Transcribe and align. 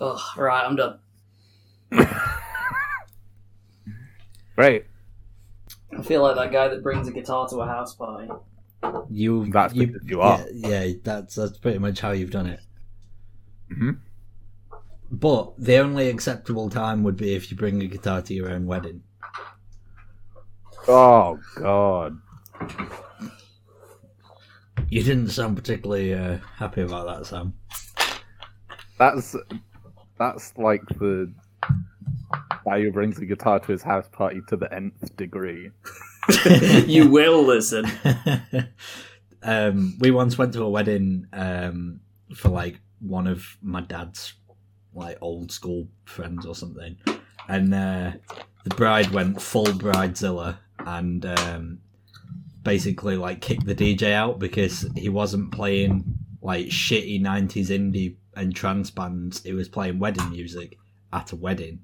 Ugh, 0.00 0.20
right, 0.38 0.64
I'm 0.64 0.76
done. 0.76 0.98
Great. 4.56 4.86
I 5.96 6.02
feel 6.02 6.22
like 6.22 6.36
that 6.36 6.52
guy 6.52 6.68
that 6.68 6.82
brings 6.82 7.08
a 7.08 7.12
guitar 7.12 7.48
to 7.48 7.56
a 7.56 7.66
house 7.66 7.94
party. 7.94 8.28
You 9.10 9.50
That's 9.50 9.74
you, 9.74 9.86
because 9.88 10.08
you 10.08 10.20
are. 10.20 10.40
Yeah, 10.52 10.84
yeah, 10.84 10.94
that's 11.02 11.34
that's 11.34 11.58
pretty 11.58 11.78
much 11.78 12.00
how 12.00 12.12
you've 12.12 12.30
done 12.30 12.46
it. 12.46 12.60
Mhm. 13.70 13.98
But 15.10 15.52
the 15.58 15.78
only 15.78 16.08
acceptable 16.08 16.70
time 16.70 17.02
would 17.02 17.16
be 17.16 17.34
if 17.34 17.50
you 17.50 17.56
bring 17.56 17.82
a 17.82 17.86
guitar 17.86 18.22
to 18.22 18.34
your 18.34 18.50
own 18.50 18.66
wedding. 18.66 19.02
Oh 20.88 21.38
God. 21.56 22.18
You 24.88 25.02
didn't 25.02 25.28
sound 25.28 25.56
particularly 25.56 26.14
uh, 26.14 26.38
happy 26.56 26.82
about 26.82 27.06
that, 27.06 27.26
Sam. 27.26 27.54
That's 28.98 29.36
that's 30.20 30.56
like 30.58 30.86
the 30.86 31.32
guy 32.64 32.80
who 32.82 32.92
brings 32.92 33.18
a 33.18 33.24
guitar 33.24 33.58
to 33.58 33.72
his 33.72 33.82
house 33.82 34.06
party 34.12 34.42
to 34.48 34.56
the 34.56 34.72
nth 34.72 35.16
degree. 35.16 35.70
you 36.86 37.08
will 37.08 37.42
listen. 37.42 37.86
um, 39.42 39.96
we 39.98 40.10
once 40.10 40.36
went 40.36 40.52
to 40.52 40.62
a 40.62 40.68
wedding 40.68 41.26
um, 41.32 42.00
for 42.36 42.50
like 42.50 42.80
one 43.00 43.26
of 43.26 43.56
my 43.62 43.80
dad's 43.80 44.34
like 44.94 45.16
old 45.22 45.50
school 45.50 45.88
friends 46.04 46.44
or 46.44 46.54
something, 46.54 46.96
and 47.48 47.74
uh, 47.74 48.12
the 48.64 48.74
bride 48.76 49.10
went 49.12 49.40
full 49.40 49.64
bridezilla 49.64 50.58
and 50.80 51.24
um, 51.24 51.78
basically 52.62 53.16
like 53.16 53.40
kicked 53.40 53.64
the 53.64 53.74
DJ 53.74 54.12
out 54.12 54.38
because 54.38 54.86
he 54.96 55.08
wasn't 55.08 55.50
playing 55.50 56.04
like 56.42 56.66
shitty 56.66 57.22
'90s 57.22 57.68
indie 57.68 58.16
and 58.34 58.54
trance 58.54 58.90
bands. 58.90 59.42
He 59.42 59.52
was 59.52 59.68
playing 59.68 59.98
wedding 59.98 60.30
music 60.30 60.78
at 61.12 61.32
a 61.32 61.36
wedding, 61.36 61.80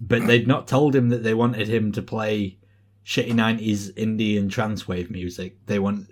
but 0.00 0.26
they'd 0.26 0.48
not 0.48 0.68
told 0.68 0.94
him 0.94 1.08
that 1.10 1.22
they 1.22 1.34
wanted 1.34 1.68
him 1.68 1.92
to 1.92 2.02
play 2.02 2.58
shitty 3.04 3.34
nineties 3.34 3.92
indie 3.92 4.38
and 4.38 4.50
trance 4.50 4.86
wave 4.86 5.10
music. 5.10 5.56
They 5.66 5.78
want 5.78 6.10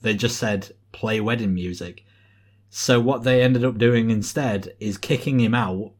they 0.00 0.14
just 0.14 0.36
said 0.36 0.72
play 0.92 1.20
wedding 1.20 1.54
music. 1.54 2.04
So 2.70 3.00
what 3.00 3.22
they 3.22 3.42
ended 3.42 3.64
up 3.64 3.78
doing 3.78 4.10
instead 4.10 4.74
is 4.80 4.96
kicking 4.96 5.40
him 5.40 5.54
out. 5.54 5.92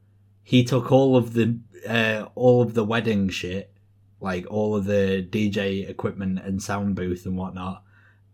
He 0.42 0.64
took 0.64 0.90
all 0.90 1.16
of 1.16 1.34
the 1.34 1.58
uh, 1.88 2.28
all 2.34 2.62
of 2.62 2.74
the 2.74 2.84
wedding 2.84 3.28
shit, 3.28 3.72
like 4.20 4.46
all 4.48 4.76
of 4.76 4.84
the 4.84 5.26
DJ 5.28 5.88
equipment 5.88 6.38
and 6.38 6.62
sound 6.62 6.94
booth 6.94 7.26
and 7.26 7.36
whatnot, 7.36 7.82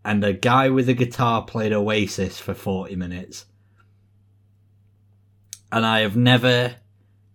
and 0.05 0.23
a 0.23 0.33
guy 0.33 0.69
with 0.69 0.89
a 0.89 0.95
guitar 0.95 1.43
played 1.43 1.73
Oasis 1.73 2.39
for 2.39 2.55
forty 2.55 2.97
minutes. 2.97 3.47
And 5.71 5.85
I 5.85 6.01
have 6.01 6.17
never 6.17 6.77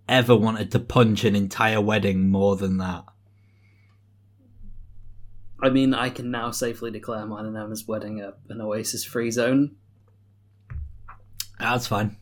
ever 0.09 0.35
wanted 0.35 0.71
to 0.71 0.79
punch 0.79 1.23
an 1.23 1.35
entire 1.35 1.79
wedding 1.79 2.29
more 2.29 2.55
than 2.57 2.77
that. 2.77 3.05
I 5.61 5.69
mean, 5.69 5.93
I 5.93 6.09
can 6.09 6.29
now 6.29 6.51
safely 6.51 6.91
declare 6.91 7.25
mine 7.25 7.45
and 7.45 7.55
Emma's 7.55 7.87
wedding 7.87 8.19
a, 8.21 8.33
an 8.49 8.59
Oasis 8.59 9.05
free 9.05 9.31
zone. 9.31 9.75
That's 11.57 11.87
fine. 11.87 12.17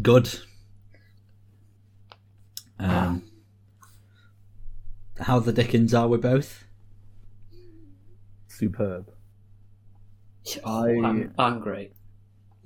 Good. 0.00 0.38
Um, 2.78 3.24
how 5.18 5.40
the 5.40 5.52
Dickens 5.52 5.92
are 5.92 6.06
we 6.06 6.16
both? 6.18 6.64
Superb. 8.46 9.10
Oh, 10.64 10.84
I- 10.86 11.08
I'm, 11.08 11.34
I'm 11.38 11.60
great. 11.60 11.92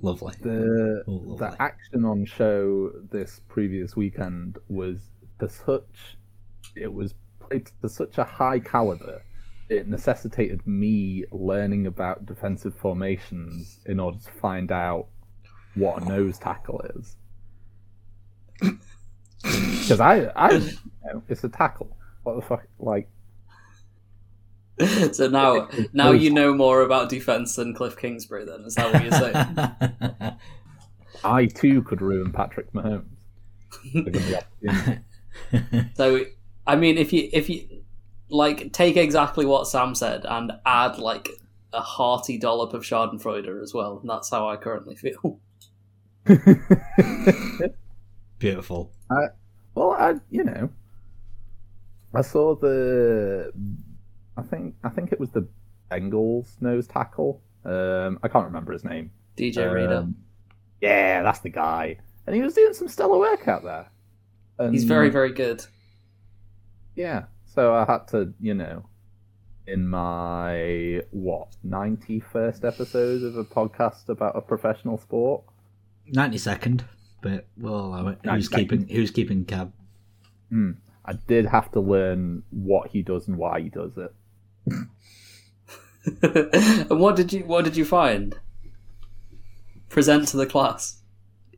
Lovely. 0.05 0.33
The 0.41 1.03
Oh, 1.07 1.11
lovely. 1.11 1.37
the 1.37 1.61
action 1.61 2.05
on 2.05 2.25
show 2.25 2.91
this 3.11 3.41
previous 3.47 3.95
weekend 3.95 4.59
was 4.69 5.09
to 5.39 5.49
such 5.49 6.17
it 6.75 6.93
was 6.93 7.15
played 7.39 7.69
to 7.81 7.89
such 7.89 8.19
a 8.19 8.23
high 8.23 8.59
caliber 8.59 9.23
it 9.69 9.87
necessitated 9.87 10.65
me 10.67 11.25
learning 11.31 11.87
about 11.87 12.25
defensive 12.27 12.75
formations 12.75 13.79
in 13.87 13.99
order 13.99 14.19
to 14.19 14.31
find 14.31 14.71
out 14.71 15.07
what 15.73 16.03
a 16.03 16.05
nose 16.05 16.37
tackle 16.37 16.81
is 16.95 17.15
because 19.41 19.99
I 19.99 20.25
I 20.35 20.51
you 20.51 20.71
know, 21.03 21.23
it's 21.29 21.43
a 21.43 21.49
tackle 21.49 21.97
what 22.23 22.35
the 22.35 22.41
fuck 22.43 22.67
like 22.77 23.09
so 25.11 25.27
now, 25.27 25.69
now 25.93 26.11
you 26.11 26.29
know 26.31 26.53
more 26.53 26.81
about 26.81 27.09
defense 27.09 27.55
than 27.55 27.73
Cliff 27.73 27.97
Kingsbury. 27.97 28.45
Then 28.45 28.61
is 28.61 28.75
that 28.75 28.93
what 28.93 29.03
you're 29.03 29.11
saying? 29.11 30.35
I 31.23 31.45
too 31.45 31.81
could 31.83 32.01
ruin 32.01 32.31
Patrick 32.31 32.71
Mahomes 32.73 33.05
given 33.93 34.13
the 34.13 34.43
opportunity. 34.63 35.01
so, 35.95 36.25
I 36.67 36.75
mean, 36.75 36.97
if 36.97 37.13
you 37.13 37.29
if 37.31 37.49
you 37.49 37.83
like 38.29 38.73
take 38.73 38.97
exactly 38.97 39.45
what 39.45 39.67
Sam 39.67 39.95
said 39.95 40.25
and 40.27 40.51
add 40.65 40.97
like 40.97 41.29
a 41.73 41.81
hearty 41.81 42.37
dollop 42.37 42.73
of 42.73 42.83
Schadenfreude 42.83 43.61
as 43.61 43.73
well, 43.73 43.99
and 43.99 44.09
that's 44.09 44.29
how 44.29 44.47
I 44.49 44.57
currently 44.57 44.95
feel. 44.95 45.39
Beautiful. 48.39 48.91
I, 49.09 49.27
Well, 49.73 49.91
I 49.91 50.15
you 50.29 50.43
know, 50.43 50.69
I 52.13 52.21
saw 52.21 52.55
the, 52.55 53.51
I 54.37 54.41
think 54.41 54.75
I 54.83 54.89
think 54.89 55.11
it 55.11 55.19
was 55.19 55.29
the 55.31 55.47
Bengals 55.91 56.61
nose 56.61 56.87
tackle. 56.87 57.41
Um, 57.63 58.19
I 58.23 58.27
can't 58.27 58.45
remember 58.45 58.73
his 58.73 58.83
name. 58.83 59.11
DJ 59.37 59.71
Reader, 59.71 59.97
Um, 59.97 60.15
yeah, 60.81 61.21
that's 61.23 61.39
the 61.39 61.49
guy, 61.49 61.97
and 62.25 62.35
he 62.35 62.41
was 62.41 62.53
doing 62.53 62.73
some 62.73 62.87
stellar 62.87 63.17
work 63.19 63.47
out 63.47 63.63
there. 63.63 63.87
And, 64.57 64.73
he's 64.73 64.83
very 64.85 65.09
very 65.09 65.31
good. 65.33 65.65
yeah. 66.95 67.25
So 67.45 67.73
I 67.73 67.85
had 67.85 68.07
to, 68.09 68.33
you 68.39 68.53
know, 68.53 68.85
in 69.67 69.87
my 69.87 71.01
what 71.11 71.55
ninety 71.63 72.19
first 72.19 72.65
episode 72.65 73.23
of 73.23 73.37
a 73.37 73.43
podcast 73.45 74.09
about 74.09 74.35
a 74.35 74.41
professional 74.41 74.97
sport. 74.97 75.43
Ninety 76.07 76.37
second, 76.37 76.83
but 77.21 77.47
we'll 77.57 77.79
allow 77.79 78.07
it. 78.09 78.19
Who's 78.23 78.49
keeping 78.49 78.87
Who's 78.87 79.11
keeping 79.11 79.45
cab? 79.45 79.71
Hmm. 80.49 80.71
I 81.05 81.13
did 81.13 81.45
have 81.45 81.71
to 81.73 81.79
learn 81.79 82.43
what 82.49 82.89
he 82.89 83.01
does 83.03 83.27
and 83.27 83.37
why 83.37 83.61
he 83.61 83.69
does 83.69 83.97
it. 83.97 84.13
and 86.21 86.99
what 86.99 87.15
did 87.15 87.33
you 87.33 87.43
what 87.45 87.65
did 87.65 87.77
you 87.77 87.85
find? 87.85 88.39
Present 89.89 90.27
to 90.29 90.37
the 90.37 90.45
class. 90.45 91.01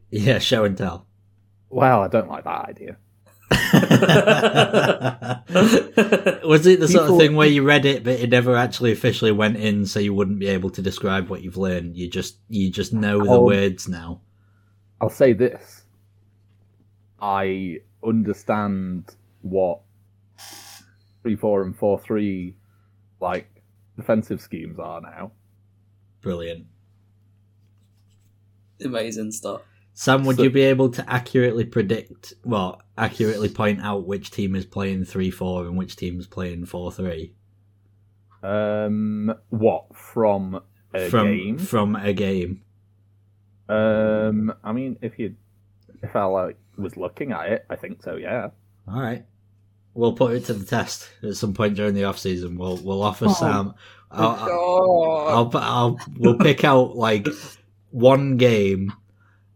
Yeah, 0.10 0.40
show 0.40 0.64
and 0.64 0.78
tell. 0.78 1.08
Well, 1.70 2.02
I 2.02 2.08
don't 2.08 2.30
like 2.30 2.44
that 2.46 2.70
idea. 2.70 2.98
Was 6.46 6.66
it 6.68 6.80
the 6.82 6.88
sort 6.88 7.10
of 7.10 7.18
thing 7.18 7.36
where 7.36 7.48
you 7.48 7.64
read 7.64 7.86
it 7.86 8.04
but 8.04 8.20
it 8.20 8.30
never 8.30 8.58
actually 8.58 8.92
officially 8.92 9.32
went 9.32 9.58
in, 9.58 9.86
so 9.86 10.00
you 10.00 10.14
wouldn't 10.14 10.40
be 10.40 10.48
able 10.48 10.70
to 10.72 10.82
describe 10.82 11.30
what 11.30 11.42
you've 11.42 11.58
learned? 11.58 11.96
You 11.96 12.10
just 12.10 12.38
you 12.50 12.70
just 12.70 12.94
know 12.94 13.24
the 13.24 13.42
words 13.42 13.88
now. 13.88 14.22
I'll 15.00 15.10
say 15.10 15.34
this. 15.34 15.84
I 17.20 17.78
understand 18.04 19.16
what 19.42 19.80
three 21.22 21.36
four 21.36 21.64
and 21.64 21.76
four 21.76 22.00
three 22.00 22.56
like 23.20 23.64
defensive 23.96 24.42
schemes 24.42 24.80
are 24.80 25.02
now. 25.02 25.32
Brilliant. 26.22 26.66
Amazing 28.84 29.32
stuff. 29.32 29.62
Sam, 29.94 30.24
would 30.26 30.36
So- 30.36 30.44
you 30.44 30.50
be 30.52 30.62
able 30.62 30.90
to 30.92 31.10
accurately 31.12 31.66
predict, 31.66 32.36
well, 32.44 32.82
accurately 32.98 33.50
point 33.50 33.82
out 33.82 34.06
which 34.06 34.30
team 34.30 34.56
is 34.56 34.66
playing 34.66 35.06
3 35.06 35.32
4 35.32 35.66
and 35.66 35.76
which 35.78 35.96
team 35.96 36.20
is 36.20 36.28
playing 36.28 36.66
4 36.66 36.92
3 36.92 37.34
Um 38.44 39.34
what 39.50 39.96
from 39.96 40.62
a 40.94 41.10
from, 41.10 41.28
game? 41.28 41.58
from 41.58 41.96
a 41.96 42.14
game? 42.14 42.62
Um 43.68 44.54
I 44.64 44.72
mean 44.72 44.98
if 45.02 45.18
you 45.18 45.36
if 46.04 46.16
I 46.16 46.26
like 46.26 46.58
was 46.78 46.96
looking 46.96 47.32
at 47.32 47.52
it, 47.52 47.66
I 47.72 47.76
think 47.76 48.04
so, 48.04 48.16
yeah. 48.16 48.50
All 48.88 49.02
right. 49.02 49.26
We'll 49.98 50.14
put 50.14 50.36
it 50.36 50.46
to 50.46 50.54
the 50.54 50.64
test 50.64 51.10
at 51.24 51.36
some 51.36 51.54
point 51.54 51.76
during 51.76 51.96
the 51.96 52.04
off 52.04 52.20
season. 52.20 52.58
We'll 52.58 52.78
we'll 52.78 53.02
offer 53.02 53.26
Oh, 53.28 53.34
Sam. 53.34 53.74
I'll, 54.12 54.30
I'll, 54.30 54.48
God. 54.48 55.56
I'll, 55.56 55.64
I'll 55.64 56.00
we'll 56.18 56.38
pick 56.38 56.64
out 56.64 56.96
like 56.96 57.28
one 57.90 58.38
game, 58.38 58.94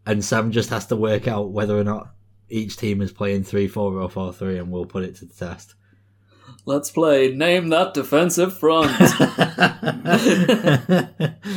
and 0.04 0.24
Sam 0.24 0.50
just 0.50 0.70
has 0.70 0.86
to 0.86 0.96
work 0.96 1.28
out 1.28 1.52
whether 1.52 1.78
or 1.78 1.84
not 1.84 2.08
each 2.48 2.76
team 2.76 3.00
is 3.02 3.12
playing 3.12 3.44
three 3.44 3.68
four 3.68 3.94
or 3.94 4.10
four 4.10 4.32
three, 4.32 4.58
and 4.58 4.70
we'll 4.70 4.84
put 4.84 5.04
it 5.04 5.14
to 5.16 5.26
the 5.26 5.32
test. 5.32 5.74
Let's 6.66 6.90
play 6.90 7.32
Name 7.34 7.68
That 7.68 7.94
Defensive 7.94 8.58
Front. 8.58 8.90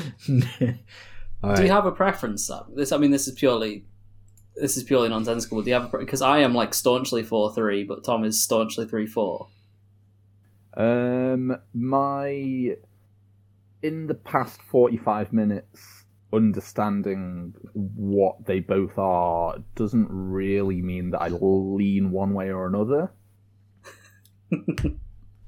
All 1.43 1.49
right. 1.51 1.57
Do 1.57 1.63
you 1.63 1.71
have 1.71 1.85
a 1.85 1.91
preference, 1.91 2.47
Sam? 2.47 2.63
This, 2.73 2.91
I 2.91 2.97
mean, 2.97 3.11
this 3.11 3.27
is 3.27 3.35
purely, 3.35 3.85
this 4.55 4.77
is 4.77 4.83
purely 4.83 5.09
nonsensical. 5.09 5.61
Do 5.61 5.69
you 5.69 5.75
have 5.75 5.91
because 5.91 6.21
I 6.21 6.39
am 6.39 6.53
like 6.53 6.73
staunchly 6.73 7.23
four 7.23 7.53
three, 7.53 7.83
but 7.83 8.03
Tom 8.03 8.23
is 8.23 8.41
staunchly 8.41 8.85
three 8.87 9.07
four. 9.07 9.47
Um, 10.75 11.57
my 11.73 12.75
in 13.81 14.07
the 14.07 14.15
past 14.15 14.61
forty-five 14.61 15.31
minutes 15.33 16.05
understanding 16.33 17.53
what 17.73 18.45
they 18.45 18.59
both 18.59 18.97
are 18.97 19.57
doesn't 19.75 20.07
really 20.09 20.81
mean 20.81 21.11
that 21.11 21.21
I 21.21 21.29
lean 21.29 22.11
one 22.11 22.33
way 22.33 22.49
or 22.49 22.67
another. 22.67 23.11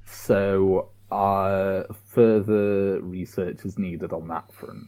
so, 0.06 0.90
uh, 1.10 1.82
further 2.06 3.00
research 3.02 3.64
is 3.64 3.78
needed 3.78 4.12
on 4.12 4.28
that 4.28 4.52
front. 4.52 4.86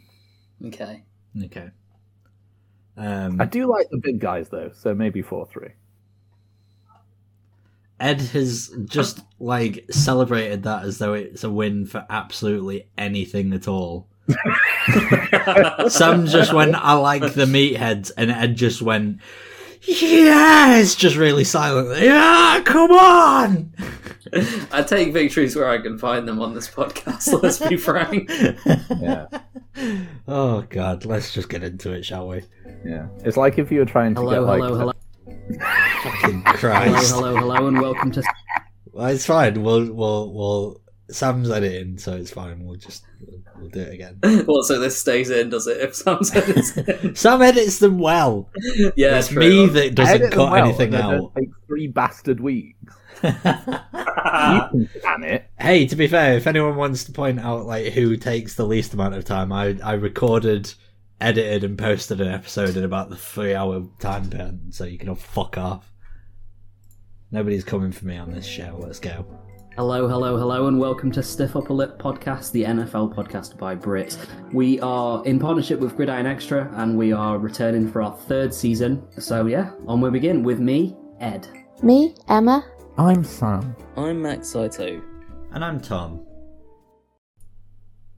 Okay. 0.67 1.05
Okay. 1.45 1.71
Um, 2.97 3.41
I 3.41 3.47
do 3.47 3.67
like 3.67 3.89
the 3.91 3.99
big 3.99 4.21
guys 4.21 4.49
though, 4.49 4.71
so 4.75 4.95
maybe 4.95 5.23
four 5.23 5.47
three. 5.47 5.71
Ed 7.99 8.21
has 8.21 8.73
just 8.87 9.21
like 9.39 9.85
celebrated 9.91 10.63
that 10.63 10.85
as 10.85 10.99
though 10.99 11.13
it's 11.13 11.45
a 11.45 11.51
win 11.51 11.87
for 11.87 12.07
absolutely 12.09 12.89
anything 12.97 13.53
at 13.53 13.69
all. 13.69 14.09
Sam 15.89 16.27
just 16.27 16.53
went, 16.53 16.75
I 16.77 16.95
like 16.95 17.35
the 17.35 17.45
meatheads, 17.45 18.11
and 18.17 18.31
Ed 18.31 18.57
just 18.57 18.81
went, 18.81 19.21
Yes, 19.83 20.95
just 20.95 21.17
really 21.17 21.45
silently. 21.45 22.05
Yeah, 22.05 22.61
come 22.65 22.91
on. 22.91 23.75
I 24.73 24.83
take 24.83 25.13
victories 25.13 25.57
where 25.57 25.69
I 25.69 25.79
can 25.81 25.99
find 25.99 26.27
them 26.29 26.41
on 26.41 26.55
this 26.55 26.69
podcast. 26.69 27.43
Let's 27.43 27.59
be 27.59 27.77
frank. 27.77 28.31
Yeah, 29.01 29.27
oh 30.29 30.63
God, 30.69 31.05
let's 31.05 31.33
just 31.33 31.49
get 31.49 31.63
into 31.63 31.93
it, 31.93 32.05
shall 32.05 32.29
we? 32.29 32.43
yeah. 32.85 33.09
It's 33.25 33.37
like 33.37 33.59
if 33.59 33.73
you 33.73 33.79
were 33.79 33.85
trying 33.87 34.15
to 34.15 34.21
Hello, 34.21 34.33
get 34.33 34.41
like 34.41 34.61
hello, 34.61 34.79
hello, 34.79 34.93
Fucking 36.03 36.43
hello, 36.43 36.57
Christ. 36.57 37.13
hello, 37.13 37.37
hello, 37.37 37.67
and 37.69 37.81
welcome 37.81 38.11
to 38.13 38.23
Well, 38.93 39.07
it's 39.07 39.25
fine. 39.27 39.63
We'll, 39.63 39.93
we'll, 39.93 40.33
we'll. 40.33 40.81
Sam's 41.11 41.51
editing, 41.51 41.99
so 41.99 42.15
it's 42.17 42.31
fine. 42.31 42.65
We'll 42.65 42.77
just, 42.77 43.05
we'll, 43.21 43.41
we'll 43.59 43.71
do 43.71 43.81
it 43.81 43.95
again. 43.95 44.19
well, 44.47 44.63
so 44.63 44.79
this 44.79 45.01
stays 45.01 45.31
in, 45.31 45.49
does 45.51 45.67
it? 45.67 45.79
If 45.79 45.95
Sam 45.97 46.23
said 46.23 46.45
it's. 46.49 47.21
Sam 47.21 47.43
edits 47.43 47.79
them 47.79 47.99
well. 47.99 48.49
yeah, 48.97 49.19
it's 49.19 49.29
true. 49.29 49.41
me 49.41 49.67
that 49.67 49.95
doesn't 49.95 50.31
cut 50.31 50.53
well, 50.53 50.65
anything 50.65 50.95
and 50.95 51.03
out. 51.03 51.33
It 51.37 51.41
takes 51.41 51.53
three 51.67 51.87
bastard 51.89 52.41
weeks. 52.41 52.95
Can 53.21 54.89
can 55.03 55.25
it. 55.25 55.51
Hey, 55.59 55.87
to 55.87 55.97
be 55.97 56.07
fair, 56.07 56.37
if 56.37 56.47
anyone 56.47 56.77
wants 56.77 57.05
to 57.05 57.13
point 57.13 57.41
out 57.41 57.67
like 57.67 57.93
who 57.93 58.17
takes 58.17 58.55
the 58.55 58.67
least 58.67 58.95
amount 58.95 59.15
of 59.15 59.25
time, 59.25 59.53
I 59.53 59.79
I 59.83 59.95
recorded, 59.95 60.73
edited, 61.21 61.65
and 61.65 61.79
posted 61.79 62.21
an 62.21 62.29
episode 62.29 62.77
in 62.77 62.85
about 62.85 63.11
the 63.11 63.17
three 63.17 63.55
hour 63.55 63.87
time 63.99 64.25
span, 64.25 64.61
so 64.71 64.85
you 64.85 64.99
can 64.99 65.09
all 65.09 65.15
fuck 65.15 65.59
off. 65.59 65.93
Nobody's 67.31 67.65
coming 67.65 67.93
for 67.93 68.07
me 68.07 68.17
on 68.17 68.33
this 68.33 68.47
show. 68.47 68.77
Let's 68.79 68.99
go. 68.99 69.27
Hello, 69.77 70.09
hello, 70.09 70.37
hello, 70.37 70.67
and 70.67 70.81
welcome 70.81 71.13
to 71.13 71.23
Stiff 71.23 71.55
Upper 71.55 71.73
Lip 71.73 71.99
Podcast, 71.99 72.51
the 72.51 72.65
NFL 72.65 73.15
podcast 73.15 73.57
by 73.57 73.77
Brits. 73.77 74.19
We 74.53 74.81
are 74.81 75.25
in 75.25 75.39
partnership 75.39 75.79
with 75.79 75.97
Gridiron 75.97 76.27
Extra, 76.27 76.71
and 76.75 76.99
we 76.99 77.13
are 77.13 77.39
returning 77.39 77.91
for 77.91 78.03
our 78.03 78.17
third 78.17 78.53
season. 78.53 79.07
So 79.21 79.47
yeah, 79.47 79.71
on 79.87 80.01
we 80.01 80.11
begin 80.11 80.43
with 80.43 80.59
me, 80.59 80.97
Ed. 81.21 81.47
Me, 81.83 82.15
Emma. 82.29 82.65
I'm 82.99 83.25
Sam. 83.25 83.75
I'm 83.97 84.21
Max 84.23 84.49
Saito. 84.49 85.01
And 85.53 85.65
I'm 85.65 85.81
Tom. 85.81 86.27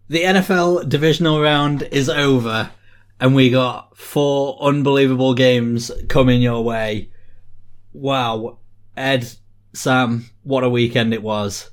The 0.09 0.23
NFL 0.23 0.89
divisional 0.89 1.41
round 1.41 1.83
is 1.93 2.09
over, 2.09 2.71
and 3.21 3.35
we 3.35 3.51
got 3.51 3.97
four 3.97 4.59
unbelievable 4.61 5.35
games 5.35 5.91
coming 6.09 6.43
your 6.43 6.65
way. 6.65 7.11
Wow, 7.93 8.59
Ed, 8.97 9.29
Sam, 9.73 10.27
what 10.43 10.65
a 10.65 10.69
weekend 10.69 11.15
it 11.15 11.23
was. 11.23 11.71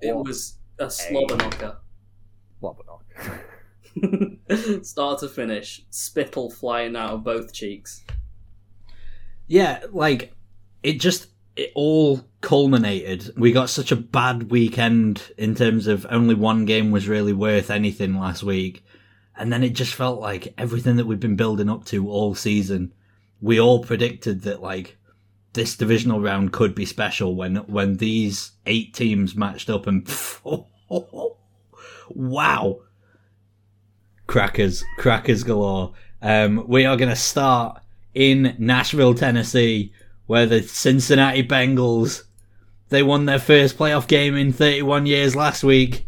It 0.00 0.14
was 0.14 0.58
a 0.78 0.90
slobber 0.90 1.36
knocker. 1.36 1.78
Lobanock. 2.62 3.44
Start 4.84 5.20
to 5.20 5.28
finish, 5.28 5.84
spittle 5.90 6.50
flying 6.50 6.96
out 6.96 7.10
of 7.10 7.24
both 7.24 7.52
cheeks. 7.52 8.04
Yeah, 9.46 9.84
like 9.92 10.34
it 10.82 11.00
just 11.00 11.28
it 11.56 11.72
all 11.74 12.20
culminated. 12.40 13.32
We 13.36 13.52
got 13.52 13.68
such 13.68 13.90
a 13.90 13.96
bad 13.96 14.50
weekend 14.50 15.22
in 15.36 15.54
terms 15.54 15.86
of 15.86 16.06
only 16.08 16.34
one 16.34 16.64
game 16.64 16.90
was 16.90 17.08
really 17.08 17.32
worth 17.32 17.70
anything 17.70 18.14
last 18.14 18.42
week. 18.42 18.84
And 19.36 19.52
then 19.52 19.64
it 19.64 19.70
just 19.70 19.94
felt 19.94 20.20
like 20.20 20.54
everything 20.56 20.96
that 20.96 21.06
we've 21.06 21.20
been 21.20 21.36
building 21.36 21.68
up 21.68 21.84
to 21.86 22.08
all 22.08 22.34
season, 22.34 22.92
we 23.40 23.60
all 23.60 23.82
predicted 23.84 24.42
that 24.42 24.62
like 24.62 24.96
this 25.52 25.76
divisional 25.76 26.20
round 26.20 26.52
could 26.52 26.74
be 26.74 26.86
special 26.86 27.34
when 27.34 27.56
when 27.56 27.96
these 27.96 28.52
eight 28.66 28.94
teams 28.94 29.34
matched 29.34 29.68
up 29.70 29.86
and 29.86 30.08
wow. 32.10 32.80
Crackers, 34.26 34.84
crackers 34.98 35.42
galore. 35.42 35.94
Um, 36.20 36.64
we 36.68 36.84
are 36.84 36.96
going 36.96 37.08
to 37.08 37.16
start 37.16 37.80
in 38.14 38.54
Nashville, 38.58 39.14
Tennessee, 39.14 39.92
where 40.28 40.46
the 40.46 40.62
Cincinnati 40.62 41.42
Bengals 41.42 42.22
they 42.90 43.02
won 43.02 43.26
their 43.26 43.38
first 43.38 43.76
playoff 43.76 44.06
game 44.06 44.34
in 44.36 44.52
31 44.52 45.06
years 45.06 45.36
last 45.36 45.62
week. 45.62 46.06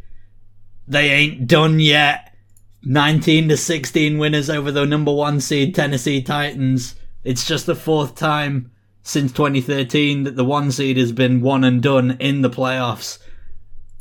They 0.88 1.10
ain't 1.10 1.46
done 1.46 1.78
yet. 1.80 2.34
19 2.82 3.50
to 3.50 3.56
16 3.56 4.16
winners 4.16 4.48
over 4.48 4.72
the 4.72 4.86
number 4.86 5.12
1 5.12 5.40
seed 5.40 5.74
Tennessee 5.74 6.22
Titans. 6.22 6.94
It's 7.22 7.46
just 7.46 7.66
the 7.66 7.74
fourth 7.74 8.14
time 8.14 8.70
since 9.02 9.32
2013 9.32 10.24
that 10.24 10.36
the 10.36 10.44
1 10.44 10.72
seed 10.72 10.96
has 10.96 11.12
been 11.12 11.42
one 11.42 11.64
and 11.64 11.82
done 11.82 12.16
in 12.18 12.40
the 12.40 12.48
playoffs. 12.48 13.18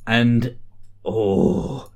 And 0.07 0.55
oh, 1.03 1.91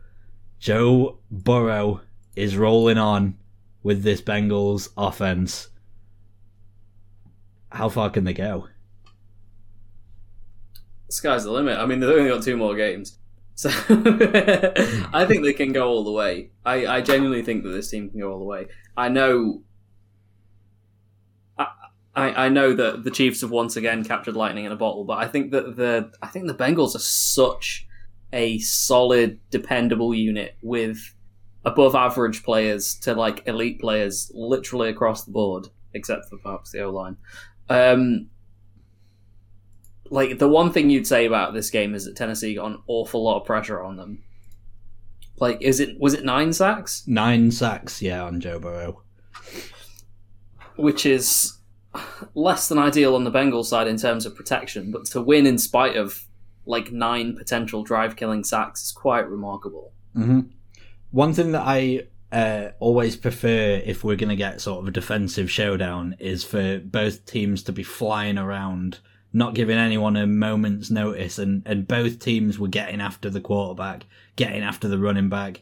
Joe 0.59 1.19
Burrow 1.31 2.01
is 2.35 2.57
rolling 2.57 2.97
on 2.97 3.37
with 3.81 4.03
this 4.03 4.21
Bengals 4.21 4.89
offense. 4.97 5.69
How 7.73 7.89
far 7.89 8.11
can 8.11 8.23
they 8.23 8.33
go? 8.33 8.67
Sky's 11.09 11.43
the 11.43 11.51
limit. 11.51 11.79
I 11.79 11.87
mean, 11.87 11.99
they've 11.99 12.09
only 12.09 12.29
got 12.29 12.43
two 12.43 12.57
more 12.57 12.75
games. 12.75 13.17
So 13.55 13.69
hmm. 13.69 15.05
I 15.13 15.25
think 15.27 15.43
they 15.43 15.53
can 15.53 15.73
go 15.73 15.87
all 15.87 16.03
the 16.03 16.11
way. 16.11 16.49
I, 16.65 16.87
I 16.87 17.01
genuinely 17.01 17.43
think 17.43 17.61
that 17.61 17.69
this 17.69 17.87
team 17.87 18.09
can 18.09 18.19
go 18.19 18.31
all 18.31 18.39
the 18.39 18.45
way. 18.45 18.65
I 18.97 19.09
know. 19.09 19.61
I, 21.55 21.67
I 22.15 22.45
I 22.45 22.49
know 22.49 22.73
that 22.73 23.03
the 23.03 23.11
Chiefs 23.11 23.41
have 23.41 23.51
once 23.51 23.75
again 23.75 24.03
captured 24.03 24.35
lightning 24.35 24.65
in 24.65 24.71
a 24.71 24.75
bottle, 24.75 25.03
but 25.03 25.19
I 25.19 25.27
think 25.27 25.51
that 25.51 25.75
the 25.75 26.11
I 26.19 26.29
think 26.29 26.47
the 26.47 26.55
Bengals 26.55 26.95
are 26.95 26.99
such 26.99 27.87
a 28.33 28.57
solid, 28.57 29.39
dependable 29.51 30.15
unit 30.15 30.57
with 30.63 31.13
above 31.63 31.93
average 31.93 32.41
players 32.41 32.95
to 33.01 33.13
like 33.13 33.47
elite 33.47 33.79
players, 33.79 34.31
literally 34.33 34.89
across 34.89 35.25
the 35.25 35.31
board, 35.31 35.68
except 35.94 36.25
for 36.27 36.37
perhaps 36.37 36.71
the 36.71 36.81
O 36.81 36.89
line. 36.89 37.18
Um, 37.73 38.27
like 40.09 40.37
the 40.37 40.47
one 40.47 40.71
thing 40.71 40.89
you'd 40.89 41.07
say 41.07 41.25
about 41.25 41.53
this 41.53 41.71
game 41.71 41.95
is 41.95 42.06
that 42.06 42.15
Tennessee 42.15 42.56
got 42.56 42.68
an 42.68 42.83
awful 42.87 43.23
lot 43.23 43.39
of 43.39 43.45
pressure 43.45 43.81
on 43.81 43.97
them. 43.97 44.23
Like, 45.39 45.61
is 45.61 45.80
it 45.80 45.99
was 45.99 46.13
it 46.13 46.23
nine 46.23 46.53
sacks, 46.53 47.03
Nine 47.07 47.49
sacks, 47.49 48.01
yeah, 48.01 48.23
on 48.23 48.39
Joe 48.39 48.59
Burrow. 48.59 49.01
which 50.75 51.06
is 51.06 51.57
less 52.35 52.68
than 52.68 52.77
ideal 52.77 53.15
on 53.15 53.23
the 53.23 53.31
Bengals 53.31 53.65
side 53.65 53.87
in 53.87 53.97
terms 53.97 54.25
of 54.25 54.35
protection, 54.35 54.92
but 54.92 55.06
to 55.06 55.21
win 55.21 55.45
in 55.47 55.57
spite 55.57 55.95
of 55.95 56.25
like 56.65 56.92
nine 56.92 57.35
potential 57.35 57.83
drive-killing 57.83 58.44
sacks 58.44 58.83
is 58.83 58.92
quite 58.92 59.27
remarkable. 59.30 59.92
Mm-hmm. 60.15 60.42
One 61.11 61.33
thing 61.33 61.51
that 61.51 61.63
I 61.65 62.07
uh, 62.33 62.71
always 62.80 63.16
prefer 63.16 63.80
if 63.85 64.04
we're 64.04 64.16
going 64.16 64.30
to 64.30 64.35
get 64.35 64.59
sort 64.59 64.81
of 64.81 64.87
a 64.87 64.92
defensive 64.92 65.52
showdown 65.52 66.16
is 66.18 66.44
for 66.44 66.80
both 66.80 67.28
teams 67.28 67.61
to 67.63 67.71
be 67.71 67.83
flying 67.83 68.40
around, 68.40 68.97
not 69.31 69.54
giving 69.54 69.78
anyone 69.78 70.18
a 70.18 70.25
moment's 70.25 70.90
notice, 70.90 71.37
and, 71.37 71.61
and 71.68 71.87
both 71.87 72.18
teams 72.18 72.57
were 72.57 72.68
getting 72.68 73.02
after 73.02 73.30
the 73.30 73.40
quarterback, 73.40 74.06
getting 74.35 74.63
after 74.63 74.87
the 74.87 74.97
running 74.97 75.30
back, 75.30 75.61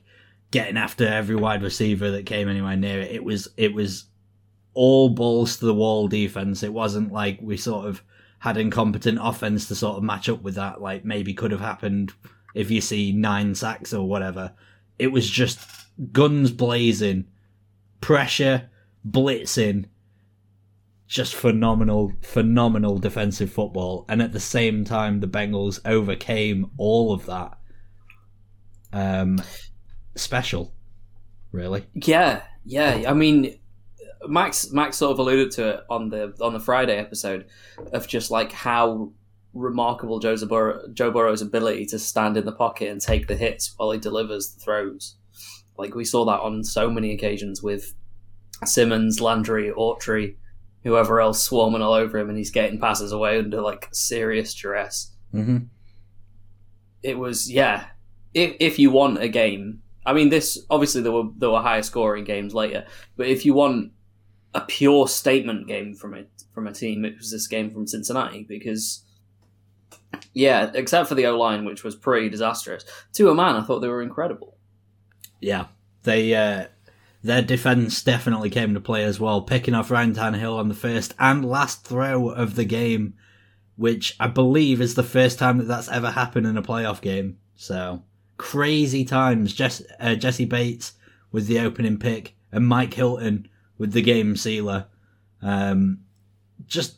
getting 0.52 0.78
after 0.78 1.06
every 1.06 1.36
wide 1.36 1.62
receiver 1.62 2.10
that 2.12 2.26
came 2.26 2.48
anywhere 2.48 2.78
near 2.78 3.02
it. 3.02 3.12
It 3.12 3.24
was 3.26 3.50
it 3.58 3.74
was 3.74 4.06
all 4.74 5.10
balls 5.10 5.58
to 5.58 5.66
the 5.66 5.74
wall 5.74 6.08
defense. 6.08 6.64
It 6.64 6.72
wasn't 6.72 7.12
like 7.12 7.40
we 7.42 7.58
sort 7.58 7.86
of 7.86 8.02
had 8.40 8.56
incompetent 8.56 9.20
offense 9.22 9.68
to 9.68 9.76
sort 9.76 9.98
of 9.98 10.04
match 10.04 10.30
up 10.30 10.42
with 10.42 10.56
that. 10.56 10.82
Like 10.82 11.04
maybe 11.04 11.34
could 11.34 11.52
have 11.52 11.60
happened 11.60 12.14
if 12.56 12.72
you 12.72 12.80
see 12.80 13.12
nine 13.12 13.56
sacks 13.56 13.94
or 13.94 14.08
whatever. 14.08 14.54
It 14.98 15.08
was 15.08 15.30
just 15.30 15.60
guns 16.12 16.52
blazing, 16.52 17.28
pressure, 18.00 18.70
blitzing, 19.08 19.86
just 21.08 21.36
phenomenal, 21.36 22.14
phenomenal 22.22 22.98
defensive 22.98 23.52
football. 23.52 24.06
And 24.08 24.22
at 24.22 24.32
the 24.32 24.40
same 24.40 24.86
time, 24.86 25.20
the 25.20 25.28
Bengals 25.28 25.80
overcame 25.86 26.72
all 26.78 27.14
of 27.14 27.26
that. 27.26 27.58
Um, 28.94 29.42
special, 30.16 30.74
really. 31.52 31.86
Yeah, 31.94 32.44
yeah. 32.66 33.04
I 33.08 33.14
mean, 33.14 33.60
Max 34.28 34.72
Max 34.72 34.98
sort 34.98 35.12
of 35.12 35.20
alluded 35.20 35.52
to 35.52 35.70
it 35.70 35.80
on 35.90 36.10
the 36.10 36.34
on 36.42 36.54
the 36.54 36.60
Friday 36.60 36.98
episode 36.98 37.48
of 37.94 38.08
just 38.08 38.32
like 38.32 38.52
how 38.52 39.12
remarkable 39.54 40.20
Joe 40.20 40.38
Burrow, 40.46 40.88
Joe 40.94 41.12
Burrow's 41.12 41.42
ability 41.42 41.86
to 41.88 42.00
stand 42.00 42.38
in 42.38 42.46
the 42.46 42.52
pocket 42.52 42.90
and 42.90 43.02
take 43.02 43.28
the 43.28 43.36
hits 43.36 43.74
while 43.76 43.92
he 43.92 44.00
delivers 44.00 44.54
the 44.54 44.60
throws. 44.60 45.16
Like 45.82 45.96
we 45.96 46.06
saw 46.06 46.26
that 46.26 46.42
on 46.42 46.64
so 46.64 46.92
many 46.92 47.12
occasions 47.12 47.64
with 47.64 47.96
Simmons, 48.66 49.20
Landry, 49.20 49.72
Autry, 49.72 50.36
whoever 50.84 51.20
else 51.20 51.42
swarming 51.42 51.82
all 51.82 51.94
over 51.94 52.20
him, 52.20 52.30
and 52.30 52.38
he's 52.38 52.52
getting 52.52 52.80
passes 52.80 53.12
away 53.12 53.40
under 53.40 53.62
like 53.62 53.90
serious 53.92 54.54
duress. 54.54 55.12
Mm-hmm. 55.34 55.58
It 57.02 57.18
was 57.18 57.52
yeah. 57.52 57.88
If 58.36 58.56
if 58.60 58.78
you 58.78 58.92
want 58.92 59.24
a 59.24 59.28
game, 59.28 59.82
I 60.06 60.14
mean, 60.14 60.30
this 60.30 60.60
obviously 60.70 61.02
there 61.02 61.12
were 61.12 61.30
there 61.36 61.50
were 61.50 61.62
higher 61.62 61.82
scoring 61.82 62.26
games 62.26 62.54
later, 62.54 62.86
but 63.18 63.26
if 63.26 63.44
you 63.44 63.56
want 63.56 63.92
a 64.54 64.62
pure 64.62 65.08
statement 65.08 65.68
game 65.68 65.96
from 65.96 66.14
it 66.14 66.30
from 66.54 66.68
a 66.68 66.74
team, 66.74 67.06
it 67.06 67.18
was 67.18 67.32
this 67.32 67.48
game 67.48 67.72
from 67.72 67.88
Cincinnati 67.88 68.46
because 68.48 69.04
yeah, 70.34 70.70
except 70.76 71.10
for 71.10 71.16
the 71.16 71.26
O 71.26 71.36
line, 71.40 71.66
which 71.66 71.84
was 71.84 71.96
pretty 71.96 72.30
disastrous. 72.30 72.86
To 73.14 73.32
a 73.32 73.36
man, 73.36 73.56
I 73.56 73.64
thought 73.64 73.80
they 73.80 73.88
were 73.88 74.04
incredible. 74.04 74.58
Yeah, 75.42 75.66
they 76.04 76.34
uh, 76.34 76.68
their 77.24 77.42
defense 77.42 78.02
definitely 78.02 78.50
came 78.50 78.74
to 78.74 78.80
play 78.80 79.04
as 79.04 79.20
well, 79.20 79.42
picking 79.42 79.74
off 79.74 79.92
Ryan 79.92 80.14
Tannehill 80.14 80.58
on 80.58 80.70
the 80.70 80.76
first 80.76 81.14
and 81.20 81.44
last 81.44 81.84
throw 81.86 82.30
of 82.30 82.56
the 82.56 82.66
game, 82.66 83.16
which 83.76 84.16
I 84.20 84.28
believe 84.28 84.80
is 84.80 84.96
the 84.96 85.04
first 85.04 85.38
time 85.38 85.58
that 85.58 85.68
that's 85.68 85.90
ever 85.90 86.12
happened 86.12 86.48
in 86.48 86.58
a 86.58 86.64
playoff 86.64 87.02
game. 87.02 87.38
So 87.56 88.04
crazy 88.38 89.06
times. 89.06 89.60
Uh, 90.00 90.16
Jessie 90.16 90.46
Bates 90.46 90.94
with 91.32 91.48
the 91.48 91.60
opening 91.60 91.98
pick 91.98 92.36
and 92.52 92.68
Mike 92.68 92.96
Hilton 92.96 93.48
with 93.78 93.94
the 93.94 94.02
game 94.02 94.36
sealer. 94.36 94.88
Um, 95.42 96.00
just, 96.66 96.98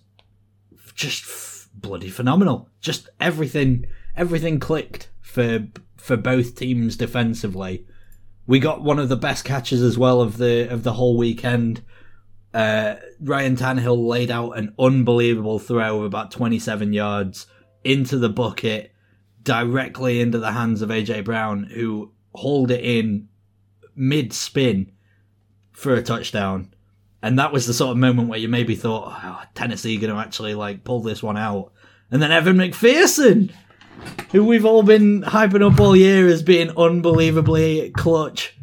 just 0.96 1.70
bloody 1.74 2.10
phenomenal. 2.10 2.70
Just 2.80 3.10
everything, 3.20 3.86
everything 4.16 4.60
clicked 4.60 5.10
for 5.22 5.68
for 5.98 6.18
both 6.18 6.56
teams 6.56 6.98
defensively. 6.98 7.86
We 8.46 8.60
got 8.60 8.82
one 8.82 9.00
of 9.00 9.10
the 9.10 9.16
best 9.16 9.46
catches 9.46 9.82
as 9.82 9.98
well 9.98 10.22
of 10.22 10.38
the 10.38 10.68
of 10.72 10.84
the 10.84 10.94
whole 10.94 11.18
weekend. 11.18 11.82
Uh, 12.54 12.96
Ryan 13.20 13.56
Tannehill 13.56 14.08
laid 14.08 14.30
out 14.30 14.58
an 14.58 14.76
unbelievable 14.78 15.58
throw 15.58 16.00
of 16.00 16.06
about 16.06 16.30
27 16.30 16.94
yards 16.94 17.48
into 17.84 18.18
the 18.18 18.30
bucket, 18.30 18.92
directly 19.42 20.22
into 20.22 20.38
the 20.38 20.52
hands 20.52 20.82
of 20.82 20.90
AJ 20.90 21.26
Brown, 21.26 21.64
who 21.64 22.12
hauled 22.36 22.70
it 22.70 22.84
in 22.84 23.28
mid 23.96 24.34
spin 24.34 24.92
for 25.72 25.94
a 25.94 26.04
touchdown. 26.04 26.74
And 27.22 27.40
that 27.40 27.54
was 27.54 27.66
the 27.66 27.74
sort 27.74 27.92
of 27.92 27.98
moment 27.98 28.28
where 28.28 28.40
you 28.40 28.50
maybe 28.50 28.76
thought, 28.76 29.20
oh, 29.24 29.42
Tennessee 29.56 29.98
going 29.98 30.14
to 30.14 30.20
actually 30.20 30.54
like 30.56 30.84
pull 30.84 31.02
this 31.02 31.24
one 31.24 31.38
out. 31.38 31.72
And 32.12 32.22
then 32.22 32.32
Evan 32.32 32.58
McPherson, 32.58 33.52
who 34.32 34.46
we've 34.46 34.66
all 34.66 34.84
been 34.84 35.22
hyping 35.22 35.70
up 35.70 35.80
all 35.80 35.96
year 35.96 36.28
as 36.28 36.44
being 36.44 36.72
unbelievably 36.78 37.92
clutch, 37.92 38.58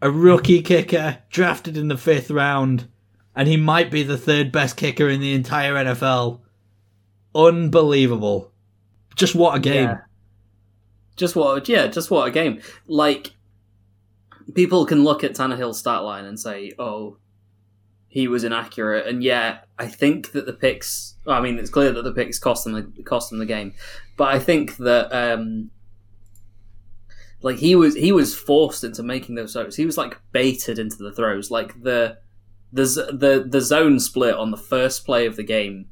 a 0.00 0.10
rookie 0.10 0.62
kicker 0.62 1.18
drafted 1.30 1.76
in 1.76 1.88
the 1.88 1.96
fifth 1.96 2.30
round, 2.30 2.88
and 3.34 3.48
he 3.48 3.56
might 3.56 3.90
be 3.90 4.02
the 4.02 4.18
third 4.18 4.52
best 4.52 4.76
kicker 4.76 5.08
in 5.08 5.20
the 5.20 5.34
entire 5.34 5.74
NFL. 5.74 6.40
Unbelievable. 7.34 8.52
Just 9.14 9.34
what 9.34 9.56
a 9.56 9.60
game. 9.60 9.88
Yeah. 9.88 9.98
Just 11.16 11.34
what, 11.34 11.68
yeah, 11.68 11.86
just 11.86 12.10
what 12.10 12.28
a 12.28 12.30
game. 12.30 12.60
Like, 12.86 13.32
people 14.54 14.86
can 14.86 15.02
look 15.02 15.24
at 15.24 15.32
Tannehill's 15.32 15.78
stat 15.78 16.02
line 16.02 16.24
and 16.24 16.38
say, 16.38 16.72
oh, 16.78 17.16
he 18.08 18.28
was 18.28 18.44
inaccurate, 18.44 19.06
and 19.06 19.22
yeah, 19.22 19.58
I 19.78 19.88
think 19.88 20.32
that 20.32 20.46
the 20.46 20.52
picks. 20.54 21.16
I 21.26 21.40
mean, 21.42 21.58
it's 21.58 21.68
clear 21.68 21.92
that 21.92 22.00
the 22.02 22.12
picks 22.12 22.38
cost 22.38 22.64
them 22.64 22.72
the 22.72 23.02
cost 23.02 23.28
them 23.28 23.38
the 23.38 23.44
game, 23.44 23.74
but 24.16 24.34
I 24.34 24.38
think 24.38 24.76
that 24.78 25.12
um, 25.12 25.70
like 27.42 27.58
he 27.58 27.74
was 27.74 27.94
he 27.94 28.12
was 28.12 28.34
forced 28.34 28.84
into 28.84 29.02
making 29.02 29.34
those 29.34 29.52
throws. 29.52 29.76
He 29.76 29.86
was 29.86 29.98
like 29.98 30.20
baited 30.32 30.78
into 30.78 30.96
the 30.96 31.12
throws. 31.12 31.50
Like 31.50 31.82
the 31.82 32.18
the 32.72 32.84
the 32.84 33.46
the 33.48 33.60
zone 33.60 34.00
split 34.00 34.34
on 34.34 34.50
the 34.50 34.56
first 34.56 35.04
play 35.04 35.26
of 35.26 35.36
the 35.36 35.44
game, 35.44 35.86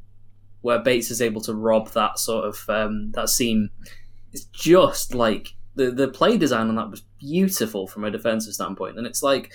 where 0.62 0.78
Bates 0.78 1.10
is 1.10 1.22
able 1.22 1.40
to 1.42 1.54
rob 1.54 1.90
that 1.90 2.18
sort 2.18 2.46
of 2.46 2.64
um, 2.68 3.12
that 3.12 3.28
seam. 3.28 3.70
It's 4.32 4.44
just 4.46 5.14
like 5.14 5.54
the 5.74 5.90
the 5.90 6.08
play 6.08 6.38
design 6.38 6.68
on 6.68 6.76
that 6.76 6.90
was 6.90 7.02
beautiful 7.18 7.86
from 7.86 8.04
a 8.04 8.10
defensive 8.10 8.54
standpoint, 8.54 8.98
and 8.98 9.06
it's 9.06 9.22
like 9.22 9.52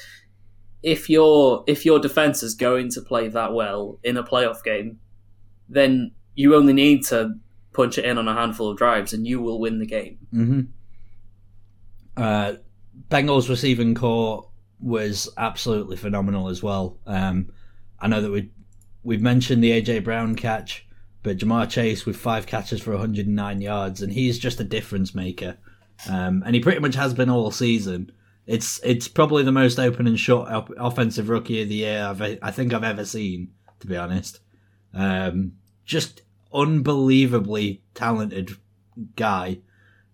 if 0.83 1.09
your 1.09 1.63
if 1.67 1.85
your 1.85 1.99
defense 1.99 2.43
is 2.43 2.53
going 2.53 2.89
to 2.91 3.01
play 3.01 3.27
that 3.27 3.53
well 3.53 3.99
in 4.03 4.15
a 4.15 4.23
playoff 4.23 4.63
game, 4.63 4.99
then 5.67 6.11
you 6.35 6.55
only 6.55 6.73
need 6.73 7.03
to 7.05 7.33
punch 7.79 7.97
it 7.97 8.03
in 8.03 8.17
on 8.17 8.27
a 8.27 8.33
handful 8.33 8.69
of 8.69 8.77
drives, 8.77 9.13
and 9.13 9.25
you 9.25 9.41
will 9.41 9.57
win 9.57 9.79
the 9.79 9.85
game. 9.85 10.17
Mm-hmm. 10.33 10.61
Uh, 12.17 12.53
Bengals 13.09 13.47
receiving 13.47 13.95
corps 13.95 14.49
was 14.81 15.29
absolutely 15.37 15.95
phenomenal 15.95 16.49
as 16.49 16.61
well. 16.61 16.97
Um, 17.05 17.53
I 17.97 18.07
know 18.07 18.21
that 18.21 18.31
we 18.31 18.51
we've 19.03 19.21
mentioned 19.21 19.63
the 19.63 19.81
AJ 19.81 20.03
Brown 20.03 20.35
catch, 20.35 20.85
but 21.23 21.37
Ja'Marr 21.37 21.69
Chase 21.69 22.05
with 22.05 22.17
five 22.17 22.45
catches 22.47 22.81
for 22.81 22.91
109 22.91 23.61
yards, 23.61 24.01
and 24.01 24.11
he's 24.11 24.37
just 24.37 24.59
a 24.59 24.65
difference 24.65 25.15
maker. 25.15 25.57
Um, 26.09 26.43
and 26.45 26.55
he 26.55 26.61
pretty 26.61 26.79
much 26.79 26.95
has 26.95 27.13
been 27.13 27.29
all 27.29 27.51
season. 27.51 28.11
It's 28.45 28.81
it's 28.83 29.07
probably 29.07 29.43
the 29.43 29.53
most 29.53 29.79
open 29.79 30.05
and 30.05 30.19
short 30.19 30.49
op- 30.49 30.73
offensive 30.77 31.29
rookie 31.29 31.61
of 31.61 31.69
the 31.69 31.75
year 31.75 32.03
I've, 32.03 32.39
I 32.41 32.51
think 32.51 32.73
I've 32.73 32.83
ever 32.83 33.05
seen, 33.05 33.53
to 33.79 33.87
be 33.87 33.95
honest. 33.95 34.39
Um, 34.93 35.53
just 35.85 36.23
unbelievably 36.53 37.83
talented 37.93 38.51
guy, 39.15 39.59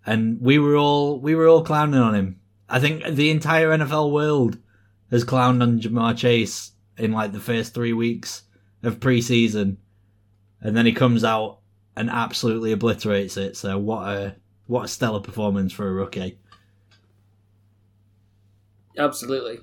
and 0.05 0.39
we 0.41 0.59
were 0.59 0.75
all 0.75 1.19
we 1.19 1.35
were 1.35 1.47
all 1.47 1.63
clowning 1.63 1.99
on 1.99 2.15
him. 2.15 2.39
I 2.67 2.79
think 2.79 3.05
the 3.05 3.29
entire 3.29 3.69
NFL 3.69 4.11
world 4.11 4.57
has 5.11 5.23
clowned 5.23 5.61
on 5.61 5.79
Ja'Marr 5.79 6.17
Chase 6.17 6.71
in 6.97 7.11
like 7.11 7.31
the 7.31 7.39
first 7.39 7.73
three 7.73 7.93
weeks 7.93 8.43
of 8.83 8.99
preseason, 8.99 9.77
and 10.61 10.75
then 10.75 10.85
he 10.85 10.93
comes 10.93 11.23
out 11.23 11.59
and 11.95 12.09
absolutely 12.09 12.71
obliterates 12.71 13.37
it. 13.37 13.55
So 13.55 13.77
what 13.77 14.07
a 14.07 14.35
what 14.67 14.85
a 14.85 14.87
stellar 14.87 15.19
performance 15.19 15.71
for 15.71 15.87
a 15.87 15.93
rookie. 15.93 16.39
Absolutely. 18.97 19.59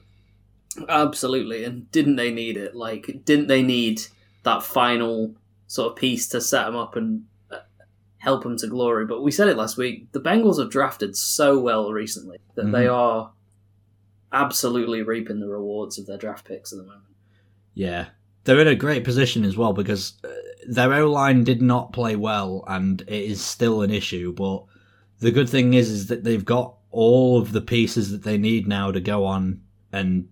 Absolutely. 0.89 1.65
And 1.65 1.91
didn't 1.91 2.17
they 2.17 2.31
need 2.31 2.57
it? 2.57 2.75
Like, 2.75 3.25
didn't 3.25 3.49
they 3.49 3.63
need 3.63 4.03
that 4.45 4.63
final 4.63 5.35
sort 5.73 5.91
of 5.91 5.97
piece 5.97 6.29
to 6.29 6.39
set 6.39 6.67
them 6.67 6.77
up 6.77 6.97
and 6.97 7.25
uh, 7.51 7.57
help 8.19 8.43
them 8.43 8.59
to 8.59 8.67
glory? 8.67 9.07
But 9.07 9.23
we 9.23 9.31
said 9.31 9.49
it 9.49 9.57
last 9.57 9.79
week. 9.79 10.13
The 10.13 10.21
Bengals 10.21 10.59
have 10.59 10.71
drafted 10.71 11.17
so 11.17 11.59
well 11.59 11.93
recently 11.93 12.39
that 12.57 12.65
mm-hmm. 12.65 12.73
they 12.73 12.87
are 12.87 13.33
absolutely 14.33 15.03
reaping 15.03 15.41
the 15.41 15.49
rewards 15.49 15.99
of 15.99 16.07
their 16.07 16.19
draft 16.19 16.45
picks 16.45 16.73
at 16.73 16.77
the 16.77 16.85
moment. 16.85 17.05
Yeah. 17.75 18.09
They're 18.45 18.61
in 18.61 18.69
a 18.69 18.75
great 18.75 19.05
position 19.05 19.45
as 19.45 19.57
well 19.57 19.73
because 19.73 20.15
uh, 20.25 20.29
their 20.69 20.93
O 20.93 21.11
line 21.11 21.43
did 21.43 21.63
not 21.63 21.93
play 21.93 22.17
well 22.17 22.65
and 22.67 23.01
it 23.03 23.09
is 23.09 23.43
still 23.43 23.81
an 23.81 23.91
issue. 23.91 24.33
But 24.33 24.65
the 25.21 25.31
good 25.31 25.49
thing 25.49 25.73
is, 25.73 25.89
is 25.89 26.09
that 26.09 26.25
they've 26.25 26.45
got 26.45 26.75
all 26.91 27.41
of 27.41 27.53
the 27.53 27.63
pieces 27.63 28.11
that 28.11 28.25
they 28.25 28.37
need 28.37 28.69
now 28.69 28.91
to 28.91 29.01
go 29.01 29.25
on 29.25 29.63
and 29.91 30.29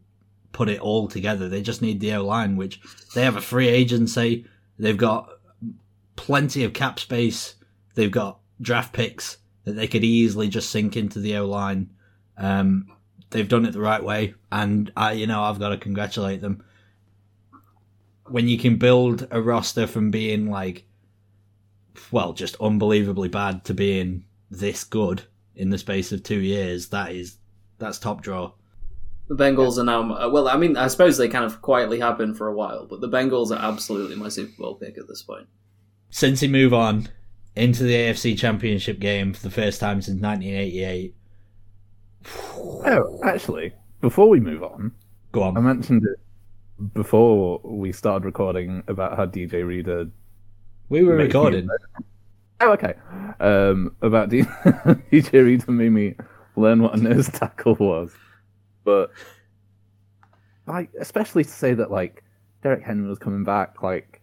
put 0.53 0.69
it 0.69 0.81
all 0.81 1.09
together. 1.09 1.49
They 1.49 1.63
just 1.63 1.81
need 1.81 2.01
the 2.01 2.15
O 2.15 2.25
line, 2.25 2.57
which 2.57 2.81
they 3.15 3.23
have 3.23 3.37
a 3.37 3.41
free 3.41 3.69
agency. 3.69 4.47
They've 4.81 4.97
got 4.97 5.31
plenty 6.17 6.65
of 6.65 6.73
cap 6.73 6.99
space. 6.99 7.55
They've 7.95 8.11
got 8.11 8.41
draft 8.61 8.93
picks 8.93 9.37
that 9.65 9.73
they 9.73 9.87
could 9.87 10.05
easily 10.05 10.49
just 10.49 10.71
sink 10.71 10.97
into 10.97 11.19
the 11.19 11.37
O 11.37 11.47
line. 11.47 11.91
Um, 12.39 12.87
they've 13.29 13.49
done 13.49 13.67
it 13.67 13.73
the 13.73 13.81
right 13.81 14.03
way, 14.03 14.35
and 14.51 14.91
I, 14.97 15.13
you 15.13 15.27
know, 15.27 15.43
I've 15.43 15.59
got 15.59 15.69
to 15.69 15.77
congratulate 15.77 16.41
them. 16.41 16.65
When 18.27 18.49
you 18.49 18.59
can 18.59 18.77
build 18.77 19.29
a 19.31 19.43
roster 19.43 19.87
from 19.87 20.11
being 20.11 20.51
like, 20.51 20.87
well, 22.11 22.33
just 22.33 22.57
unbelievably 22.61 23.29
bad 23.29 23.65
to 23.67 23.75
being 23.75 24.25
this 24.51 24.83
good, 24.85 25.23
in 25.55 25.69
the 25.69 25.77
space 25.77 26.11
of 26.11 26.23
two 26.23 26.41
years, 26.41 26.89
that 26.89 27.13
is 27.13 27.37
that's 27.79 27.99
top 27.99 28.23
draw. 28.23 28.53
The 29.31 29.37
Bengals 29.37 29.79
are 29.79 29.85
now 29.85 30.13
uh, 30.13 30.29
well. 30.29 30.49
I 30.49 30.57
mean, 30.57 30.77
I 30.77 30.89
suppose 30.89 31.17
they 31.17 31.29
kind 31.29 31.45
of 31.45 31.63
quietly 31.63 32.01
have 32.01 32.19
been 32.19 32.35
for 32.35 32.49
a 32.49 32.53
while, 32.53 32.85
but 32.87 33.01
the 33.01 33.09
Bengals 33.09 33.53
are 33.53 33.65
absolutely 33.65 34.17
my 34.17 34.29
Super 34.29 34.61
Bowl 34.61 34.75
pick 34.75 34.99
at 34.99 35.07
this 35.07 35.23
point. 35.23 35.47
Since 36.11 36.41
he 36.41 36.49
move 36.49 36.75
on 36.75 37.09
into 37.55 37.85
the 37.85 37.95
AFC 37.95 38.37
Championship 38.37 38.99
game 38.99 39.33
for 39.33 39.41
the 39.43 39.51
first 39.51 39.79
time 39.79 40.03
since 40.03 40.21
1988. 40.21 41.15
Oh, 42.57 43.21
actually, 43.23 43.73
before 44.01 44.29
we 44.29 44.41
move 44.41 44.65
on, 44.65 44.91
go 45.31 45.45
on. 45.45 45.57
I 45.57 45.61
mentioned 45.61 46.05
it 46.05 46.93
before 46.93 47.61
we 47.63 47.93
started 47.93 48.25
recording 48.25 48.83
about 48.89 49.17
how 49.17 49.27
DJ 49.27 49.65
Reader. 49.65 50.11
We 50.89 51.05
were 51.05 51.15
recording. 51.15 51.69
Oh, 52.61 52.73
okay. 52.73 52.95
Um, 53.39 53.95
about 54.03 54.31
D- 54.31 54.43
DJ 54.43 55.45
Reader 55.45 55.71
made 55.71 55.93
me 55.93 56.17
learn 56.57 56.83
what 56.83 56.95
a 56.95 57.01
nose 57.01 57.29
tackle 57.29 57.77
was, 57.77 58.13
but 58.85 59.11
like, 60.67 60.91
especially 60.99 61.45
to 61.45 61.51
say 61.51 61.75
that 61.75 61.91
like 61.91 62.25
Derrick 62.63 62.83
Henry 62.85 63.09
was 63.09 63.19
coming 63.19 63.45
back, 63.45 63.83
like 63.83 64.21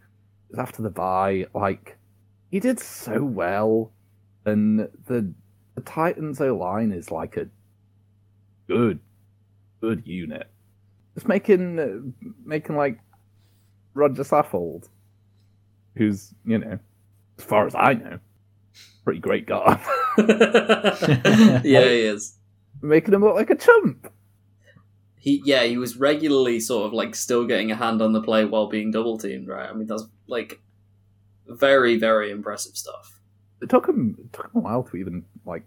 after 0.56 0.82
the 0.82 0.90
bye, 0.90 1.46
like 1.54 1.96
he 2.50 2.60
did 2.60 2.80
so 2.80 3.22
well, 3.22 3.92
and 4.46 4.88
the 5.06 5.32
the 5.74 5.80
Titans 5.82 6.40
O 6.40 6.56
line 6.56 6.92
is 6.92 7.10
like 7.10 7.36
a 7.36 7.48
good, 8.66 9.00
good 9.80 10.06
unit. 10.06 10.50
Just 11.14 11.28
making 11.28 12.14
making 12.44 12.76
like 12.76 12.98
Roger 13.94 14.22
Saffold, 14.22 14.88
who's 15.96 16.32
you 16.44 16.58
know, 16.58 16.78
as 17.38 17.44
far 17.44 17.66
as 17.66 17.74
I 17.74 17.94
know, 17.94 18.18
pretty 19.04 19.20
great 19.20 19.46
guy. 19.46 19.80
yeah, 20.18 21.60
he 21.62 22.00
is. 22.02 22.36
making 22.80 23.14
him 23.14 23.22
look 23.22 23.34
like 23.34 23.50
a 23.50 23.56
chump. 23.56 24.12
He 25.20 25.42
yeah, 25.44 25.64
he 25.64 25.76
was 25.76 25.96
regularly 25.96 26.60
sort 26.60 26.86
of 26.86 26.92
like 26.92 27.14
still 27.14 27.46
getting 27.46 27.70
a 27.70 27.76
hand 27.76 28.00
on 28.00 28.12
the 28.12 28.22
play 28.22 28.44
while 28.44 28.68
being 28.68 28.90
double 28.90 29.18
teamed, 29.18 29.48
right? 29.48 29.68
I 29.68 29.72
mean 29.72 29.86
that's 29.86 30.04
like 30.26 30.60
very, 31.46 31.96
very 31.98 32.30
impressive 32.30 32.76
stuff. 32.76 33.20
It 33.60 33.68
took 33.68 33.88
him 33.88 34.16
it 34.18 34.32
took 34.32 34.46
him 34.46 34.52
a 34.54 34.60
while 34.60 34.82
to 34.84 34.96
even 34.96 35.24
like 35.44 35.64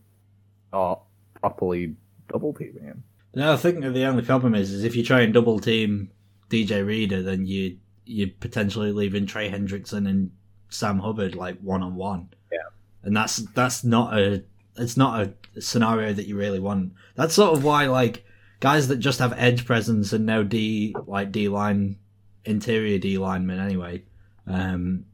start 0.70 1.00
properly 1.39 1.96
double 2.31 2.53
teaming 2.53 2.84
him. 2.84 3.03
No, 3.34 3.53
I 3.53 3.58
think 3.58 3.81
the 3.81 4.05
only 4.05 4.24
problem 4.24 4.55
is, 4.55 4.72
is 4.72 4.84
if 4.84 4.96
you 4.96 5.03
try 5.03 5.22
and 5.22 5.34
double 5.34 5.60
team 5.60 6.12
DJ 6.50 6.86
Reader, 6.86 7.22
then 7.24 7.46
you 7.46 7.77
you're 8.05 8.29
potentially 8.39 8.91
leaving 8.91 9.25
Trey 9.25 9.50
Hendrickson 9.50 10.10
and 10.10 10.31
Sam 10.70 11.00
Hubbard 11.00 11.36
like 11.36 11.60
one 11.60 11.81
on 11.81 11.96
one. 11.96 12.29
Yeah. 12.51 12.60
and 13.03 13.15
that's 13.15 13.38
that's 13.38 13.84
not 13.84 14.17
a 14.17 14.43
it's 14.77 14.98
not 14.98 15.22
a 15.22 15.62
scenario 15.62 16.13
that 16.13 16.27
you 16.27 16.38
really 16.38 16.60
want. 16.60 16.93
That's 17.15 17.34
sort 17.34 17.58
of 17.58 17.63
why 17.63 17.88
like 17.88 18.25
guys 18.61 18.87
that 18.87 18.97
just 18.97 19.19
have 19.19 19.33
edge 19.35 19.65
presence 19.65 20.13
and 20.13 20.25
no 20.25 20.43
D 20.43 20.95
like 21.05 21.33
D 21.33 21.49
line 21.49 21.97
interior 22.45 22.97
D 22.97 23.17
linemen 23.17 23.59
anyway, 23.59 24.03
um, 24.47 25.05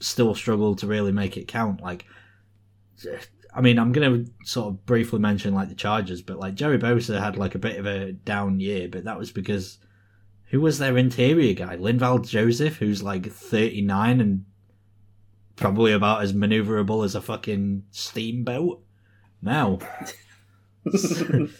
still 0.00 0.34
struggle 0.34 0.76
to 0.76 0.86
really 0.86 1.12
make 1.12 1.38
it 1.38 1.48
count. 1.48 1.80
Like, 1.80 2.04
I 3.54 3.62
mean, 3.62 3.78
I'm 3.78 3.92
gonna 3.92 4.26
sort 4.44 4.68
of 4.68 4.84
briefly 4.84 5.20
mention 5.20 5.54
like 5.54 5.70
the 5.70 5.74
Chargers, 5.74 6.20
but 6.20 6.38
like 6.38 6.54
Joey 6.54 6.76
Bosa 6.76 7.18
had 7.18 7.38
like 7.38 7.54
a 7.54 7.60
bit 7.60 7.78
of 7.78 7.86
a 7.86 8.12
down 8.12 8.60
year, 8.60 8.88
but 8.88 9.04
that 9.04 9.18
was 9.18 9.30
because 9.30 9.78
who 10.50 10.60
was 10.60 10.78
their 10.78 10.98
interior 10.98 11.54
guy? 11.54 11.76
Linval 11.76 12.28
Joseph, 12.28 12.76
who's 12.76 13.02
like 13.02 13.30
39 13.30 14.20
and 14.20 14.44
probably 15.56 15.92
about 15.92 16.22
as 16.22 16.32
maneuverable 16.32 17.04
as 17.04 17.14
a 17.14 17.22
fucking 17.22 17.84
steamboat. 17.90 18.82
Now, 19.40 19.78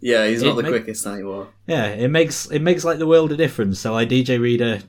yeah, 0.00 0.26
he's 0.26 0.42
not 0.42 0.52
It 0.52 0.56
the 0.56 0.62
make- 0.62 0.70
quickest 0.72 1.06
anymore. 1.06 1.48
yeah, 1.66 1.86
it 1.86 2.08
makes 2.08 2.50
it 2.50 2.60
makes 2.62 2.84
like 2.84 2.98
the 2.98 3.06
world 3.06 3.32
a 3.32 3.36
difference. 3.36 3.78
So 3.78 3.94
I 3.96 4.06
DJ 4.06 4.40
Reader 4.40 4.80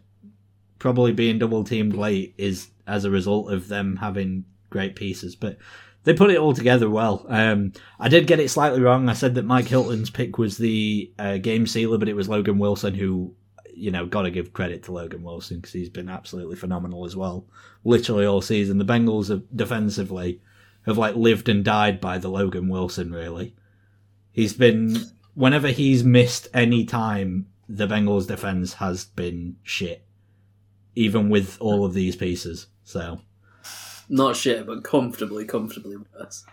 probably 0.79 1.11
being 1.13 1.37
double 1.39 1.63
teamed 1.63 1.95
late 1.95 2.33
is 2.37 2.69
as 2.87 3.05
a 3.05 3.11
result 3.11 3.51
of 3.51 3.67
them 3.67 3.97
having 3.97 4.45
great 4.69 4.95
pieces, 4.95 5.35
but 5.35 5.57
they 6.03 6.13
put 6.13 6.31
it 6.31 6.37
all 6.37 6.53
together 6.53 6.89
well. 6.89 7.25
Um, 7.29 7.73
I 7.99 8.09
did 8.09 8.25
get 8.25 8.39
it 8.39 8.49
slightly 8.49 8.81
wrong. 8.81 9.07
I 9.07 9.13
said 9.13 9.35
that 9.35 9.45
Mike 9.45 9.67
Hilton's 9.67 10.09
pick 10.09 10.39
was 10.39 10.57
the 10.57 11.11
uh, 11.19 11.37
game 11.37 11.67
sealer, 11.67 11.99
but 11.99 12.09
it 12.09 12.15
was 12.15 12.27
Logan 12.27 12.57
Wilson 12.57 12.95
who, 12.95 13.35
you 13.75 13.91
know, 13.91 14.07
got 14.07 14.23
to 14.23 14.31
give 14.31 14.53
credit 14.53 14.81
to 14.83 14.91
Logan 14.91 15.21
Wilson 15.21 15.57
because 15.57 15.73
he's 15.73 15.89
been 15.89 16.09
absolutely 16.09 16.55
phenomenal 16.55 17.05
as 17.05 17.15
well, 17.15 17.45
literally 17.83 18.25
all 18.25 18.41
season. 18.41 18.79
The 18.79 18.85
Bengals 18.85 19.29
have, 19.29 19.43
defensively 19.55 20.41
have 20.85 20.97
like 20.97 21.15
lived 21.15 21.49
and 21.49 21.63
died 21.63 22.01
by 22.01 22.17
the 22.17 22.29
Logan 22.29 22.67
Wilson. 22.69 23.11
Really, 23.11 23.55
he's 24.31 24.53
been 24.53 24.97
whenever 25.33 25.69
he's 25.69 26.03
missed 26.03 26.47
any 26.53 26.85
time, 26.85 27.47
the 27.67 27.87
Bengals 27.87 28.27
defense 28.27 28.73
has 28.73 29.05
been 29.05 29.55
shit, 29.63 30.05
even 30.95 31.29
with 31.29 31.57
all 31.59 31.85
of 31.85 31.93
these 31.93 32.15
pieces. 32.15 32.67
So. 32.83 33.21
Not 34.09 34.35
shit, 34.35 34.65
but 34.65 34.83
comfortably, 34.83 35.45
comfortably 35.45 35.95
worse. 35.95 36.43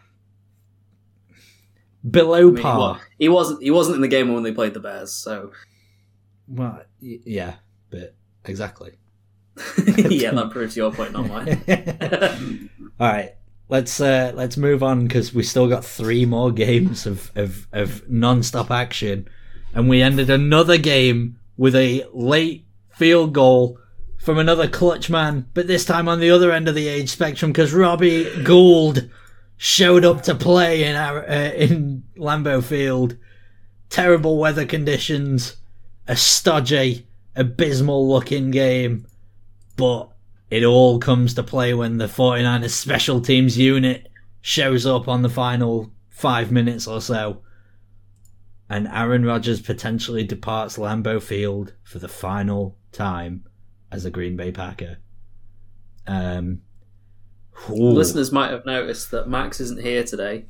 below 2.08 2.42
I 2.42 2.44
mean, 2.44 2.56
he, 2.56 2.62
par. 2.62 3.00
he 3.18 3.28
wasn't. 3.28 3.62
He 3.62 3.73
wasn't 3.73 3.97
in 3.97 4.02
the 4.02 4.08
game 4.08 4.32
when 4.32 4.44
they 4.44 4.52
played 4.52 4.75
the 4.75 4.80
Bears, 4.80 5.12
so 5.12 5.50
Well, 6.47 6.82
y- 7.02 7.18
yeah, 7.25 7.54
but 7.90 8.14
exactly. 8.44 8.92
yeah, 9.86 10.30
that 10.30 10.50
proves 10.52 10.76
your 10.76 10.93
point, 10.93 11.12
not 11.12 11.26
mine. 11.28 12.71
All 13.00 13.08
right, 13.08 13.34
let's 13.69 14.00
uh, 14.00 14.33
let's 14.35 14.57
move 14.57 14.83
on 14.83 15.07
because 15.07 15.35
we 15.35 15.43
still 15.43 15.69
got 15.69 15.85
three 15.85 16.25
more 16.25 16.50
games 16.52 17.07
of, 17.07 17.31
of 17.37 17.67
of 17.73 18.09
non-stop 18.09 18.71
action, 18.71 19.28
and 19.75 19.89
we 19.89 20.02
ended 20.02 20.31
another 20.31 20.78
game 20.78 21.39
with 21.57 21.75
a 21.75 22.07
late 22.13 22.67
field 22.91 23.33
goal 23.33 23.78
from 24.19 24.39
another 24.39 24.69
clutch 24.69 25.09
man, 25.09 25.49
but 25.54 25.67
this 25.67 25.85
time 25.85 26.09
on 26.09 26.21
the 26.21 26.31
other 26.31 26.52
end 26.52 26.69
of 26.69 26.75
the 26.75 26.89
age 26.89 27.09
spectrum 27.09 27.52
because 27.52 27.73
Robbie 27.73 28.43
Gould 28.43 29.09
showed 29.57 30.04
up 30.04 30.23
to 30.25 30.35
play 30.35 30.85
in 30.85 30.97
our 30.97 31.28
uh, 31.28 31.50
in 31.52 32.04
Lambeau 32.17 32.63
Field. 32.63 33.17
Terrible 33.91 34.37
weather 34.37 34.67
conditions, 34.67 35.57
a 36.07 36.15
stodgy, 36.15 37.07
abysmal 37.35 38.07
looking 38.07 38.50
game, 38.50 39.07
but 39.76 40.11
it 40.50 40.65
all 40.65 40.99
comes 40.99 41.34
to 41.34 41.43
play 41.43 41.75
when 41.75 41.99
the 41.99 42.06
49ers 42.06 42.71
special 42.71 43.21
teams 43.21 43.58
unit 43.58 44.08
shows 44.41 44.87
up 44.87 45.08
on 45.08 45.23
the 45.23 45.28
final 45.28 45.93
five 46.08 46.50
minutes 46.50 46.87
or 46.87 47.00
so. 47.00 47.43
And 48.71 48.87
Aaron 48.89 49.25
Rodgers 49.25 49.61
potentially 49.61 50.25
departs 50.25 50.76
Lambeau 50.76 51.23
Field 51.23 51.75
for 51.84 51.99
the 51.99 52.08
final 52.08 52.76
time 52.93 53.45
as 53.91 54.04
a 54.04 54.11
Green 54.11 54.37
Bay 54.37 54.52
Packer. 54.52 54.99
Um. 56.06 56.63
Listeners 57.69 58.30
might 58.30 58.50
have 58.52 58.65
noticed 58.65 59.11
that 59.11 59.28
Max 59.28 59.58
isn't 59.58 59.80
here 59.80 60.04
today. 60.04 60.47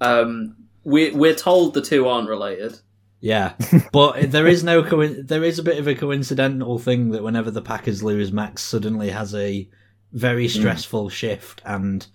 Um, 0.00 0.56
we 0.84 1.10
we're 1.10 1.34
told 1.34 1.74
the 1.74 1.80
two 1.80 2.06
aren't 2.06 2.28
related. 2.28 2.78
Yeah, 3.20 3.54
but 3.92 4.30
there 4.30 4.46
is 4.46 4.62
no 4.62 4.82
co- 4.82 5.06
there 5.06 5.44
is 5.44 5.58
a 5.58 5.62
bit 5.62 5.78
of 5.78 5.86
a 5.86 5.94
coincidental 5.94 6.78
thing 6.78 7.10
that 7.10 7.22
whenever 7.22 7.50
the 7.50 7.62
Packers 7.62 8.02
lose, 8.02 8.32
Max 8.32 8.62
suddenly 8.62 9.10
has 9.10 9.34
a 9.34 9.68
very 10.12 10.46
stressful 10.48 11.08
shift 11.08 11.62
and 11.64 12.06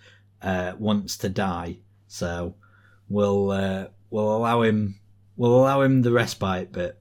uh, 0.42 0.72
wants 0.78 1.18
to 1.18 1.28
die. 1.28 1.78
So 2.06 2.54
we'll 3.08 3.50
uh, 3.50 3.86
we'll 4.10 4.36
allow 4.36 4.62
him 4.62 5.00
we'll 5.36 5.54
allow 5.54 5.82
him 5.82 6.02
the 6.02 6.12
respite. 6.12 6.72
But 6.72 7.00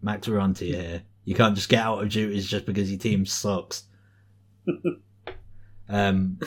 Max, 0.00 0.28
we're 0.28 0.38
on 0.38 0.54
to 0.54 0.66
you 0.66 0.76
here. 0.76 1.02
You 1.24 1.34
can't 1.34 1.54
just 1.54 1.68
get 1.68 1.84
out 1.84 2.02
of 2.02 2.10
duties 2.10 2.48
just 2.48 2.66
because 2.66 2.90
your 2.90 2.98
team 2.98 3.26
sucks. 3.26 3.84
um, 5.88 6.38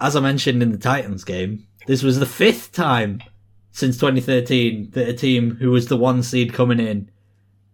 as 0.00 0.16
I 0.16 0.20
mentioned 0.20 0.62
in 0.62 0.72
the 0.72 0.78
Titans 0.78 1.24
game, 1.24 1.66
this 1.86 2.02
was 2.02 2.18
the 2.18 2.26
fifth 2.26 2.72
time 2.72 3.22
since 3.78 3.96
2013 3.96 4.90
that 4.90 5.08
a 5.08 5.12
team 5.12 5.54
who 5.54 5.70
was 5.70 5.86
the 5.86 5.96
one 5.96 6.20
seed 6.20 6.52
coming 6.52 6.80
in 6.80 7.08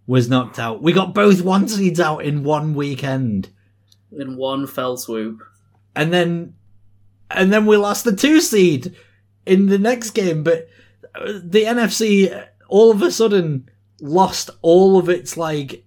was 0.06 0.28
knocked 0.28 0.58
out. 0.58 0.82
We 0.82 0.92
got 0.92 1.14
both 1.14 1.40
one 1.40 1.66
seeds 1.66 1.98
out 1.98 2.18
in 2.18 2.44
one 2.44 2.74
weekend. 2.74 3.48
In 4.12 4.36
one 4.36 4.66
fell 4.66 4.98
swoop. 4.98 5.42
And 5.96 6.12
then 6.12 6.56
and 7.30 7.50
then 7.50 7.64
we 7.64 7.78
lost 7.78 8.04
the 8.04 8.14
two 8.14 8.42
seed 8.42 8.94
in 9.46 9.68
the 9.68 9.78
next 9.78 10.10
game, 10.10 10.44
but 10.44 10.68
uh, 11.14 11.40
the 11.42 11.64
NFC 11.64 12.48
all 12.68 12.90
of 12.90 13.00
a 13.00 13.10
sudden 13.10 13.70
lost 13.98 14.50
all 14.60 14.98
of 14.98 15.08
its 15.08 15.38
like 15.38 15.86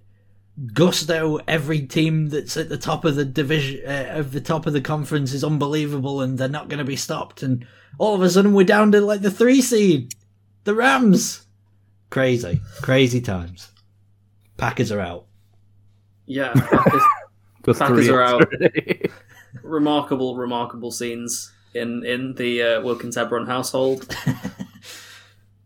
gusto. 0.74 1.40
Every 1.48 1.82
team 1.82 2.30
that's 2.30 2.58
at 2.58 2.70
the 2.70 2.78
top 2.78 3.06
of 3.06 3.16
the 3.16 3.26
division, 3.26 3.88
uh, 3.88 4.14
of 4.16 4.32
the 4.32 4.42
top 4.42 4.66
of 4.66 4.74
the 4.74 4.82
conference, 4.82 5.32
is 5.32 5.44
unbelievable, 5.44 6.22
and 6.22 6.40
they're 6.40 6.50
not 6.50 6.70
going 6.70 6.80
to 6.80 6.86
be 6.86 6.96
stopped. 6.96 7.44
And 7.44 7.68
all 7.98 8.16
of 8.16 8.22
a 8.22 8.30
sudden, 8.30 8.54
we're 8.54 8.66
down 8.66 8.92
to 8.94 9.02
like 9.02 9.22
the 9.22 9.32
three 9.32 9.62
seed, 9.62 10.14
the 10.64 10.74
Rams. 10.74 11.46
Crazy, 12.10 12.62
crazy 12.82 13.22
times. 13.22 13.72
Packers 14.58 14.92
are 14.92 15.00
out. 15.02 15.26
Yeah, 16.26 16.54
Packers, 16.54 17.02
Just 17.66 17.80
Packers 17.80 18.10
are 18.10 18.22
out. 18.22 18.52
remarkable, 19.64 20.36
remarkable 20.36 20.92
scenes 20.92 21.52
in 21.74 22.06
in 22.06 22.34
the 22.36 22.62
uh, 22.62 22.82
Wilkins 22.82 23.16
Hebron 23.16 23.48
household. 23.48 24.16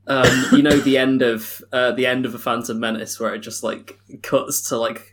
Um, 0.07 0.45
you 0.51 0.63
know 0.63 0.77
the 0.77 0.97
end 0.97 1.21
of 1.21 1.63
uh, 1.71 1.91
the 1.91 2.07
end 2.07 2.25
of 2.25 2.33
a 2.33 2.39
Phantom 2.39 2.77
Menace, 2.77 3.19
where 3.19 3.33
it 3.35 3.39
just 3.39 3.63
like 3.63 3.99
cuts 4.23 4.67
to 4.69 4.77
like 4.77 5.10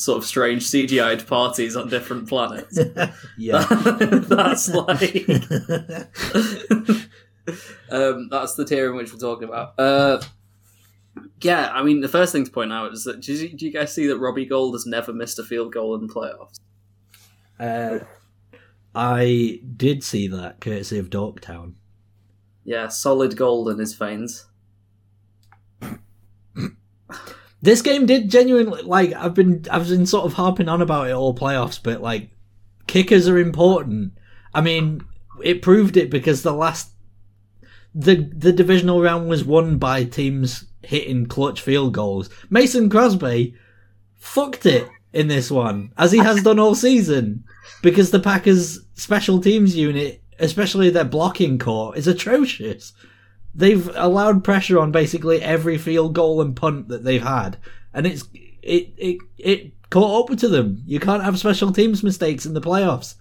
sort 0.00 0.18
of 0.18 0.24
strange 0.24 0.66
CGI'd 0.66 1.26
parties 1.26 1.76
on 1.76 1.88
different 1.88 2.28
planets. 2.28 2.78
yeah. 3.38 3.64
that's 3.68 4.68
like 4.68 5.28
um, 7.90 8.28
that's 8.30 8.54
the 8.54 8.64
tier 8.66 8.90
in 8.90 8.96
which 8.96 9.12
we're 9.12 9.18
talking 9.18 9.48
about. 9.48 9.78
Uh, 9.78 10.20
yeah, 11.42 11.70
I 11.72 11.82
mean 11.82 12.00
the 12.00 12.08
first 12.08 12.32
thing 12.32 12.44
to 12.44 12.50
point 12.50 12.72
out 12.72 12.92
is 12.92 13.04
that 13.04 13.20
do 13.20 13.32
you, 13.32 13.56
do 13.56 13.66
you 13.66 13.72
guys 13.72 13.94
see 13.94 14.06
that 14.06 14.18
Robbie 14.18 14.46
Gould 14.46 14.74
has 14.74 14.86
never 14.86 15.12
missed 15.12 15.38
a 15.38 15.44
field 15.44 15.72
goal 15.72 15.94
in 15.94 16.06
the 16.06 16.12
playoffs? 16.12 16.58
Uh, 17.58 18.04
I 18.94 19.60
did 19.76 20.02
see 20.02 20.28
that, 20.28 20.60
courtesy 20.60 20.98
of 20.98 21.10
Dorktown. 21.10 21.74
Yeah, 22.64 22.88
solid 22.88 23.36
gold 23.36 23.68
in 23.68 23.78
his 23.78 23.94
veins. 23.94 24.46
This 27.62 27.82
game 27.82 28.06
did 28.06 28.30
genuinely 28.30 28.82
like 28.82 29.12
I've 29.12 29.34
been 29.34 29.66
I've 29.70 29.88
been 29.88 30.06
sort 30.06 30.24
of 30.26 30.34
harping 30.34 30.68
on 30.68 30.80
about 30.80 31.08
it 31.08 31.12
all 31.12 31.34
playoffs, 31.34 31.80
but 31.82 32.00
like 32.00 32.30
kickers 32.86 33.28
are 33.28 33.38
important. 33.38 34.12
I 34.54 34.60
mean, 34.60 35.02
it 35.42 35.62
proved 35.62 35.96
it 35.96 36.10
because 36.10 36.42
the 36.42 36.52
last 36.52 36.92
the 37.94 38.30
the 38.34 38.52
divisional 38.52 39.02
round 39.02 39.28
was 39.28 39.44
won 39.44 39.78
by 39.78 40.04
teams 40.04 40.64
hitting 40.82 41.26
clutch 41.26 41.60
field 41.60 41.92
goals. 41.92 42.30
Mason 42.48 42.88
Crosby 42.88 43.54
fucked 44.16 44.66
it 44.66 44.88
in 45.12 45.28
this 45.28 45.50
one, 45.50 45.92
as 45.98 46.12
he 46.12 46.18
has 46.18 46.42
done 46.42 46.58
all 46.58 46.74
season, 46.74 47.44
because 47.82 48.10
the 48.10 48.20
Packers' 48.20 48.78
special 48.94 49.40
teams 49.40 49.76
unit, 49.76 50.22
especially 50.38 50.88
their 50.88 51.04
blocking 51.04 51.58
corps, 51.58 51.96
is 51.96 52.06
atrocious. 52.06 52.92
They've 53.54 53.90
allowed 53.94 54.44
pressure 54.44 54.78
on 54.78 54.92
basically 54.92 55.42
every 55.42 55.76
field 55.76 56.14
goal 56.14 56.40
and 56.40 56.54
punt 56.54 56.88
that 56.88 57.04
they've 57.04 57.22
had, 57.22 57.58
and 57.92 58.06
it's 58.06 58.28
it 58.62 58.92
it 58.96 59.18
it 59.38 59.72
caught 59.90 60.30
up 60.30 60.38
to 60.38 60.48
them. 60.48 60.82
You 60.86 61.00
can't 61.00 61.24
have 61.24 61.38
special 61.38 61.72
teams 61.72 62.02
mistakes 62.02 62.46
in 62.46 62.54
the 62.54 62.60
playoffs. 62.60 63.16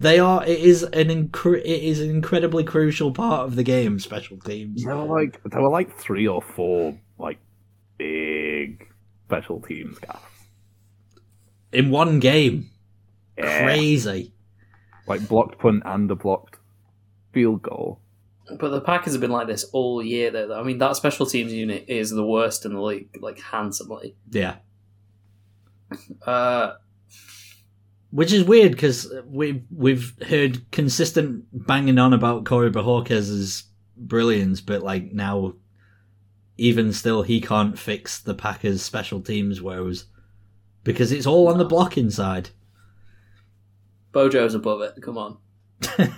They 0.00 0.18
are. 0.18 0.42
It 0.44 0.58
is 0.60 0.82
an 0.82 1.08
incre- 1.08 1.60
It 1.60 1.84
is 1.84 2.00
an 2.00 2.10
incredibly 2.10 2.64
crucial 2.64 3.12
part 3.12 3.46
of 3.46 3.54
the 3.54 3.62
game. 3.62 4.00
Special 4.00 4.38
teams. 4.38 4.82
There 4.82 4.96
were 4.96 5.04
like 5.04 5.40
there 5.44 5.60
were 5.60 5.68
like 5.68 5.94
three 5.96 6.26
or 6.26 6.40
four 6.42 6.98
like 7.18 7.38
big 7.98 8.88
special 9.26 9.60
teams 9.60 9.98
gaffes. 9.98 10.18
in 11.72 11.90
one 11.90 12.18
game. 12.18 12.70
Yeah. 13.38 13.62
Crazy. 13.64 14.32
Like 15.06 15.28
blocked 15.28 15.58
punt 15.58 15.82
and 15.84 16.10
a 16.10 16.16
blocked 16.16 16.56
field 17.32 17.62
goal. 17.62 18.00
But 18.58 18.70
the 18.70 18.80
Packers 18.80 19.12
have 19.12 19.20
been 19.20 19.30
like 19.30 19.46
this 19.46 19.64
all 19.72 20.02
year, 20.02 20.30
though. 20.30 20.58
I 20.58 20.62
mean, 20.62 20.78
that 20.78 20.96
special 20.96 21.26
teams 21.26 21.52
unit 21.52 21.84
is 21.88 22.10
the 22.10 22.26
worst 22.26 22.64
in 22.64 22.74
the 22.74 22.80
league, 22.80 23.08
like 23.20 23.38
handsomely. 23.38 24.16
Yeah. 24.30 24.56
Uh, 26.26 26.74
Which 28.10 28.32
is 28.32 28.44
weird 28.44 28.72
because 28.72 29.12
we've 29.26 29.62
we've 29.74 30.14
heard 30.26 30.70
consistent 30.72 31.44
banging 31.52 31.98
on 31.98 32.12
about 32.12 32.44
Corey 32.44 32.70
Bojorquez's 32.70 33.64
brilliance, 33.96 34.60
but 34.60 34.82
like 34.82 35.12
now, 35.12 35.54
even 36.56 36.92
still, 36.92 37.22
he 37.22 37.40
can't 37.40 37.78
fix 37.78 38.18
the 38.18 38.34
Packers' 38.34 38.82
special 38.82 39.20
teams 39.20 39.60
woes 39.60 40.06
because 40.82 41.12
it's 41.12 41.26
all 41.26 41.48
on 41.48 41.58
the 41.58 41.64
blocking 41.64 42.10
side. 42.10 42.50
Bojo's 44.12 44.54
above 44.54 44.80
it. 44.82 44.94
Come 45.02 45.18
on, 45.18 45.38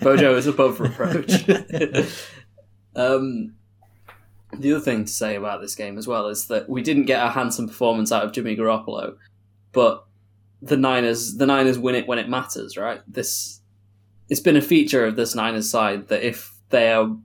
Bojo 0.00 0.36
is 0.36 0.46
above 0.46 0.80
reproach. 0.80 1.48
um, 2.96 3.54
the 4.58 4.72
other 4.72 4.80
thing 4.80 5.04
to 5.04 5.12
say 5.12 5.36
about 5.36 5.60
this 5.60 5.74
game 5.74 5.98
as 5.98 6.06
well 6.06 6.28
is 6.28 6.46
that 6.48 6.68
we 6.68 6.82
didn't 6.82 7.06
get 7.06 7.24
a 7.24 7.30
handsome 7.30 7.68
performance 7.68 8.12
out 8.12 8.24
of 8.24 8.32
Jimmy 8.32 8.56
Garoppolo, 8.56 9.16
but 9.72 10.04
the 10.60 10.76
Niners, 10.76 11.36
the 11.36 11.46
Niners 11.46 11.78
win 11.78 11.94
it 11.94 12.06
when 12.06 12.18
it 12.18 12.28
matters, 12.28 12.76
right? 12.76 13.00
This, 13.06 13.60
it's 14.28 14.40
been 14.40 14.56
a 14.56 14.62
feature 14.62 15.06
of 15.06 15.16
this 15.16 15.34
Niners 15.34 15.70
side 15.70 16.08
that 16.08 16.22
if 16.22 16.52
they 16.70 16.92
are 16.92 17.16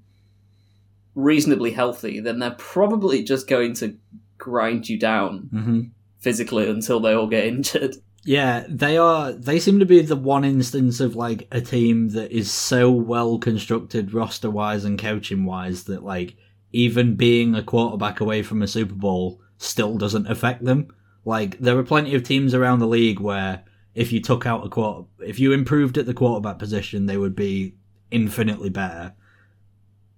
reasonably 1.16 1.72
healthy, 1.72 2.20
then 2.20 2.40
they're 2.40 2.52
probably 2.52 3.24
just 3.24 3.48
going 3.48 3.74
to 3.76 3.98
grind 4.38 4.88
you 4.88 5.00
down 5.00 5.50
hmm 5.52 5.82
physically 6.20 6.70
until 6.70 7.00
they 7.00 7.14
all 7.14 7.28
get 7.28 7.46
injured. 7.46 7.96
Yeah, 8.28 8.66
they 8.68 8.98
are. 8.98 9.32
They 9.32 9.58
seem 9.58 9.80
to 9.80 9.86
be 9.86 10.02
the 10.02 10.18
one 10.18 10.44
instance 10.44 11.00
of 11.00 11.16
like 11.16 11.48
a 11.50 11.62
team 11.62 12.10
that 12.10 12.30
is 12.30 12.52
so 12.52 12.92
well 12.92 13.40
constructed 13.40 14.14
roster 14.14 14.52
wise 14.52 14.84
and 14.84 15.00
coaching 15.00 15.46
wise 15.46 15.86
that 15.86 16.04
like 16.04 16.36
even 16.74 17.16
being 17.16 17.56
a 17.56 17.64
quarterback 17.64 18.20
away 18.20 18.44
from 18.44 18.62
a 18.62 18.68
Super 18.68 18.96
Bowl 18.96 19.40
still 19.58 19.98
doesn't 19.98 20.30
affect 20.30 20.66
them. 20.66 20.94
Like 21.24 21.58
there 21.60 21.78
are 21.78 21.84
plenty 21.84 22.16
of 22.16 22.24
teams 22.24 22.54
around 22.54 22.80
the 22.80 22.86
league 22.86 23.22
where 23.22 23.64
if 23.96 24.12
you 24.12 24.20
took 24.20 24.46
out 24.46 24.66
a 24.66 24.70
quarter, 24.70 25.08
if 25.20 25.40
you 25.40 25.54
improved 25.54 25.98
at 25.98 26.06
the 26.06 26.14
quarterback 26.14 26.60
position, 26.60 27.06
they 27.06 27.16
would 27.16 27.34
be 27.34 27.76
infinitely 28.12 28.70
better. 28.70 29.14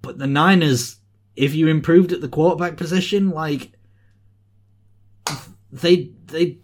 But 0.02 0.18
the 0.18 0.26
Niners, 0.26 0.96
if 1.36 1.54
you 1.54 1.68
improved 1.68 2.12
at 2.12 2.22
the 2.22 2.28
quarterback 2.28 2.76
position, 2.76 3.30
like 3.30 3.74
they 5.72 6.10
they 6.26 6.58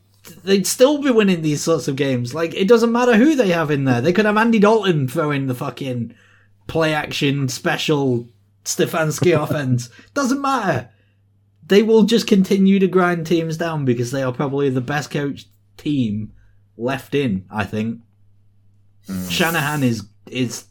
they'd 0.43 0.67
still 0.67 1.01
be 1.01 1.11
winning 1.11 1.41
these 1.41 1.61
sorts 1.61 1.87
of 1.87 1.95
games. 1.95 2.33
Like 2.33 2.53
it 2.53 2.67
doesn't 2.67 2.91
matter 2.91 3.15
who 3.15 3.35
they 3.35 3.49
have 3.49 3.71
in 3.71 3.85
there. 3.85 4.01
They 4.01 4.13
could 4.13 4.25
have 4.25 4.37
Andy 4.37 4.59
Dalton 4.59 5.07
throwing 5.07 5.47
the 5.47 5.55
fucking 5.55 6.15
play 6.67 6.93
action 6.93 7.47
special 7.49 8.27
Stefanski 8.63 9.39
offense. 9.43 9.89
Doesn't 10.13 10.41
matter. 10.41 10.89
They 11.67 11.81
will 11.81 12.03
just 12.03 12.27
continue 12.27 12.77
to 12.79 12.87
grind 12.87 13.25
teams 13.25 13.57
down 13.57 13.85
because 13.85 14.11
they 14.11 14.21
are 14.21 14.33
probably 14.33 14.69
the 14.69 14.81
best 14.81 15.09
coached 15.09 15.47
team 15.77 16.33
left 16.77 17.15
in, 17.15 17.45
I 17.49 17.63
think. 17.63 18.01
Mm. 19.07 19.31
Shanahan 19.31 19.83
is 19.83 20.07
is 20.27 20.65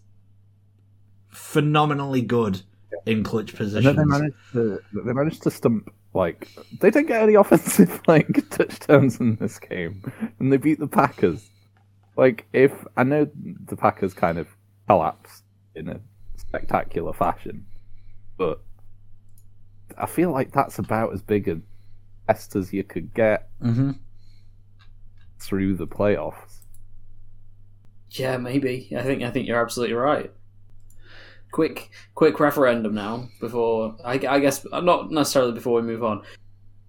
phenomenally 1.28 2.22
good 2.22 2.62
in 3.06 3.22
clutch 3.22 3.54
positions. 3.54 3.96
they 3.96 4.04
managed 4.04 4.36
to 4.52 4.80
they 5.04 5.12
managed 5.12 5.42
to 5.42 5.50
stump 5.50 5.92
like 6.14 6.48
they 6.80 6.90
didn't 6.90 7.08
get 7.08 7.22
any 7.22 7.34
offensive 7.36 8.00
like 8.06 8.48
touchdowns 8.50 9.20
in 9.20 9.36
this 9.36 9.58
game, 9.58 10.02
and 10.38 10.52
they 10.52 10.56
beat 10.56 10.78
the 10.80 10.88
Packers. 10.88 11.50
Like 12.16 12.46
if 12.52 12.72
I 12.96 13.04
know 13.04 13.28
the 13.34 13.76
Packers 13.76 14.14
kind 14.14 14.38
of 14.38 14.48
collapsed 14.88 15.44
in 15.74 15.88
a 15.88 16.00
spectacular 16.36 17.12
fashion, 17.12 17.66
but 18.38 18.62
I 19.98 20.06
feel 20.06 20.30
like 20.32 20.52
that's 20.52 20.78
about 20.78 21.12
as 21.12 21.22
big 21.22 21.48
a 21.48 21.60
test 22.28 22.56
as 22.56 22.72
you 22.72 22.84
could 22.84 23.14
get 23.14 23.50
hmm 23.60 23.92
through 25.38 25.76
the 25.76 25.86
playoffs. 25.86 26.62
Yeah, 28.10 28.36
maybe. 28.38 28.90
I 28.96 29.02
think 29.02 29.22
I 29.22 29.30
think 29.30 29.46
you're 29.48 29.60
absolutely 29.62 29.94
right. 29.94 30.32
Quick, 31.54 31.90
quick 32.16 32.40
referendum 32.40 32.96
now 32.96 33.28
before 33.38 33.94
I, 34.04 34.14
I 34.14 34.40
guess 34.40 34.66
not 34.72 35.12
necessarily 35.12 35.52
before 35.52 35.80
we 35.80 35.86
move 35.86 36.02
on. 36.02 36.24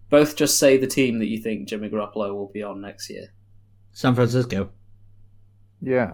Both 0.10 0.36
just 0.36 0.58
say 0.58 0.76
the 0.78 0.88
team 0.88 1.20
that 1.20 1.28
you 1.28 1.38
think 1.38 1.68
Jimmy 1.68 1.88
Garoppolo 1.88 2.34
will 2.34 2.50
be 2.52 2.64
on 2.64 2.82
next 2.82 3.08
year. 3.12 3.32
San 3.92 4.16
Francisco. 4.16 4.72
Yeah, 5.84 6.14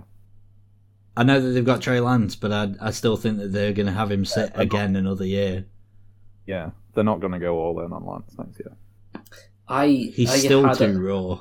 I 1.15 1.23
know 1.23 1.39
that 1.39 1.47
they've 1.51 1.63
got 1.65 1.81
Trey 1.81 2.01
Lance, 2.01 2.35
but 2.35 2.51
I, 2.51 2.73
I 2.81 2.91
still 2.91 3.15
think 3.15 3.37
that 3.37 3.53
they're 3.53 3.71
going 3.71 3.85
to 3.85 3.93
have 3.93 4.11
him 4.11 4.25
sit 4.25 4.51
again 4.55 4.97
another 4.97 5.25
year. 5.25 5.65
yeah, 6.45 6.71
they're 6.93 7.05
not 7.05 7.21
going 7.21 7.31
to 7.31 7.39
go 7.39 7.57
all 7.57 7.79
in 7.85 7.93
on 7.93 8.05
Lance 8.05 8.35
next 8.37 8.59
year. 8.59 8.75
I 9.69 9.87
He's 9.87 10.29
I 10.29 10.37
still 10.39 10.75
too 10.75 10.83
a- 10.83 10.99
raw. 10.99 11.39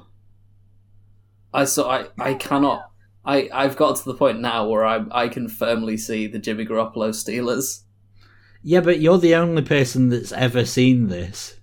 I 1.52 1.64
so 1.64 1.90
I 1.90 2.06
I 2.20 2.34
cannot. 2.34 2.89
I 3.24 3.48
I've 3.52 3.76
got 3.76 3.96
to 3.96 4.04
the 4.04 4.14
point 4.14 4.40
now 4.40 4.66
where 4.68 4.84
I 4.84 5.04
I 5.10 5.28
can 5.28 5.48
firmly 5.48 5.96
see 5.96 6.26
the 6.26 6.38
Jimmy 6.38 6.64
Garoppolo 6.66 7.10
Steelers. 7.10 7.82
Yeah, 8.62 8.80
but 8.80 9.00
you're 9.00 9.18
the 9.18 9.34
only 9.36 9.62
person 9.62 10.08
that's 10.10 10.32
ever 10.32 10.64
seen 10.64 11.08
this. 11.08 11.56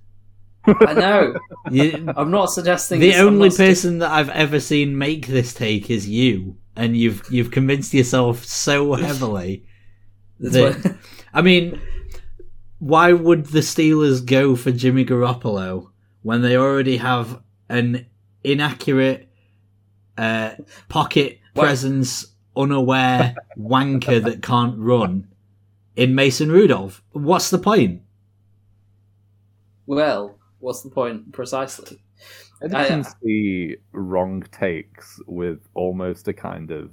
I 0.65 0.93
know. 0.93 1.35
You, 1.69 2.07
I'm 2.15 2.31
not 2.31 2.45
suggesting 2.45 3.01
the 3.01 3.15
only 3.15 3.49
person 3.49 3.97
that 3.99 4.09
I've 4.09 4.29
ever 4.29 4.61
seen 4.61 4.97
make 4.97 5.27
this 5.27 5.53
take 5.53 5.89
is 5.89 6.07
you, 6.07 6.55
and 6.77 6.95
you've 6.95 7.23
you've 7.29 7.51
convinced 7.51 7.93
yourself 7.93 8.45
so 8.45 8.93
heavily 8.93 9.65
that 10.39 10.75
what- 10.83 10.95
I 11.33 11.41
mean, 11.41 11.81
why 12.79 13.11
would 13.11 13.47
the 13.47 13.59
Steelers 13.59 14.25
go 14.25 14.55
for 14.55 14.71
Jimmy 14.71 15.03
Garoppolo 15.03 15.89
when 16.21 16.41
they 16.41 16.55
already 16.55 16.97
have 16.97 17.41
an 17.67 18.05
inaccurate 18.45 19.29
uh, 20.17 20.51
pocket 20.87 21.39
presence, 21.57 22.25
unaware 22.55 23.35
wanker 23.57 24.23
that 24.23 24.41
can't 24.41 24.77
run 24.77 25.27
in 25.95 26.15
Mason 26.15 26.51
Rudolph? 26.51 27.01
What's 27.11 27.49
the 27.49 27.57
point? 27.59 28.01
well, 29.85 30.37
what's 30.59 30.81
the 30.81 30.89
point 30.89 31.31
precisely? 31.31 31.97
I 32.61 32.83
I- 32.83 32.87
can 32.87 33.05
see 33.23 33.75
wrong 33.91 34.43
takes 34.51 35.19
with 35.27 35.59
almost 35.75 36.27
a 36.27 36.33
kind 36.33 36.71
of 36.71 36.91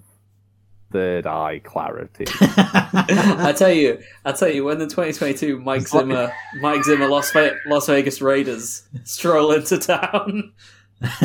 third 0.92 1.27
eye 1.27 1.61
clarity. 1.64 2.24
I 2.40 3.53
tell 3.57 3.72
you, 3.72 3.98
I 4.24 4.33
tell 4.33 4.50
you, 4.50 4.64
when 4.64 4.79
the 4.79 4.87
2022 4.87 5.59
Mike 5.59 5.88
Zimmer, 5.88 6.33
Mike 6.61 6.85
Zimmer 6.85 7.09
Las, 7.09 7.33
Ve- 7.33 7.57
Las 7.66 7.87
Vegas 7.88 8.20
Raiders 8.20 8.83
stroll 9.05 9.50
into 9.53 9.79
town, 9.79 10.53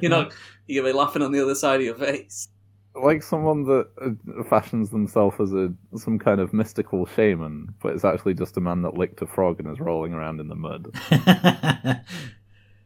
you're 0.00 0.08
not, 0.08 0.32
you're 0.66 0.82
gonna 0.82 0.92
be 0.92 0.98
laughing 0.98 1.20
on 1.22 1.32
the 1.32 1.42
other 1.42 1.54
side 1.54 1.80
of 1.80 1.82
your 1.82 1.94
face. 1.96 2.48
Like 2.94 3.22
someone 3.22 3.64
that 3.64 3.88
uh, 4.00 4.44
fashions 4.44 4.90
themselves 4.90 5.40
as 5.40 5.52
a 5.52 5.72
some 5.96 6.18
kind 6.18 6.40
of 6.40 6.52
mystical 6.52 7.06
shaman, 7.06 7.74
but 7.82 7.94
it's 7.94 8.04
actually 8.04 8.34
just 8.34 8.56
a 8.56 8.60
man 8.60 8.82
that 8.82 8.94
licked 8.94 9.22
a 9.22 9.26
frog 9.26 9.60
and 9.60 9.70
is 9.72 9.80
rolling 9.80 10.12
around 10.12 10.40
in 10.40 10.48
the 10.48 10.54
mud. 10.54 10.94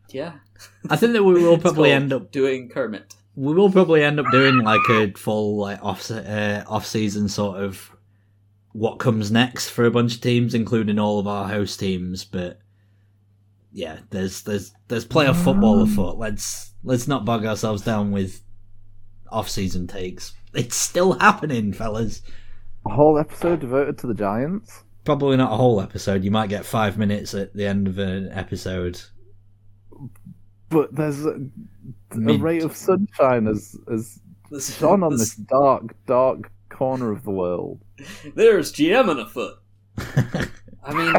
Yeah, 0.08 0.34
I 0.88 0.96
think 0.96 1.14
that 1.14 1.24
we 1.24 1.34
will 1.44 1.58
probably 1.58 1.90
end 1.90 2.12
up 2.12 2.30
doing 2.30 2.68
Kermit. 2.68 3.14
we 3.34 3.52
will 3.54 3.70
probably 3.70 4.02
end 4.04 4.20
up 4.20 4.26
doing 4.30 4.58
like 4.58 4.88
a 4.88 5.12
full 5.12 5.56
like 5.58 5.82
off 5.82 6.08
uh, 6.10 6.62
off 6.68 6.86
season 6.86 7.28
sort 7.28 7.62
of 7.62 7.90
what 8.72 8.98
comes 8.98 9.32
next 9.32 9.70
for 9.70 9.84
a 9.84 9.90
bunch 9.90 10.14
of 10.14 10.20
teams, 10.20 10.54
including 10.54 10.98
all 11.00 11.18
of 11.18 11.26
our 11.26 11.48
host 11.48 11.80
teams. 11.80 12.24
But 12.24 12.60
yeah, 13.72 13.98
there's 14.10 14.42
there's 14.42 14.72
there's 14.86 15.04
playoff 15.06 15.42
football 15.42 15.82
afoot. 15.82 16.18
Let's 16.18 16.72
let's 16.84 17.08
not 17.08 17.24
bog 17.24 17.44
ourselves 17.44 17.82
down 17.82 18.12
with 18.12 18.42
off 19.36 19.48
season 19.50 19.86
takes. 19.86 20.32
It's 20.54 20.76
still 20.76 21.12
happening, 21.18 21.72
fellas. 21.72 22.22
A 22.86 22.90
whole 22.90 23.18
episode 23.18 23.60
devoted 23.60 23.98
to 23.98 24.06
the 24.06 24.14
Giants. 24.14 24.82
probably 25.04 25.36
not 25.36 25.52
a 25.52 25.56
whole 25.56 25.80
episode. 25.80 26.24
You 26.24 26.30
might 26.30 26.48
get 26.48 26.64
five 26.64 26.96
minutes 26.98 27.34
at 27.34 27.54
the 27.54 27.66
end 27.66 27.86
of 27.86 27.98
an 27.98 28.30
episode. 28.32 29.00
But 30.68 30.94
there's 30.94 31.24
a, 31.24 31.38
a 32.12 32.16
Mint. 32.16 32.42
ray 32.42 32.60
of 32.60 32.74
sunshine 32.76 33.46
as 33.46 33.76
as 33.92 34.20
shone 34.78 35.02
on 35.02 35.16
this 35.16 35.34
dark, 35.36 35.94
dark 36.06 36.50
corner 36.70 37.12
of 37.12 37.24
the 37.24 37.30
world. 37.30 37.80
There's 38.34 38.72
GM 38.72 39.08
on 39.08 39.18
a 39.18 39.26
foot. 39.26 39.58
I 40.84 40.94
mean, 40.94 41.14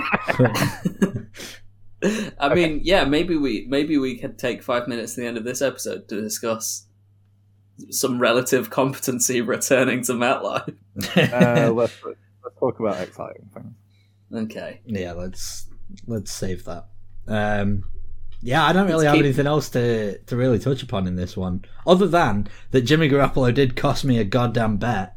I 2.40 2.54
mean, 2.54 2.82
yeah. 2.84 3.06
Maybe 3.06 3.36
we 3.36 3.66
maybe 3.70 3.98
we 3.98 4.18
could 4.18 4.38
take 4.38 4.64
five 4.64 4.88
minutes 4.88 5.14
at 5.14 5.22
the 5.22 5.28
end 5.28 5.38
of 5.38 5.44
this 5.44 5.62
episode 5.62 6.08
to 6.10 6.22
discuss 6.22 6.87
some 7.90 8.20
relative 8.20 8.70
competency 8.70 9.42
returning 9.56 10.04
to 10.04 10.14
MetLife. 10.14 10.76
Uh, 11.16 11.72
let's 11.72 11.94
let's 12.04 12.60
talk 12.60 12.80
about 12.80 13.00
exciting 13.02 13.50
things. 13.54 14.52
Okay. 14.52 14.82
yeah, 14.86 15.14
let's 15.14 15.68
let's 16.06 16.32
save 16.32 16.66
that. 16.66 16.88
Um, 17.28 17.84
yeah, 18.42 18.66
I 18.66 18.72
don't 18.74 18.86
really 18.88 19.06
Let's 19.06 19.08
have 19.08 19.16
keep- 19.16 19.26
anything 19.26 19.48
else 19.48 19.70
to 19.70 20.18
to 20.20 20.36
really 20.36 20.60
touch 20.60 20.84
upon 20.84 21.08
in 21.08 21.16
this 21.16 21.36
one, 21.36 21.66
other 21.86 22.08
than 22.08 22.48
that 22.72 22.82
Jimmy 22.82 23.10
Garoppolo 23.10 23.54
did 23.54 23.76
cost 23.76 24.06
me 24.06 24.20
a 24.20 24.24
goddamn 24.24 24.78
bet. 24.78 25.16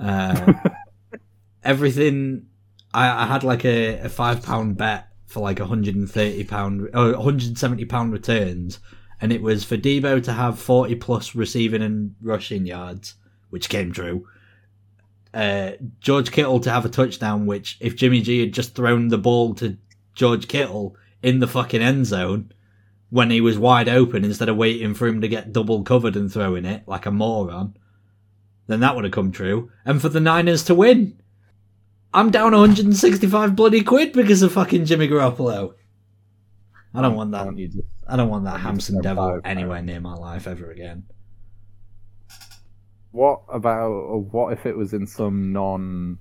Uh, 0.00 0.52
everything 1.64 2.46
I, 2.94 3.24
I 3.24 3.26
had 3.26 3.42
like 3.44 3.64
a, 3.64 3.98
a 3.98 4.08
five 4.08 4.42
pound 4.42 4.76
bet 4.76 5.08
for 5.26 5.40
like 5.40 5.58
130 5.58 6.44
pound 6.44 6.88
or 6.94 7.12
170 7.12 7.84
pound 7.86 8.12
returns, 8.12 8.78
and 9.20 9.32
it 9.32 9.42
was 9.42 9.64
for 9.64 9.76
Deebo 9.76 10.22
to 10.24 10.32
have 10.32 10.58
40 10.58 10.94
plus 10.96 11.34
receiving 11.34 11.82
and 11.82 12.14
rushing 12.22 12.66
yards, 12.66 13.14
which 13.50 13.68
came 13.68 13.92
true. 13.92 14.26
Uh, 15.34 15.72
George 16.00 16.30
Kittle 16.30 16.60
to 16.60 16.70
have 16.70 16.84
a 16.84 16.88
touchdown, 16.88 17.46
which 17.46 17.76
if 17.80 17.96
Jimmy 17.96 18.20
G 18.20 18.40
had 18.40 18.52
just 18.52 18.74
thrown 18.74 19.08
the 19.08 19.18
ball 19.18 19.54
to 19.56 19.76
George 20.14 20.48
Kittle 20.48 20.96
in 21.22 21.40
the 21.40 21.46
fucking 21.46 21.82
end 21.82 22.06
zone 22.06 22.52
when 23.10 23.30
he 23.30 23.40
was 23.40 23.58
wide 23.58 23.88
open 23.88 24.24
instead 24.24 24.48
of 24.48 24.56
waiting 24.56 24.94
for 24.94 25.06
him 25.06 25.20
to 25.20 25.28
get 25.28 25.52
double 25.52 25.82
covered 25.82 26.16
and 26.16 26.32
throwing 26.32 26.64
it 26.64 26.86
like 26.86 27.06
a 27.06 27.10
moron, 27.10 27.76
then 28.66 28.80
that 28.80 28.94
would 28.94 29.04
have 29.04 29.12
come 29.12 29.32
true. 29.32 29.70
And 29.84 30.00
for 30.00 30.08
the 30.08 30.20
Niners 30.20 30.64
to 30.64 30.74
win, 30.74 31.20
I'm 32.12 32.30
down 32.30 32.52
165 32.52 33.56
bloody 33.56 33.82
quid 33.82 34.12
because 34.12 34.42
of 34.42 34.52
fucking 34.52 34.84
Jimmy 34.84 35.08
Garoppolo. 35.08 35.74
I 36.94 37.02
don't 37.02 37.16
want 37.16 37.32
that. 37.32 37.46
Don't 38.16 38.28
you 38.28 38.32
just 38.32 38.42
I 38.42 38.42
don't 38.42 38.44
want 38.44 38.44
that 38.44 38.54
I 38.54 38.56
need 38.56 38.62
Hampson 38.62 39.00
Devil 39.00 39.28
five, 39.28 39.40
anywhere 39.44 39.82
near 39.82 40.00
my 40.00 40.14
life 40.14 40.46
ever 40.46 40.70
again. 40.70 41.04
What 43.10 43.42
about 43.48 43.90
or 43.90 44.20
what 44.20 44.52
if 44.52 44.66
it 44.66 44.76
was 44.76 44.92
in 44.92 45.06
some 45.06 45.52
non 45.52 46.18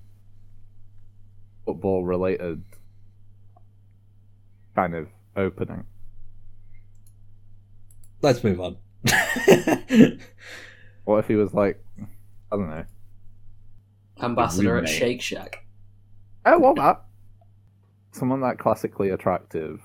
football 1.66 2.06
related 2.06 2.64
kind 4.76 4.96
of 4.96 5.08
opening? 5.36 5.86
Let's 8.22 8.44
move 8.44 8.60
on. 8.62 8.78
What 11.08 11.20
if 11.20 11.28
he 11.30 11.36
was 11.36 11.54
like 11.54 11.82
I 12.52 12.56
don't 12.58 12.70
know. 12.70 12.86
Ambassador 14.22 14.76
at 14.76 14.82
Roommate. 14.82 14.90
Shake 14.90 15.22
Shack. 15.22 15.66
I 16.46 16.58
want 16.58 16.78
that. 16.78 17.02
Someone 18.12 18.42
that 18.42 18.60
classically 18.60 19.10
attractive, 19.12 19.82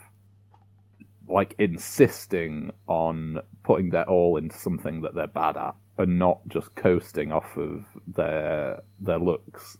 like 1.29 1.55
insisting 1.59 2.73
on 2.87 3.41
putting 3.63 3.91
their 3.91 4.09
all 4.09 4.37
into 4.37 4.57
something 4.59 5.03
that 5.03 5.15
they're 5.15 5.27
bad 5.27 5.57
at, 5.57 5.75
and 5.99 6.19
not 6.19 6.41
just 6.49 6.75
coasting 6.75 7.33
off 7.33 7.57
of 7.57 7.85
their 8.07 8.83
their 9.01 9.19
looks 9.19 9.77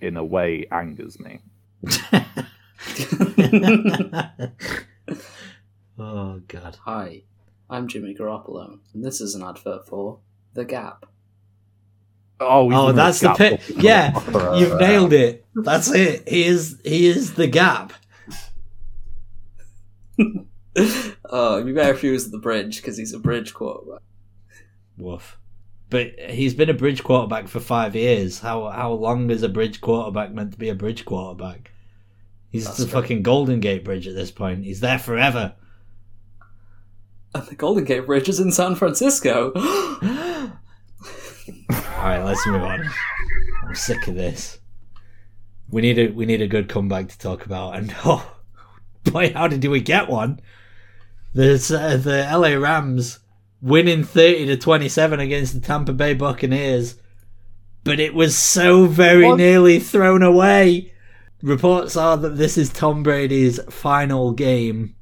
in 0.00 0.16
a 0.16 0.24
way 0.24 0.66
angers 0.72 1.18
me. 1.20 1.40
oh 5.98 6.40
god. 6.48 6.76
Hi, 6.84 7.22
I'm 7.68 7.88
Jimmy 7.88 8.14
Garoppolo, 8.18 8.78
and 8.94 9.04
this 9.04 9.20
is 9.20 9.34
an 9.34 9.42
advert 9.42 9.86
for 9.86 10.18
The 10.54 10.64
Gap. 10.64 11.06
Oh, 12.42 12.70
Oh, 12.72 12.92
that's 12.92 13.22
most 13.22 13.38
the 13.38 13.50
pit. 13.50 13.60
gap-looking 13.60 13.84
Yeah, 13.84 14.12
motherfucker 14.12 14.60
you've 14.60 14.80
nailed 14.80 15.12
it. 15.12 15.44
That's 15.54 15.90
it. 15.92 16.26
He 16.28 16.44
is. 16.46 16.80
He 16.84 17.06
is 17.06 17.34
the 17.34 17.46
gap. 17.46 17.92
oh, 21.24 21.62
be 21.64 21.72
better 21.72 21.92
if 21.92 22.00
he 22.00 22.10
was 22.10 22.26
at 22.26 22.32
the 22.32 22.38
bridge 22.38 22.76
because 22.76 22.96
he's 22.96 23.12
a 23.12 23.18
bridge 23.18 23.54
quarterback. 23.54 24.02
Woof. 24.96 25.38
But 25.88 26.12
he's 26.28 26.54
been 26.54 26.70
a 26.70 26.74
bridge 26.74 27.02
quarterback 27.02 27.48
for 27.48 27.58
five 27.58 27.96
years. 27.96 28.38
How 28.38 28.68
how 28.68 28.92
long 28.92 29.28
is 29.30 29.42
a 29.42 29.48
bridge 29.48 29.80
quarterback 29.80 30.32
meant 30.32 30.52
to 30.52 30.58
be 30.58 30.68
a 30.68 30.74
bridge 30.74 31.04
quarterback? 31.04 31.72
He's 32.50 32.64
That's 32.64 32.78
the 32.78 32.86
fair. 32.86 33.02
fucking 33.02 33.22
Golden 33.22 33.60
Gate 33.60 33.84
Bridge 33.84 34.06
at 34.06 34.14
this 34.14 34.30
point. 34.30 34.64
He's 34.64 34.80
there 34.80 34.98
forever. 34.98 35.54
And 37.34 37.46
the 37.46 37.54
Golden 37.54 37.84
Gate 37.84 38.06
Bridge 38.06 38.28
is 38.28 38.40
in 38.40 38.50
San 38.50 38.74
Francisco. 38.74 39.52
All 39.56 40.52
right, 42.06 42.22
let's 42.22 42.44
move 42.46 42.62
on. 42.62 42.88
I'm 43.66 43.74
sick 43.74 44.08
of 44.08 44.14
this. 44.16 44.58
We 45.70 45.82
need 45.82 45.98
a 45.98 46.08
we 46.08 46.26
need 46.26 46.42
a 46.42 46.48
good 46.48 46.68
comeback 46.68 47.08
to 47.08 47.18
talk 47.18 47.46
about, 47.46 47.76
and 47.76 47.94
oh 48.04 48.36
boy, 49.04 49.32
how 49.32 49.46
did 49.46 49.64
we 49.64 49.80
get 49.80 50.08
one? 50.08 50.40
There's 51.32 51.70
uh, 51.70 51.96
the 51.96 52.28
LA 52.30 52.54
Rams 52.60 53.20
winning 53.62 54.04
thirty 54.04 54.46
to 54.46 54.56
twenty 54.56 54.88
seven 54.88 55.20
against 55.20 55.54
the 55.54 55.60
Tampa 55.60 55.92
Bay 55.92 56.14
Buccaneers, 56.14 56.96
but 57.84 58.00
it 58.00 58.14
was 58.14 58.36
so 58.36 58.86
very 58.86 59.26
What? 59.26 59.36
nearly 59.36 59.78
thrown 59.78 60.22
away. 60.22 60.92
Reports 61.42 61.96
are 61.96 62.16
that 62.18 62.36
this 62.36 62.58
is 62.58 62.68
Tom 62.70 63.02
Brady's 63.02 63.60
final 63.70 64.32
game 64.32 64.94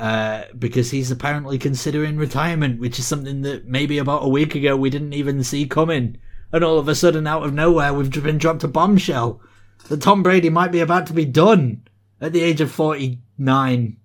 uh, 0.00 0.44
because 0.58 0.90
he's 0.90 1.10
apparently 1.12 1.58
considering 1.58 2.16
retirement, 2.16 2.80
which 2.80 2.98
is 2.98 3.06
something 3.06 3.42
that 3.42 3.66
maybe 3.66 3.98
about 3.98 4.24
a 4.24 4.28
week 4.28 4.54
ago 4.56 4.76
we 4.76 4.90
didn't 4.90 5.12
even 5.12 5.44
see 5.44 5.66
coming. 5.66 6.16
And 6.50 6.64
all 6.64 6.78
of 6.78 6.88
a 6.88 6.94
sudden, 6.94 7.26
out 7.26 7.44
of 7.44 7.54
nowhere, 7.54 7.94
we've 7.94 8.10
been 8.10 8.38
dropped 8.38 8.64
a 8.64 8.68
bombshell 8.68 9.40
that 9.88 10.02
Tom 10.02 10.22
Brady 10.22 10.50
might 10.50 10.72
be 10.72 10.80
about 10.80 11.06
to 11.06 11.12
be 11.12 11.24
done 11.24 11.86
at 12.20 12.32
the 12.32 12.42
age 12.42 12.60
of 12.60 12.70
49, 12.70 13.96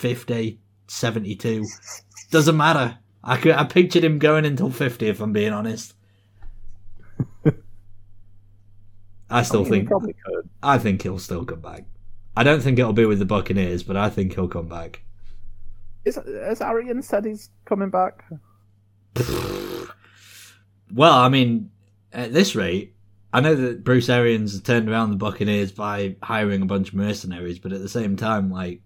50, 0.00 0.58
72. 0.88 1.66
Doesn't 2.30 2.56
matter. 2.56 2.98
I, 3.22 3.36
could, 3.36 3.52
I 3.52 3.64
pictured 3.64 4.02
him 4.02 4.18
going 4.18 4.46
until 4.46 4.70
50, 4.70 5.06
if 5.06 5.20
I'm 5.20 5.32
being 5.32 5.52
honest. 5.52 5.94
I 9.30 9.42
still 9.42 9.60
I 9.60 9.64
mean, 9.64 9.72
he 9.72 9.78
think 9.78 9.88
probably 9.88 10.14
could. 10.24 10.48
I 10.62 10.78
think 10.78 11.02
he'll 11.02 11.18
still 11.18 11.44
come 11.44 11.60
back. 11.60 11.84
I 12.34 12.42
don't 12.42 12.62
think 12.62 12.78
it'll 12.78 12.94
be 12.94 13.04
with 13.04 13.18
the 13.18 13.26
Buccaneers, 13.26 13.82
but 13.82 13.96
I 13.96 14.08
think 14.08 14.34
he'll 14.34 14.48
come 14.48 14.68
back. 14.68 15.02
Is, 16.06 16.16
has 16.16 16.62
Arian 16.62 17.02
said 17.02 17.26
he's 17.26 17.50
coming 17.66 17.90
back? 17.90 18.24
Well, 20.92 21.12
I 21.12 21.28
mean, 21.28 21.70
at 22.12 22.32
this 22.32 22.56
rate, 22.56 22.96
I 23.32 23.40
know 23.40 23.54
that 23.54 23.84
Bruce 23.84 24.08
Arians 24.08 24.60
turned 24.60 24.88
around 24.88 25.10
the 25.10 25.16
Buccaneers 25.16 25.70
by 25.70 26.16
hiring 26.20 26.62
a 26.62 26.66
bunch 26.66 26.88
of 26.88 26.94
mercenaries, 26.94 27.60
but 27.60 27.72
at 27.72 27.80
the 27.80 27.88
same 27.88 28.16
time, 28.16 28.50
like, 28.50 28.80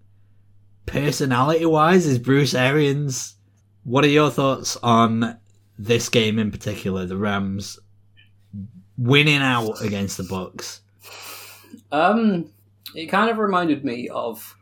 personality 0.87 1.67
wise, 1.67 2.07
is 2.07 2.19
Bruce 2.19 2.55
Arians. 2.55 3.35
What 3.85 4.05
are 4.05 4.09
your 4.09 4.31
thoughts 4.31 4.77
on 4.83 5.39
this 5.79 6.09
game 6.09 6.39
in 6.39 6.51
particular, 6.51 7.05
the 7.07 7.17
Rams 7.17 7.79
winning 8.97 9.43
out 9.43 9.83
against 9.83 10.17
the 10.17 10.23
Bucks? 10.25 10.81
Um, 11.93 12.47
it 12.95 13.07
kind 13.07 13.31
of 13.31 13.39
reminded 13.39 13.85
me 13.85 14.09
of 14.09 14.57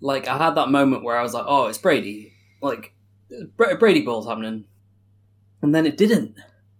like 0.00 0.28
I 0.28 0.38
had 0.38 0.54
that 0.54 0.68
moment 0.70 1.04
where 1.04 1.16
I 1.18 1.22
was 1.22 1.34
like, 1.34 1.44
"Oh, 1.46 1.66
it's 1.66 1.78
Brady!" 1.78 2.32
Like 2.62 2.92
Bra- 3.56 3.74
Brady 3.76 4.02
Ball's 4.02 4.26
happening, 4.26 4.64
and 5.62 5.74
then 5.74 5.86
it 5.86 5.96
didn't, 5.96 6.36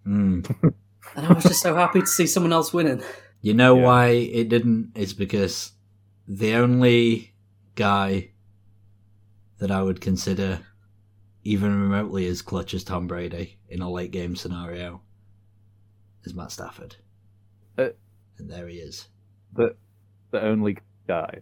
Mm. 0.06 0.48
and 1.16 1.26
I 1.26 1.32
was 1.32 1.44
just 1.44 1.62
so 1.62 1.74
happy 1.74 2.00
to 2.00 2.06
see 2.06 2.26
someone 2.26 2.52
else 2.52 2.72
winning. 2.72 3.02
You 3.42 3.54
know 3.54 3.76
Yeah. 3.76 3.84
why 3.84 4.06
it 4.08 4.48
didn't? 4.48 4.92
It's 4.94 5.12
because 5.12 5.72
the 6.28 6.54
only 6.54 7.32
guy 7.74 8.30
that 9.58 9.70
I 9.70 9.82
would 9.82 10.00
consider 10.00 10.60
even 11.44 11.80
remotely 11.82 12.26
as 12.26 12.42
clutch 12.42 12.74
as 12.74 12.84
Tom 12.84 13.06
Brady 13.06 13.58
in 13.68 13.80
a 13.82 13.90
late 13.90 14.10
game 14.10 14.36
scenario 14.36 15.00
is 16.24 16.34
Matt 16.34 16.52
Stafford. 16.52 16.96
Uh, 17.78 17.88
and 18.38 18.50
there 18.50 18.68
he 18.68 18.76
is. 18.76 19.08
The 19.54 19.74
the 20.30 20.42
only 20.42 20.78
guy. 21.08 21.40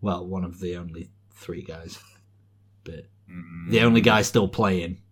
Well, 0.00 0.26
one 0.26 0.44
of 0.44 0.60
the 0.60 0.76
only 0.76 1.10
three 1.32 1.62
guys. 1.62 1.98
But 2.84 3.06
Mm. 3.30 3.70
the 3.70 3.80
only 3.82 4.00
guy 4.00 4.22
still 4.22 4.48
playing. 4.48 5.02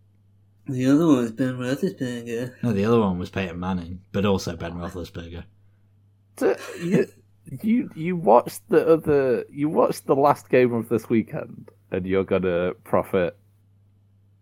The 0.66 0.86
other 0.86 1.06
one 1.06 1.16
was 1.18 1.32
Ben 1.32 1.58
Roethlisberger. 1.58 2.54
No, 2.62 2.72
the 2.72 2.84
other 2.86 2.98
one 2.98 3.18
was 3.18 3.28
Peyton 3.30 3.60
Manning, 3.60 4.00
but 4.12 4.24
also 4.24 4.56
Ben 4.56 4.72
Roethlisberger. 4.72 5.44
You, 6.82 7.06
you 7.62 7.90
you 7.94 8.16
watched 8.16 8.68
the 8.68 8.86
other 8.86 9.44
you 9.50 9.68
watched 9.68 10.06
the 10.06 10.16
last 10.16 10.48
game 10.48 10.72
of 10.74 10.88
this 10.88 11.08
weekend 11.08 11.70
and 11.92 12.04
you're 12.06 12.24
gonna 12.24 12.72
profit 12.84 13.36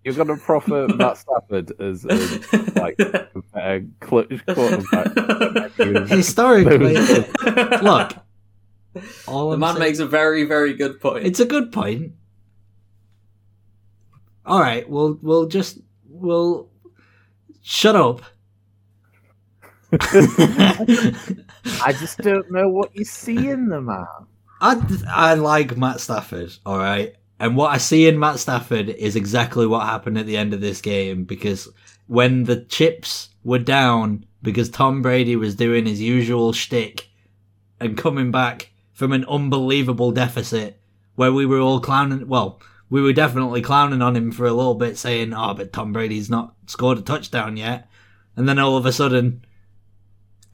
You're 0.04 0.14
gonna 0.14 0.36
proffer 0.36 0.88
Matt 0.96 1.18
Stafford 1.18 1.72
as, 1.80 2.06
as 2.06 2.52
like 2.76 2.98
a 2.98 3.28
better 3.52 3.86
clutch 4.00 4.44
quarterback. 4.46 5.14
than 5.76 6.06
Historically, 6.08 6.94
look, 7.82 8.12
all 9.26 9.48
the 9.50 9.54
I'm 9.54 9.60
man 9.60 9.74
saying- 9.76 9.78
makes 9.80 9.98
a 9.98 10.06
very, 10.06 10.44
very 10.44 10.72
good 10.74 11.00
point. 11.00 11.26
It's 11.26 11.40
a 11.40 11.46
good 11.46 11.72
point. 11.72 12.12
All 14.46 14.60
right, 14.60 14.88
we'll 14.88 15.18
we'll 15.22 15.46
just 15.46 15.78
we'll 16.08 16.68
shut 17.62 17.96
up. 17.96 18.20
I 21.82 21.94
just 21.98 22.18
don't 22.18 22.50
know 22.50 22.68
what 22.68 22.94
you 22.96 23.04
see 23.04 23.48
in 23.48 23.68
the 23.68 23.80
man. 23.80 24.06
I 24.60 24.80
I 25.08 25.34
like 25.34 25.76
Matt 25.76 26.00
Stafford, 26.00 26.52
all 26.64 26.78
right, 26.78 27.14
and 27.38 27.56
what 27.56 27.72
I 27.72 27.78
see 27.78 28.06
in 28.06 28.18
Matt 28.18 28.38
Stafford 28.38 28.88
is 28.88 29.16
exactly 29.16 29.66
what 29.66 29.86
happened 29.86 30.18
at 30.18 30.26
the 30.26 30.36
end 30.36 30.54
of 30.54 30.60
this 30.60 30.80
game 30.80 31.24
because 31.24 31.68
when 32.06 32.44
the 32.44 32.64
chips 32.64 33.30
were 33.42 33.58
down 33.58 34.24
because 34.42 34.68
Tom 34.68 35.02
Brady 35.02 35.36
was 35.36 35.54
doing 35.54 35.86
his 35.86 36.00
usual 36.00 36.52
shtick 36.52 37.08
and 37.80 37.96
coming 37.96 38.30
back 38.30 38.70
from 38.92 39.12
an 39.12 39.24
unbelievable 39.26 40.12
deficit 40.12 40.80
where 41.16 41.32
we 41.32 41.46
were 41.46 41.60
all 41.60 41.80
clowning. 41.80 42.28
Well, 42.28 42.60
we 42.90 43.02
were 43.02 43.12
definitely 43.12 43.62
clowning 43.62 44.02
on 44.02 44.16
him 44.16 44.30
for 44.30 44.46
a 44.46 44.52
little 44.52 44.74
bit, 44.74 44.96
saying, 44.98 45.32
"Oh, 45.34 45.54
but 45.54 45.72
Tom 45.72 45.92
Brady's 45.92 46.30
not 46.30 46.54
scored 46.66 46.98
a 46.98 47.02
touchdown 47.02 47.56
yet," 47.56 47.88
and 48.36 48.48
then 48.48 48.58
all 48.58 48.76
of 48.76 48.86
a 48.86 48.92
sudden 48.92 49.44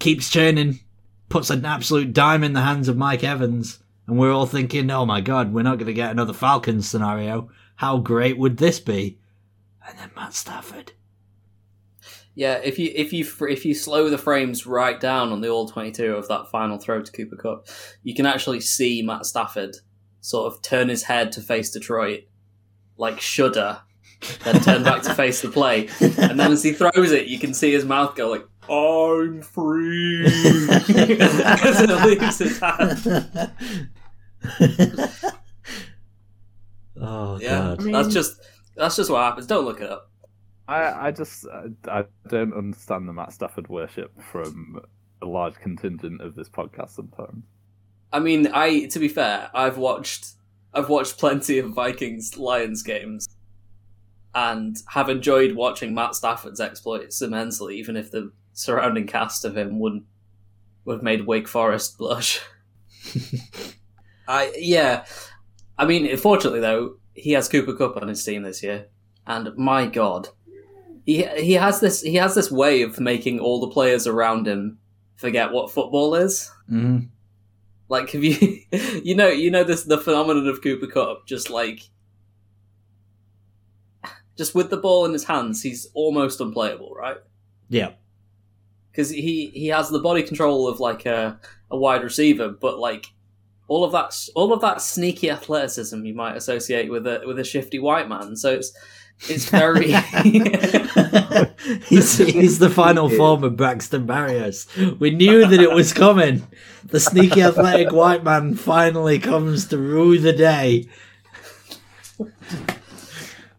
keeps 0.00 0.28
churning, 0.28 0.80
puts 1.28 1.50
an 1.50 1.64
absolute 1.64 2.12
dime 2.12 2.42
in 2.42 2.54
the 2.54 2.62
hands 2.62 2.88
of 2.88 2.96
Mike 2.96 3.22
Evans, 3.22 3.78
and 4.06 4.18
we're 4.18 4.32
all 4.32 4.46
thinking, 4.46 4.90
"Oh 4.90 5.06
my 5.06 5.20
God, 5.20 5.52
we're 5.52 5.62
not 5.62 5.78
going 5.78 5.86
to 5.86 5.92
get 5.92 6.10
another 6.10 6.32
Falcons 6.32 6.88
scenario. 6.88 7.48
How 7.76 7.98
great 7.98 8.36
would 8.36 8.56
this 8.56 8.80
be?" 8.80 9.18
And 9.86 9.96
then 9.98 10.10
Matt 10.16 10.34
Stafford. 10.34 10.92
Yeah, 12.34 12.54
if 12.64 12.78
you 12.78 12.92
if 12.94 13.12
you 13.12 13.26
if 13.48 13.64
you 13.64 13.74
slow 13.74 14.08
the 14.08 14.18
frames 14.18 14.66
right 14.66 14.98
down 14.98 15.30
on 15.30 15.40
the 15.40 15.48
all 15.48 15.68
twenty 15.68 15.92
two 15.92 16.14
of 16.14 16.28
that 16.28 16.50
final 16.50 16.78
throw 16.78 17.02
to 17.02 17.12
Cooper 17.12 17.36
Kupp, 17.36 17.68
you 18.02 18.14
can 18.14 18.26
actually 18.26 18.60
see 18.60 19.02
Matt 19.02 19.26
Stafford 19.26 19.76
sort 20.20 20.52
of 20.52 20.62
turn 20.62 20.88
his 20.88 21.04
head 21.04 21.32
to 21.32 21.40
face 21.40 21.70
Detroit, 21.70 22.24
like 22.96 23.20
shudder, 23.20 23.80
then 24.44 24.60
turn 24.60 24.82
back 24.82 25.02
to 25.02 25.14
face 25.14 25.42
the 25.42 25.48
play, 25.48 25.88
and 26.00 26.38
then 26.38 26.52
as 26.52 26.62
he 26.62 26.72
throws 26.72 27.12
it, 27.12 27.26
you 27.26 27.38
can 27.38 27.52
see 27.52 27.72
his 27.72 27.84
mouth 27.84 28.14
go 28.14 28.30
like 28.30 28.46
"I'm 28.70 29.42
free" 29.42 30.24
as 30.26 31.80
it 31.80 31.90
leaves 32.06 32.38
his 32.38 32.58
hand. 32.58 33.50
oh 37.00 37.38
Yeah, 37.40 37.48
God. 37.48 37.80
I 37.80 37.82
mean- 37.84 37.92
that's 37.92 38.08
just 38.14 38.40
that's 38.76 38.96
just 38.96 39.10
what 39.10 39.22
happens. 39.22 39.46
Don't 39.46 39.64
look 39.64 39.80
it 39.80 39.90
up. 39.90 40.10
I, 40.68 41.08
I 41.08 41.10
just 41.10 41.46
I, 41.48 41.64
I 42.00 42.04
don't 42.28 42.54
understand 42.54 43.08
the 43.08 43.12
Matt 43.12 43.32
Stafford 43.32 43.68
worship 43.68 44.12
from 44.22 44.80
a 45.20 45.26
large 45.26 45.56
contingent 45.56 46.20
of 46.20 46.34
this 46.36 46.48
podcast 46.48 46.90
sometimes. 46.90 47.44
I 48.12 48.20
mean, 48.20 48.48
I 48.52 48.86
to 48.86 48.98
be 48.98 49.08
fair, 49.08 49.50
I've 49.52 49.78
watched 49.78 50.28
I've 50.72 50.88
watched 50.88 51.18
plenty 51.18 51.58
of 51.58 51.70
Vikings 51.70 52.36
Lions 52.38 52.82
games 52.82 53.26
and 54.32 54.76
have 54.90 55.08
enjoyed 55.08 55.56
watching 55.56 55.92
Matt 55.92 56.14
Stafford's 56.14 56.60
exploits 56.60 57.20
immensely, 57.20 57.76
even 57.78 57.96
if 57.96 58.12
the 58.12 58.30
surrounding 58.52 59.06
cast 59.06 59.44
of 59.44 59.56
him 59.56 59.78
wouldn't 59.78 60.04
would 60.84 60.94
have 60.94 61.02
made 61.02 61.26
Wake 61.26 61.48
Forest 61.48 61.98
blush. 61.98 62.40
I 64.28 64.52
yeah. 64.56 65.04
I 65.78 65.86
mean, 65.86 66.16
fortunately 66.16 66.60
though, 66.60 66.96
he 67.14 67.32
has 67.32 67.48
Cooper 67.48 67.74
Kupp 67.74 67.96
on 67.96 68.08
his 68.08 68.24
team 68.24 68.42
this 68.42 68.62
year, 68.62 68.86
and 69.26 69.56
my 69.56 69.86
god, 69.86 70.28
he 71.06 71.22
he 71.38 71.54
has 71.54 71.80
this 71.80 72.02
he 72.02 72.14
has 72.16 72.34
this 72.34 72.50
way 72.50 72.82
of 72.82 73.00
making 73.00 73.40
all 73.40 73.60
the 73.60 73.68
players 73.70 74.06
around 74.06 74.46
him 74.46 74.78
forget 75.16 75.52
what 75.52 75.70
football 75.70 76.14
is. 76.14 76.50
Mhm. 76.70 77.08
Like, 77.88 78.10
have 78.10 78.22
you, 78.22 78.60
you 79.02 79.14
know, 79.16 79.28
you 79.28 79.50
know 79.50 79.64
this 79.64 79.82
the 79.84 79.98
phenomenon 79.98 80.46
of 80.46 80.62
Cooper 80.62 80.86
Kupp, 80.86 81.26
just 81.26 81.50
like, 81.50 81.82
just 84.36 84.54
with 84.54 84.70
the 84.70 84.76
ball 84.76 85.04
in 85.04 85.12
his 85.12 85.24
hands, 85.24 85.62
he's 85.62 85.88
almost 85.92 86.40
unplayable, 86.40 86.94
right? 86.94 87.18
Yeah. 87.68 87.90
Because 88.90 89.10
he 89.10 89.50
he 89.54 89.68
has 89.68 89.88
the 89.88 90.00
body 90.00 90.22
control 90.22 90.68
of 90.68 90.80
like 90.80 91.06
a 91.06 91.38
a 91.70 91.76
wide 91.76 92.02
receiver, 92.02 92.48
but 92.48 92.78
like 92.78 93.06
all 93.68 93.84
of 93.84 93.92
that 93.92 94.14
all 94.34 94.52
of 94.52 94.60
that 94.60 94.82
sneaky 94.82 95.30
athleticism 95.30 96.04
you 96.04 96.12
might 96.12 96.36
associate 96.36 96.90
with 96.90 97.06
a 97.06 97.22
with 97.24 97.38
a 97.38 97.44
shifty 97.44 97.78
white 97.78 98.08
man. 98.08 98.34
So 98.36 98.52
it's 98.54 98.72
it's 99.28 99.48
very 99.48 99.92
he's, 101.84 102.18
he's 102.18 102.58
the 102.58 102.70
final 102.70 103.08
form 103.08 103.44
of 103.44 103.56
Braxton 103.56 104.06
Berrios. 104.06 104.66
We 104.98 105.10
knew 105.10 105.46
that 105.46 105.60
it 105.60 105.70
was 105.70 105.92
coming. 105.92 106.46
The 106.86 106.98
sneaky 106.98 107.42
athletic 107.42 107.92
white 107.92 108.24
man 108.24 108.54
finally 108.54 109.18
comes 109.18 109.66
to 109.68 109.78
rue 109.78 110.18
the 110.18 110.32
day. 110.32 110.88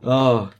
Oh, 0.03 0.51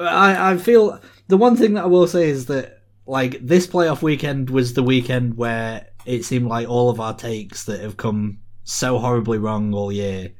I 0.00 0.52
I 0.52 0.56
feel 0.56 1.00
the 1.28 1.36
one 1.36 1.56
thing 1.56 1.74
that 1.74 1.84
I 1.84 1.86
will 1.86 2.08
say 2.08 2.28
is 2.28 2.46
that 2.46 2.81
like 3.06 3.38
this 3.44 3.66
playoff 3.66 4.02
weekend 4.02 4.50
was 4.50 4.74
the 4.74 4.82
weekend 4.82 5.36
where 5.36 5.86
it 6.04 6.24
seemed 6.24 6.46
like 6.46 6.68
all 6.68 6.90
of 6.90 7.00
our 7.00 7.14
takes 7.14 7.64
that 7.64 7.80
have 7.80 7.96
come 7.96 8.38
so 8.64 8.98
horribly 8.98 9.38
wrong 9.38 9.74
all 9.74 9.90
year 9.90 10.32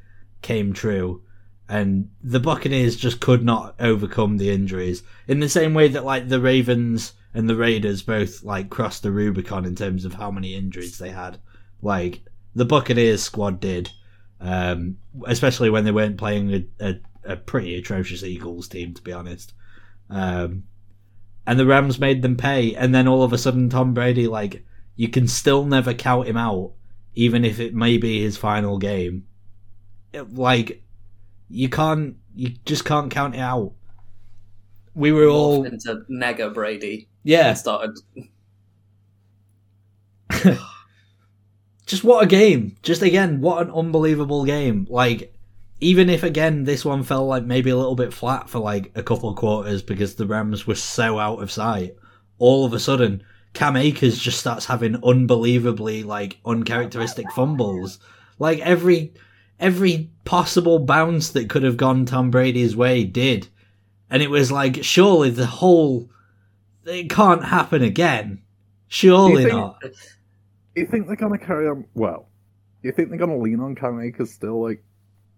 came 0.42 0.72
true 0.72 1.22
and 1.68 2.10
the 2.22 2.40
Buccaneers 2.40 2.96
just 2.96 3.20
could 3.20 3.44
not 3.44 3.74
overcome 3.80 4.36
the 4.36 4.50
injuries 4.50 5.02
in 5.26 5.40
the 5.40 5.48
same 5.48 5.74
way 5.74 5.88
that 5.88 6.04
like 6.04 6.28
the 6.28 6.40
Ravens 6.40 7.14
and 7.34 7.48
the 7.48 7.56
Raiders 7.56 8.02
both 8.02 8.42
like 8.42 8.70
crossed 8.70 9.02
the 9.02 9.10
Rubicon 9.10 9.64
in 9.64 9.74
terms 9.74 10.04
of 10.04 10.14
how 10.14 10.30
many 10.30 10.54
injuries 10.54 10.98
they 10.98 11.10
had. 11.10 11.38
Like 11.80 12.20
the 12.54 12.64
Buccaneers 12.64 13.22
squad 13.22 13.60
did, 13.60 13.90
um, 14.40 14.98
especially 15.26 15.70
when 15.70 15.84
they 15.84 15.92
weren't 15.92 16.18
playing 16.18 16.52
a, 16.52 16.86
a, 16.86 17.00
a 17.24 17.36
pretty 17.36 17.76
atrocious 17.76 18.22
Eagles 18.22 18.68
team, 18.68 18.92
to 18.94 19.02
be 19.02 19.12
honest. 19.12 19.54
Um, 20.10 20.64
and 21.46 21.58
the 21.58 21.66
Rams 21.66 21.98
made 21.98 22.22
them 22.22 22.36
pay, 22.36 22.74
and 22.74 22.94
then 22.94 23.08
all 23.08 23.22
of 23.22 23.32
a 23.32 23.38
sudden 23.38 23.68
Tom 23.68 23.94
Brady, 23.94 24.26
like 24.26 24.64
you 24.96 25.08
can 25.08 25.26
still 25.26 25.64
never 25.64 25.94
count 25.94 26.28
him 26.28 26.36
out, 26.36 26.72
even 27.14 27.44
if 27.44 27.60
it 27.60 27.74
may 27.74 27.98
be 27.98 28.22
his 28.22 28.36
final 28.36 28.78
game. 28.78 29.26
It- 30.12 30.34
like 30.34 30.82
you 31.48 31.68
can't 31.68 32.16
you 32.34 32.54
just 32.64 32.84
can't 32.84 33.10
count 33.10 33.34
it 33.34 33.40
out. 33.40 33.72
We 34.94 35.12
were 35.12 35.26
all 35.26 35.64
into 35.64 36.04
Nega 36.10 36.52
Brady 36.52 37.08
yeah. 37.24 37.54
started. 37.54 37.98
Just 41.86 42.04
what 42.04 42.24
a 42.24 42.26
game. 42.26 42.76
Just 42.82 43.02
again, 43.02 43.40
what 43.40 43.66
an 43.66 43.72
unbelievable 43.72 44.44
game. 44.44 44.86
Like 44.88 45.31
even 45.82 46.08
if 46.08 46.22
again 46.22 46.62
this 46.62 46.84
one 46.84 47.02
felt 47.02 47.26
like 47.26 47.44
maybe 47.44 47.68
a 47.68 47.76
little 47.76 47.96
bit 47.96 48.14
flat 48.14 48.48
for 48.48 48.60
like 48.60 48.92
a 48.94 49.02
couple 49.02 49.28
of 49.28 49.34
quarters 49.34 49.82
because 49.82 50.14
the 50.14 50.26
Rams 50.26 50.64
were 50.64 50.76
so 50.76 51.18
out 51.18 51.42
of 51.42 51.50
sight, 51.50 51.96
all 52.38 52.64
of 52.64 52.72
a 52.72 52.78
sudden 52.78 53.24
Cam 53.52 53.76
Akers 53.76 54.16
just 54.16 54.38
starts 54.38 54.64
having 54.66 55.02
unbelievably 55.02 56.04
like 56.04 56.38
uncharacteristic 56.46 57.30
fumbles. 57.32 57.98
Like 58.38 58.60
every 58.60 59.14
every 59.58 60.12
possible 60.24 60.78
bounce 60.78 61.30
that 61.30 61.50
could 61.50 61.64
have 61.64 61.76
gone 61.76 62.06
Tom 62.06 62.30
Brady's 62.30 62.76
way 62.76 63.02
did. 63.02 63.48
And 64.08 64.22
it 64.22 64.30
was 64.30 64.52
like 64.52 64.84
surely 64.84 65.30
the 65.30 65.46
whole 65.46 66.10
it 66.84 67.10
can't 67.10 67.44
happen 67.44 67.82
again. 67.82 68.42
Surely 68.86 69.44
think- 69.44 69.56
not. 69.56 69.80
Do 69.82 70.80
you 70.80 70.86
think 70.86 71.08
they're 71.08 71.16
gonna 71.16 71.38
carry 71.38 71.66
on? 71.66 71.86
Well, 71.92 72.28
do 72.82 72.88
you 72.88 72.92
think 72.92 73.08
they're 73.08 73.18
gonna 73.18 73.36
lean 73.36 73.58
on 73.58 73.74
Cam 73.74 74.00
Akers 74.00 74.32
still 74.32 74.62
like 74.62 74.84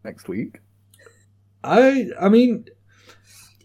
next 0.04 0.28
week? 0.28 0.60
I 1.62 2.08
I 2.20 2.28
mean, 2.28 2.66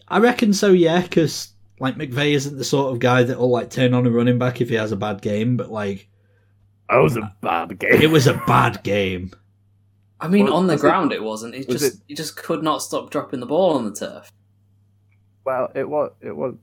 I 0.07 0.19
reckon 0.19 0.53
so. 0.53 0.71
Yeah, 0.71 1.01
because 1.01 1.53
like 1.79 1.95
McVay 1.95 2.31
isn't 2.33 2.57
the 2.57 2.63
sort 2.63 2.93
of 2.93 2.99
guy 2.99 3.23
that 3.23 3.37
will 3.39 3.49
like 3.49 3.69
turn 3.69 3.93
on 3.93 4.05
a 4.07 4.11
running 4.11 4.37
back 4.39 4.61
if 4.61 4.69
he 4.69 4.75
has 4.75 4.91
a 4.91 4.95
bad 4.97 5.21
game. 5.21 5.57
But 5.57 5.71
like, 5.71 6.07
That 6.89 6.97
was 6.97 7.17
a 7.17 7.33
bad 7.41 7.77
game. 7.79 8.01
it 8.01 8.09
was 8.11 8.27
a 8.27 8.41
bad 8.47 8.83
game. 8.83 9.31
I 10.21 10.27
mean, 10.27 10.45
Well, 10.45 10.55
on 10.55 10.67
the 10.67 10.73
was 10.73 10.81
it- 10.81 10.85
ground, 10.87 11.11
it, 11.13 11.23
wasn't. 11.23 11.55
It 11.55 11.67
was 11.67 11.79
just 11.81 11.95
it- 11.95 12.03
he 12.07 12.13
just 12.15 12.35
could 12.35 12.63
not 12.63 12.81
stop 12.81 13.09
dropping 13.09 13.39
the 13.39 13.45
ball 13.45 13.75
on 13.77 13.85
the 13.85 13.93
turf. 13.95 14.31
well, 15.45 15.69
it 15.75 15.87
was. 15.87 16.11
It 16.21 16.35
was. 16.35 16.55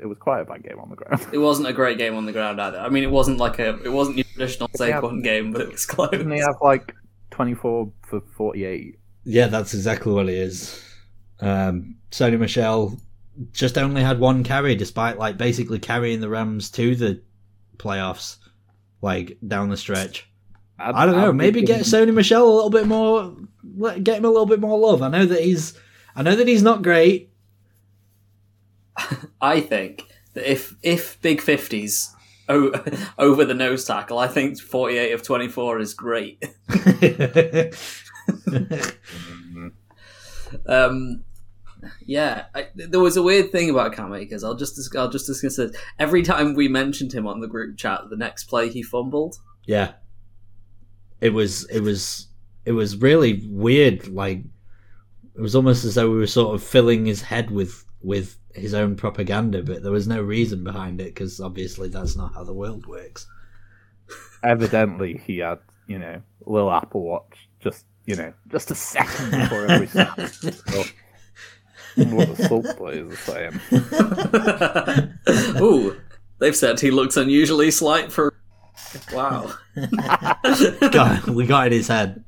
It 0.00 0.06
was 0.06 0.16
quite 0.18 0.40
a 0.42 0.44
bad 0.44 0.62
game 0.62 0.78
on 0.78 0.90
the 0.90 0.96
ground. 0.96 1.26
It 1.32 1.38
wasn't 1.38 1.66
a 1.66 1.72
great 1.72 1.98
game 1.98 2.14
on 2.14 2.24
the 2.24 2.30
ground 2.32 2.60
either. 2.60 2.78
I 2.78 2.88
mean, 2.88 3.02
it 3.02 3.10
wasn't 3.10 3.38
like 3.38 3.58
a 3.58 3.82
it 3.82 3.88
wasn't 3.92 4.16
your 4.18 4.24
traditional 4.32 4.70
Yeah. 4.78 5.00
Saquon 5.00 5.24
game, 5.24 5.50
but 5.52 5.60
it 5.62 5.72
was 5.72 5.86
close. 5.86 6.10
Didn't 6.10 6.30
he 6.30 6.38
have 6.38 6.54
like 6.62 6.94
twenty 7.32 7.54
four 7.54 7.90
for 8.08 8.20
forty 8.36 8.64
eight? 8.64 8.96
Yeah, 9.28 9.48
that's 9.48 9.74
exactly 9.74 10.10
what 10.10 10.30
it 10.30 10.36
is. 10.36 10.82
Um, 11.40 11.96
Sony 12.10 12.38
Michel 12.38 12.98
just 13.52 13.76
only 13.76 14.02
had 14.02 14.18
one 14.18 14.42
carry, 14.42 14.74
despite 14.74 15.18
like 15.18 15.36
basically 15.36 15.78
carrying 15.78 16.20
the 16.20 16.30
Rams 16.30 16.70
to 16.70 16.96
the 16.96 17.20
playoffs, 17.76 18.38
like 19.02 19.36
down 19.46 19.68
the 19.68 19.76
stretch. 19.76 20.26
I 20.78 21.04
don't 21.04 21.16
know. 21.16 21.30
Maybe 21.32 21.60
get 21.60 21.82
Sony 21.82 22.14
Michel 22.14 22.48
a 22.48 22.54
little 22.54 22.70
bit 22.70 22.86
more. 22.86 23.36
Get 24.02 24.16
him 24.16 24.24
a 24.24 24.30
little 24.30 24.46
bit 24.46 24.60
more 24.60 24.78
love. 24.78 25.02
I 25.02 25.08
know 25.08 25.26
that 25.26 25.42
he's. 25.42 25.78
I 26.16 26.22
know 26.22 26.34
that 26.34 26.48
he's 26.48 26.62
not 26.62 26.82
great. 26.82 27.30
I 29.42 29.60
think 29.60 30.06
that 30.32 30.50
if 30.50 30.74
if 30.82 31.20
big 31.20 31.42
fifties 31.42 32.14
over 32.48 33.44
the 33.44 33.54
nose 33.54 33.84
tackle, 33.84 34.18
I 34.18 34.28
think 34.28 34.58
forty 34.58 34.96
eight 34.96 35.12
of 35.12 35.22
twenty 35.22 35.48
four 35.48 35.80
is 35.80 35.92
great. 35.92 36.42
Um, 40.66 41.24
yeah, 42.06 42.46
I, 42.54 42.68
there 42.74 43.00
was 43.00 43.16
a 43.16 43.22
weird 43.22 43.52
thing 43.52 43.70
about 43.70 43.92
Cam 43.92 44.14
Akers. 44.14 44.42
I'll 44.42 44.54
just 44.54 44.96
I'll 44.96 45.10
just 45.10 45.26
discuss 45.26 45.58
it. 45.58 45.76
Every 45.98 46.22
time 46.22 46.54
we 46.54 46.68
mentioned 46.68 47.12
him 47.12 47.26
on 47.26 47.40
the 47.40 47.46
group 47.46 47.76
chat, 47.76 48.00
the 48.10 48.16
next 48.16 48.44
play 48.44 48.68
he 48.68 48.82
fumbled. 48.82 49.36
yeah. 49.66 49.92
It 51.20 51.30
was 51.34 51.68
it 51.68 51.80
was 51.80 52.28
it 52.64 52.72
was 52.72 52.96
really 52.96 53.42
weird, 53.48 54.08
like 54.08 54.44
it 55.34 55.40
was 55.40 55.56
almost 55.56 55.84
as 55.84 55.96
though 55.96 56.10
we 56.10 56.16
were 56.18 56.26
sort 56.26 56.54
of 56.54 56.62
filling 56.62 57.06
his 57.06 57.22
head 57.22 57.50
with 57.50 57.84
with 58.00 58.38
his 58.54 58.72
own 58.72 58.94
propaganda, 58.96 59.62
but 59.62 59.82
there 59.82 59.92
was 59.92 60.06
no 60.06 60.22
reason 60.22 60.62
behind 60.62 61.00
it 61.00 61.14
because 61.14 61.40
obviously 61.40 61.88
that's 61.88 62.16
not 62.16 62.34
how 62.34 62.44
the 62.44 62.52
world 62.52 62.86
works. 62.86 63.26
Evidently, 64.44 65.20
he 65.26 65.38
had, 65.38 65.58
you 65.88 65.98
know, 65.98 66.22
a 66.46 66.50
little 66.50 66.70
Apple 66.70 67.02
Watch, 67.02 67.48
just, 67.60 67.84
you 68.08 68.16
know, 68.16 68.32
just 68.50 68.70
a 68.70 68.74
second 68.74 69.30
before 69.42 69.66
every 69.66 69.86
snap. 69.86 70.18
So, 70.18 70.82
what 72.06 72.34
the 72.34 72.48
Salt 72.48 72.74
players 72.78 73.12
are 73.12 73.16
saying. 73.16 73.60
Ooh, 75.62 75.94
they've 76.38 76.56
said 76.56 76.80
he 76.80 76.90
looks 76.90 77.18
unusually 77.18 77.70
slight 77.70 78.10
for. 78.10 78.34
Wow. 79.12 79.52
God, 80.90 81.28
we 81.28 81.44
got 81.46 81.66
in 81.66 81.72
his 81.74 81.88
head. 81.88 82.24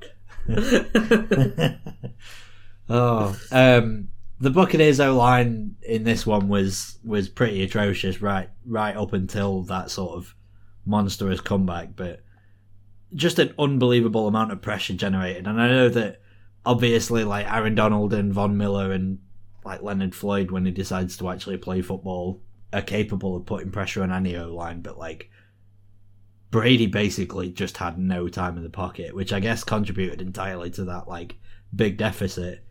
oh, 2.91 3.35
um, 3.51 4.09
the 4.39 4.51
Buccaneers 4.51 5.01
O 5.01 5.17
line 5.17 5.77
in 5.81 6.05
this 6.05 6.27
one 6.27 6.49
was 6.49 6.99
was 7.03 7.31
pretty 7.31 7.63
atrocious, 7.63 8.21
right 8.21 8.51
right 8.67 8.95
up 8.95 9.15
until 9.15 9.63
that 9.63 9.91
sort 9.91 10.19
of 10.19 10.35
monstrous 10.85 11.41
comeback, 11.41 11.97
but 11.97 12.23
just 13.15 13.39
an 13.39 13.55
unbelievable 13.59 14.27
amount 14.29 14.53
of 14.53 14.63
pressure 14.63 14.95
generated. 14.95 15.47
And 15.47 15.61
I 15.61 15.69
know 15.69 15.89
that 15.89 16.21
obviously, 16.65 17.25
like 17.25 17.51
Aaron 17.51 17.75
Donald 17.75 18.13
and 18.13 18.33
Von 18.33 18.57
Miller 18.57 18.93
and 18.93 19.19
like 19.65 19.83
Leonard 19.83 20.15
Floyd, 20.15 20.51
when 20.51 20.65
he 20.65 20.71
decides 20.73 21.17
to 21.19 21.29
actually 21.31 21.57
play 21.59 21.83
football, 21.83 22.41
are 22.73 22.83
capable 22.83 23.37
of 23.37 23.47
putting 23.47 23.71
pressure 23.71 24.03
on 24.03 24.13
any 24.13 24.37
O 24.37 24.55
line, 24.55 24.81
but 24.81 24.99
like. 24.99 25.31
Brady 26.51 26.89
basically 26.89 27.49
just 27.53 27.77
had 27.77 27.97
no 27.97 28.27
time 28.27 28.57
in 28.57 28.65
the 28.65 28.71
pocket, 28.71 29.15
which 29.15 29.33
I 29.33 29.39
guess 29.39 29.63
contributed 29.63 30.21
entirely 30.21 30.69
to 30.71 30.85
that 30.87 31.07
like 31.07 31.37
big 31.73 31.97
deficit. 31.97 32.65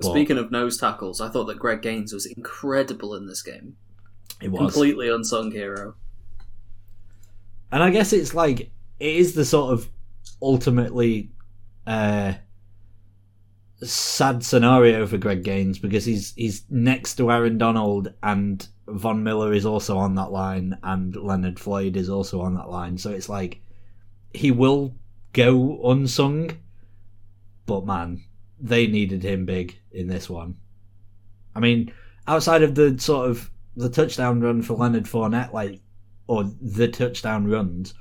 But 0.00 0.10
Speaking 0.10 0.38
of 0.38 0.52
nose 0.52 0.78
tackles, 0.78 1.20
I 1.20 1.28
thought 1.28 1.46
that 1.46 1.58
Greg 1.58 1.82
Gaines 1.82 2.12
was 2.12 2.24
incredible 2.24 3.16
in 3.16 3.26
this 3.26 3.42
game. 3.42 3.76
it 4.40 4.52
was, 4.52 4.60
Completely 4.60 5.08
unsung 5.08 5.50
hero. 5.50 5.96
and 7.72 7.82
I 7.82 7.90
guess 7.90 8.12
it's 8.12 8.32
like 8.32 8.70
it 9.00 9.16
is 9.16 9.34
the 9.34 9.44
sort 9.44 9.72
of 9.72 9.88
ultimately 10.42 11.30
uh, 11.86 12.34
sad 13.82 14.44
scenario 14.44 15.06
for 15.06 15.18
Greg 15.18 15.44
Gaines 15.44 15.78
because 15.78 16.04
he's 16.04 16.34
he's 16.34 16.64
next 16.68 17.14
to 17.16 17.30
Aaron 17.30 17.58
Donald 17.58 18.12
and 18.22 18.66
Von 18.86 19.22
Miller 19.22 19.52
is 19.52 19.66
also 19.66 19.96
on 19.98 20.14
that 20.16 20.32
line 20.32 20.76
and 20.82 21.14
Leonard 21.14 21.58
Floyd 21.58 21.96
is 21.96 22.08
also 22.08 22.40
on 22.40 22.54
that 22.54 22.70
line. 22.70 22.98
So 22.98 23.10
it's 23.10 23.28
like 23.28 23.60
he 24.34 24.50
will 24.50 24.94
go 25.32 25.80
unsung, 25.90 26.50
but 27.66 27.86
man, 27.86 28.24
they 28.60 28.86
needed 28.86 29.22
him 29.22 29.44
big 29.44 29.78
in 29.92 30.08
this 30.08 30.28
one. 30.28 30.56
I 31.54 31.60
mean, 31.60 31.92
outside 32.26 32.62
of 32.62 32.74
the 32.74 32.98
sort 32.98 33.30
of 33.30 33.50
the 33.76 33.88
touchdown 33.88 34.40
run 34.40 34.62
for 34.62 34.74
Leonard 34.74 35.04
Fournette, 35.04 35.52
like 35.52 35.80
or 36.26 36.50
the 36.60 36.88
touchdown 36.88 37.46
runs, 37.46 37.94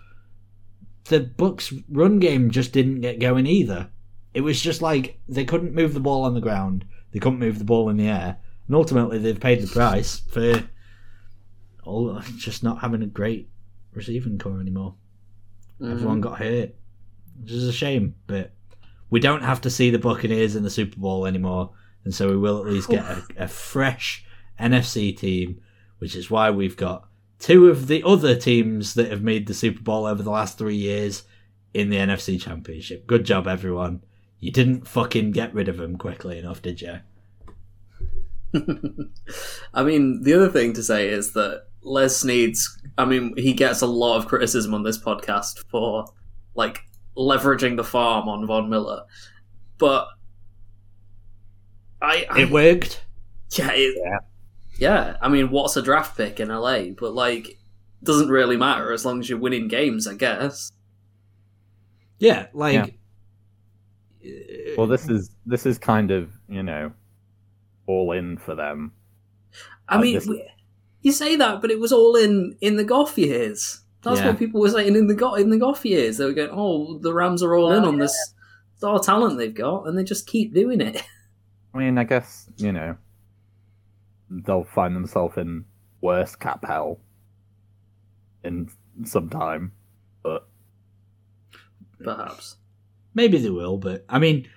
the 1.10 1.20
Bucs 1.22 1.84
run 1.90 2.20
game 2.20 2.52
just 2.52 2.72
didn't 2.74 3.02
get 3.02 3.20
going 3.20 3.46
either. 3.48 3.90
It 4.34 4.42
was 4.42 4.62
just 4.62 4.82
like 4.82 5.20
they 5.28 5.46
couldn't 5.46 5.74
move 5.74 5.94
the 5.94 6.00
ball 6.00 6.24
on 6.24 6.34
the 6.34 6.42
ground, 6.42 6.86
they 7.12 7.20
couldn't 7.20 7.40
move 7.40 7.60
the 7.60 7.66
ball 7.66 7.90
in 7.90 7.98
the 7.98 8.08
air, 8.08 8.38
and 8.68 8.76
ultimately 8.76 9.18
they've 9.18 9.40
paid 9.40 9.62
the 9.62 9.68
price 9.68 10.20
for 10.32 10.64
all 11.84 12.20
just 12.38 12.64
not 12.64 12.80
having 12.80 13.02
a 13.02 13.08
great 13.08 13.50
receiving 13.94 14.38
corps 14.38 14.60
anymore. 14.60 14.96
Mhm. 15.82 15.92
Everyone 15.92 16.22
got 16.22 16.40
hurt, 16.40 16.76
which 17.42 17.52
is 17.52 17.68
a 17.68 17.74
shame. 17.74 18.16
But 18.28 18.54
we 19.10 19.20
don't 19.20 19.44
have 19.44 19.62
to 19.62 19.70
see 19.70 19.90
the 19.90 20.00
Buccaneers 20.00 20.56
in 20.56 20.64
the 20.64 20.70
Super 20.70 21.00
Bowl 21.00 21.26
anymore, 21.26 21.72
and 22.04 22.14
so 22.14 22.30
we 22.30 22.38
will 22.38 22.60
at 22.60 22.72
least 22.72 22.90
get 22.90 23.06
a, 23.06 23.24
a 23.38 23.48
fresh 23.48 24.26
NFC 24.60 25.16
team, 25.16 25.62
which 26.00 26.16
is 26.16 26.30
why 26.30 26.50
we've 26.52 26.78
got 26.78 27.07
two 27.40 27.70
of 27.70 27.88
the 27.88 28.04
other 28.04 28.36
teams 28.36 28.94
that 28.96 29.12
have 29.12 29.22
made 29.22 29.48
the 29.48 29.54
Super 29.54 29.82
Bowl 29.82 30.06
over 30.06 30.24
the 30.24 30.32
last 30.32 30.58
three 30.58 30.76
years 30.76 31.24
in 31.74 31.90
the 31.90 31.98
NFC 31.98 32.42
Championship. 32.42 33.06
Good 33.08 33.26
job, 33.26 33.48
everyone. 33.48 34.04
You 34.40 34.52
didn't 34.52 34.88
fucking 34.88 35.32
get 35.32 35.54
rid 35.54 35.68
of 35.68 35.78
them 35.78 35.98
quickly 35.98 36.38
enough, 36.40 36.62
did 36.62 36.82
you? 36.82 37.00
I 39.74 39.84
mean, 39.84 40.24
the 40.24 40.34
other 40.34 40.50
thing 40.50 40.74
to 40.74 40.84
say 40.84 41.10
is 41.10 41.34
that 41.34 41.66
Les 41.82 42.16
Snead's. 42.16 42.82
I 42.98 43.06
mean, 43.06 43.34
he 43.38 43.54
gets 43.54 43.82
a 43.82 43.88
lot 43.88 44.18
of 44.18 44.28
criticism 44.28 44.74
on 44.74 44.84
this 44.84 44.98
podcast 44.98 45.64
for 45.70 46.06
like 46.56 46.80
leveraging 47.16 47.78
the 47.78 47.84
farm 47.84 48.28
on 48.30 48.46
Von 48.48 48.70
Miller, 48.70 49.04
but 49.78 50.08
I, 52.02 52.26
I 52.30 52.42
It 52.42 52.52
worked. 52.52 53.04
yeah, 53.52 53.72
it, 53.74 53.98
Yeah. 54.04 54.20
Yeah. 54.80 55.18
I 55.22 55.30
mean, 55.30 55.50
what's 55.52 55.76
a 55.78 55.82
draft 55.82 56.18
pick 56.18 56.40
in 56.40 56.50
LA? 56.50 56.90
But 56.98 57.14
like, 57.14 57.58
doesn't 58.04 58.30
really 58.30 58.58
matter 58.58 58.92
as 58.92 59.06
long 59.06 59.20
as 59.20 59.30
you're 59.30 59.40
winning 59.40 59.68
games, 59.68 60.08
I 60.08 60.16
guess. 60.16 60.72
Yeah, 62.20 62.48
like. 62.54 62.98
Well, 64.78 64.88
this 64.88 65.08
is 65.10 65.32
this 65.46 65.66
is 65.66 65.78
kind 65.78 66.12
of 66.12 66.30
you 66.50 66.62
know 66.64 66.92
all 67.86 68.12
in 68.12 68.38
for 68.38 68.56
them. 68.56 68.92
I 69.88 69.96
Uh, 69.98 70.02
mean, 70.02 70.14
this- 70.16 70.28
we, 70.28 70.44
you 71.02 71.12
say 71.12 71.36
that, 71.38 71.62
but 71.62 71.72
it 71.72 71.80
was 71.80 71.92
all 71.94 72.16
in 72.16 72.58
in 72.62 72.76
the 72.76 72.84
Goff 72.84 73.18
years. 73.18 73.82
That's 74.04 74.20
Yeah. 74.20 74.28
what 74.28 74.40
people 74.40 74.60
were 74.62 74.70
saying 74.70 74.96
in 74.96 75.08
the 75.08 75.16
Goff 75.16 75.40
in 75.40 75.50
the 75.50 75.58
Goff 75.58 75.86
years. 75.86 76.18
They 76.18 76.26
were 76.26 76.34
going, 76.34 76.50
"Oh, 76.52 76.98
the 77.00 77.14
Rams 77.14 77.42
are 77.42 77.56
all 77.56 77.72
in 77.72 77.84
on 77.86 77.98
this 78.00 78.16
star 78.76 79.00
talent 79.00 79.38
they've 79.38 79.54
got," 79.54 79.88
and 79.88 79.98
they 79.98 80.04
just 80.04 80.28
keep 80.28 80.54
doing 80.54 80.82
it. 80.82 81.02
I 81.74 81.78
mean, 81.78 81.98
I 81.98 82.04
guess 82.04 82.50
you 82.58 82.72
know 82.72 82.98
they'll 84.30 84.64
find 84.64 84.96
themselves 84.96 85.38
in 85.38 85.66
worse 86.02 86.36
cap 86.36 86.64
hell 86.66 87.00
in 88.44 88.70
some 89.06 89.30
time, 89.30 89.72
but 90.24 90.48
Perhaps. 92.00 92.58
Maybe 93.14 93.40
they 93.40 93.50
will, 93.50 93.78
but 93.78 94.06
I 94.08 94.20
mean, 94.20 94.48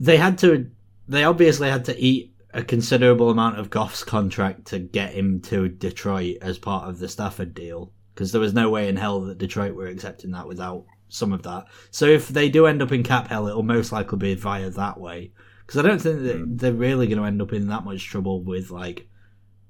they 0.00 0.16
had 0.16 0.38
to. 0.38 0.70
They 1.08 1.24
obviously 1.24 1.68
had 1.68 1.84
to 1.86 1.98
eat 1.98 2.34
a 2.54 2.62
considerable 2.62 3.28
amount 3.30 3.58
of 3.58 3.68
Goff's 3.68 4.02
contract 4.02 4.66
to 4.68 4.78
get 4.78 5.12
him 5.12 5.40
to 5.42 5.68
Detroit 5.68 6.38
as 6.40 6.58
part 6.58 6.88
of 6.88 6.98
the 6.98 7.08
Stafford 7.08 7.52
deal, 7.52 7.92
because 8.14 8.32
there 8.32 8.40
was 8.40 8.54
no 8.54 8.70
way 8.70 8.88
in 8.88 8.96
hell 8.96 9.20
that 9.22 9.36
Detroit 9.38 9.74
were 9.74 9.88
accepting 9.88 10.30
that 10.30 10.48
without 10.48 10.86
some 11.08 11.32
of 11.34 11.42
that. 11.42 11.66
So 11.90 12.06
if 12.06 12.28
they 12.28 12.48
do 12.48 12.64
end 12.66 12.80
up 12.80 12.92
in 12.92 13.02
cap 13.02 13.28
hell, 13.28 13.46
it'll 13.46 13.62
most 13.62 13.92
likely 13.92 14.16
be 14.18 14.34
via 14.34 14.70
that 14.70 14.98
way. 14.98 15.32
Because 15.66 15.84
I 15.84 15.86
don't 15.88 16.00
think 16.00 16.22
that 16.22 16.36
Mm. 16.38 16.58
they're 16.58 16.72
really 16.72 17.06
going 17.06 17.18
to 17.18 17.24
end 17.26 17.42
up 17.42 17.52
in 17.52 17.68
that 17.68 17.84
much 17.84 18.06
trouble 18.06 18.42
with 18.42 18.70
like 18.70 19.06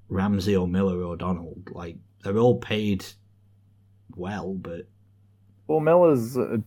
Ramsey 0.08 0.56
or 0.56 0.68
Miller 0.68 1.02
or 1.02 1.16
Donald. 1.16 1.70
Like 1.70 1.96
they're 2.22 2.38
all 2.38 2.58
paid 2.58 3.04
well, 4.14 4.54
but 4.54 4.86
well, 5.66 5.80
Miller's 5.80 6.36
uh, 6.36 6.58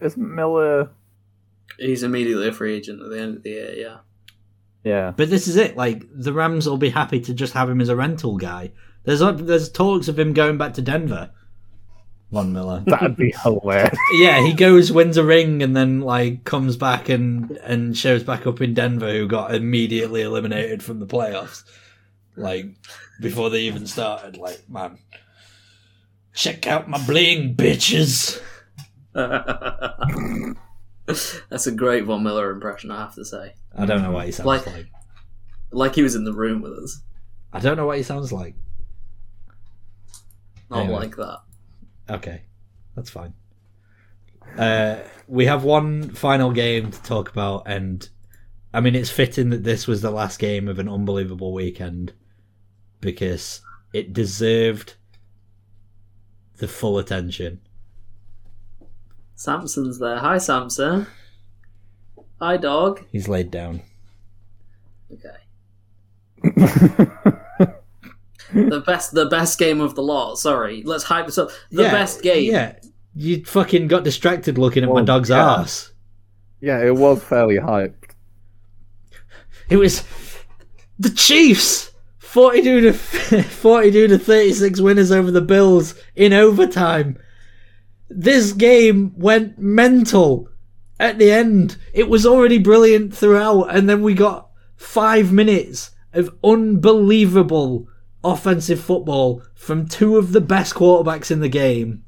isn't 0.00 0.34
Miller? 0.34 0.90
He's 1.78 2.02
immediately 2.02 2.48
a 2.48 2.52
free 2.52 2.76
agent 2.76 3.02
at 3.02 3.10
the 3.10 3.20
end 3.20 3.36
of 3.36 3.42
the 3.42 3.50
year. 3.50 3.74
Yeah. 3.76 3.96
Yeah, 4.84 5.12
But 5.14 5.28
this 5.28 5.48
is 5.48 5.56
it. 5.56 5.76
Like 5.76 6.04
the 6.14 6.32
Rams 6.32 6.66
will 6.66 6.78
be 6.78 6.88
happy 6.88 7.20
to 7.20 7.34
just 7.34 7.52
have 7.52 7.68
him 7.68 7.80
as 7.80 7.88
a 7.88 7.96
rental 7.96 8.36
guy. 8.38 8.72
There's 9.04 9.20
there's 9.20 9.70
talks 9.70 10.08
of 10.08 10.18
him 10.18 10.32
going 10.32 10.56
back 10.56 10.74
to 10.74 10.82
Denver. 10.82 11.30
Von 12.30 12.52
Miller. 12.52 12.84
that'd 12.86 13.16
be 13.16 13.34
hilarious. 13.42 13.98
yeah, 14.14 14.40
he 14.40 14.52
goes, 14.52 14.92
wins 14.92 15.16
a 15.16 15.24
ring, 15.24 15.62
and 15.62 15.76
then 15.76 16.00
like 16.00 16.44
comes 16.44 16.76
back 16.76 17.08
and 17.08 17.50
and 17.62 17.96
shows 17.96 18.22
back 18.22 18.46
up 18.46 18.60
in 18.60 18.72
Denver, 18.72 19.10
who 19.10 19.26
got 19.26 19.54
immediately 19.54 20.22
eliminated 20.22 20.82
from 20.82 21.00
the 21.00 21.06
playoffs. 21.06 21.64
Like 22.38 22.66
before 23.20 23.50
they 23.50 23.62
even 23.62 23.86
started. 23.86 24.36
Like 24.36 24.68
man, 24.68 24.98
check 26.34 26.66
out 26.66 26.88
my 26.88 27.04
bling, 27.06 27.54
bitches. 27.54 28.40
That's 31.50 31.66
a 31.66 31.72
great 31.72 32.04
Von 32.04 32.22
Miller 32.22 32.50
impression, 32.50 32.90
I 32.90 33.00
have 33.00 33.14
to 33.14 33.24
say. 33.24 33.54
I 33.76 33.86
don't 33.86 34.02
know 34.02 34.12
what 34.12 34.26
he 34.26 34.32
sounds 34.32 34.46
Like- 34.46 34.66
like. 34.66 34.86
Like 35.70 35.94
he 35.94 36.02
was 36.02 36.14
in 36.14 36.24
the 36.24 36.32
room 36.32 36.62
with 36.62 36.72
us. 36.72 37.00
I 37.52 37.60
don't 37.60 37.76
know 37.76 37.86
what 37.86 37.98
he 37.98 38.02
sounds 38.02 38.32
like. 38.32 38.54
Not 40.70 40.80
Anyway. 40.84 40.98
like 40.98 41.16
that. 41.16 41.40
Okay, 42.10 42.42
that's 42.94 43.10
fine. 43.10 43.34
Uh, 44.56 45.00
we 45.26 45.44
have 45.46 45.64
one 45.64 46.10
final 46.14 46.52
game 46.52 46.90
to 46.90 47.02
talk 47.02 47.28
about, 47.30 47.64
and 47.66 48.08
I 48.72 48.80
mean, 48.80 48.94
it's 48.94 49.10
fitting 49.10 49.50
that 49.50 49.62
this 49.64 49.86
was 49.86 50.00
the 50.00 50.10
last 50.10 50.38
game 50.38 50.68
of 50.68 50.78
an 50.78 50.88
unbelievable 50.88 51.52
weekend. 51.52 52.14
Because 53.00 53.60
it 53.92 54.12
deserved 54.12 54.94
the 56.58 56.68
full 56.68 56.98
attention. 56.98 57.60
Samson's 59.34 59.98
there. 59.98 60.18
Hi, 60.18 60.38
Samson. 60.38 61.06
Hi, 62.40 62.56
dog. 62.56 63.04
He's 63.12 63.28
laid 63.28 63.50
down. 63.50 63.82
Okay. 65.12 65.36
the 68.52 68.82
best, 68.84 69.12
the 69.12 69.26
best 69.26 69.58
game 69.58 69.80
of 69.80 69.94
the 69.94 70.02
lot. 70.02 70.38
Sorry, 70.38 70.82
let's 70.84 71.04
hype 71.04 71.26
this 71.26 71.38
up. 71.38 71.50
The 71.70 71.84
Yeah, 71.84 71.90
best 71.92 72.22
game. 72.22 72.50
Yeah, 72.50 72.76
you 73.14 73.44
fucking 73.44 73.88
got 73.88 74.04
distracted 74.04 74.58
looking 74.58 74.82
at 74.84 74.90
my 74.90 75.02
dog's 75.02 75.30
yeah. 75.30 75.60
ass. 75.60 75.92
yeah, 76.60 76.84
it 76.84 76.94
was 76.96 77.22
fairly 77.22 77.56
hyped. 77.56 77.94
It 79.68 79.76
was 79.76 80.02
the 80.98 81.10
Chiefs. 81.10 81.92
42 82.28 82.80
to 82.82 82.92
42 83.42 84.08
to 84.08 84.18
36 84.18 84.80
winners 84.82 85.10
over 85.10 85.30
the 85.30 85.40
Bills 85.40 85.94
in 86.14 86.34
overtime. 86.34 87.18
This 88.10 88.52
game 88.52 89.14
went 89.16 89.58
mental 89.58 90.50
at 91.00 91.18
the 91.18 91.30
end. 91.30 91.78
It 91.94 92.10
was 92.10 92.26
already 92.26 92.58
brilliant 92.58 93.16
throughout 93.16 93.74
and 93.74 93.88
then 93.88 94.02
we 94.02 94.12
got 94.12 94.50
5 94.76 95.32
minutes 95.32 95.92
of 96.12 96.36
unbelievable 96.44 97.88
offensive 98.22 98.80
football 98.80 99.42
from 99.54 99.88
two 99.88 100.18
of 100.18 100.32
the 100.32 100.42
best 100.42 100.74
quarterbacks 100.74 101.30
in 101.30 101.40
the 101.40 101.48
game. 101.48 102.04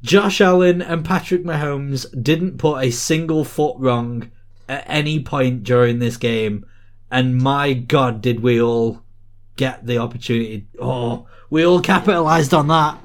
Josh 0.00 0.40
Allen 0.40 0.80
and 0.80 1.04
Patrick 1.04 1.42
Mahomes 1.42 2.06
didn't 2.22 2.58
put 2.58 2.84
a 2.84 2.92
single 2.92 3.44
foot 3.44 3.74
wrong 3.80 4.30
at 4.68 4.84
any 4.86 5.20
point 5.24 5.64
during 5.64 5.98
this 5.98 6.16
game. 6.16 6.64
And 7.10 7.36
my 7.36 7.72
God, 7.72 8.20
did 8.22 8.40
we 8.40 8.62
all 8.62 9.02
get 9.58 9.84
the 9.84 9.98
opportunity? 9.98 10.66
Oh, 10.80 11.26
we 11.50 11.66
all 11.66 11.80
capitalized 11.82 12.54
on 12.54 12.68
that. 12.68 12.98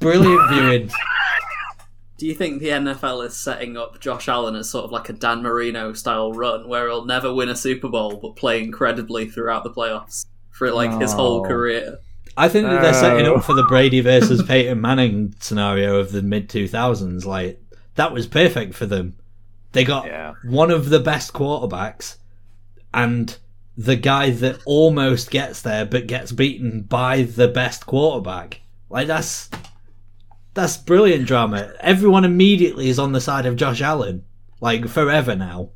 Brilliant 0.00 0.50
viewing. 0.50 0.90
Do 2.18 2.26
you 2.26 2.34
think 2.34 2.60
the 2.60 2.68
NFL 2.68 3.26
is 3.26 3.34
setting 3.34 3.78
up 3.78 3.98
Josh 3.98 4.28
Allen 4.28 4.54
as 4.54 4.68
sort 4.68 4.84
of 4.84 4.90
like 4.92 5.08
a 5.08 5.14
Dan 5.14 5.40
Marino 5.42 5.94
style 5.94 6.32
run, 6.34 6.68
where 6.68 6.86
he'll 6.86 7.06
never 7.06 7.32
win 7.32 7.48
a 7.48 7.56
Super 7.56 7.88
Bowl 7.88 8.18
but 8.20 8.36
play 8.36 8.62
incredibly 8.62 9.26
throughout 9.30 9.64
the 9.64 9.70
playoffs 9.70 10.26
for 10.50 10.70
like 10.70 11.00
his 11.00 11.14
whole 11.14 11.42
career? 11.46 11.96
I 12.36 12.48
think 12.50 12.66
that 12.68 12.82
they're 12.82 12.92
setting 12.94 13.26
up 13.26 13.42
for 13.42 13.54
the 13.54 13.64
Brady 13.64 14.00
versus 14.02 14.42
Peyton 14.42 14.80
Manning 14.82 15.34
scenario 15.40 15.96
of 15.96 16.12
the 16.12 16.20
mid 16.20 16.50
2000s. 16.50 17.24
Like, 17.24 17.58
that 17.94 18.12
was 18.12 18.26
perfect 18.26 18.74
for 18.74 18.84
them. 18.84 19.16
They 19.72 19.84
got 19.84 20.04
Yeah. 20.06 20.34
one 20.44 20.70
of 20.70 20.90
the 20.90 21.00
best 21.00 21.32
quarterbacks 21.32 22.16
and 22.92 23.36
the 23.80 23.96
guy 23.96 24.28
that 24.28 24.60
almost 24.66 25.30
gets 25.30 25.62
there 25.62 25.86
but 25.86 26.06
gets 26.06 26.32
beaten 26.32 26.82
by 26.82 27.22
the 27.22 27.48
best 27.48 27.86
quarterback. 27.86 28.60
Like 28.90 29.06
that's 29.06 29.48
that's 30.52 30.76
brilliant 30.76 31.26
drama. 31.26 31.72
Everyone 31.80 32.24
immediately 32.26 32.88
is 32.90 32.98
on 32.98 33.12
the 33.12 33.20
side 33.22 33.46
of 33.46 33.56
Josh 33.56 33.80
Allen. 33.80 34.24
Like 34.60 34.86
forever 34.86 35.34
now. 35.34 35.70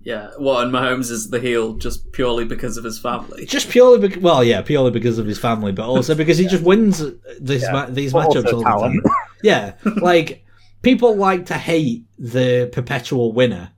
Yeah, 0.00 0.30
what? 0.38 0.62
And 0.64 0.72
Mahomes 0.72 1.10
is 1.10 1.28
the 1.28 1.40
heel 1.40 1.74
just 1.74 2.10
purely 2.12 2.44
because 2.46 2.76
of 2.78 2.84
his 2.84 2.98
family. 2.98 3.44
Just 3.44 3.68
purely 3.68 3.98
because, 3.98 4.22
well, 4.22 4.42
yeah, 4.42 4.62
purely 4.62 4.90
because 4.92 5.18
of 5.18 5.26
his 5.26 5.38
family, 5.38 5.72
but 5.72 5.84
also 5.86 6.14
because 6.22 6.38
he 6.38 6.46
just 6.46 6.62
wins 6.62 7.02
this 7.40 7.62
Yeah. 7.64 7.72
ma- 7.72 7.86
these 7.90 8.12
But 8.14 8.28
matchups 8.28 8.44
also 8.52 8.62
all 8.64 8.80
the 8.80 8.88
time. 8.88 9.02
Yeah, 9.42 9.72
like 10.00 10.44
people 10.80 11.16
like 11.16 11.46
to 11.46 11.54
hate 11.54 12.04
the 12.18 12.70
perpetual 12.72 13.32
winner. 13.32 13.72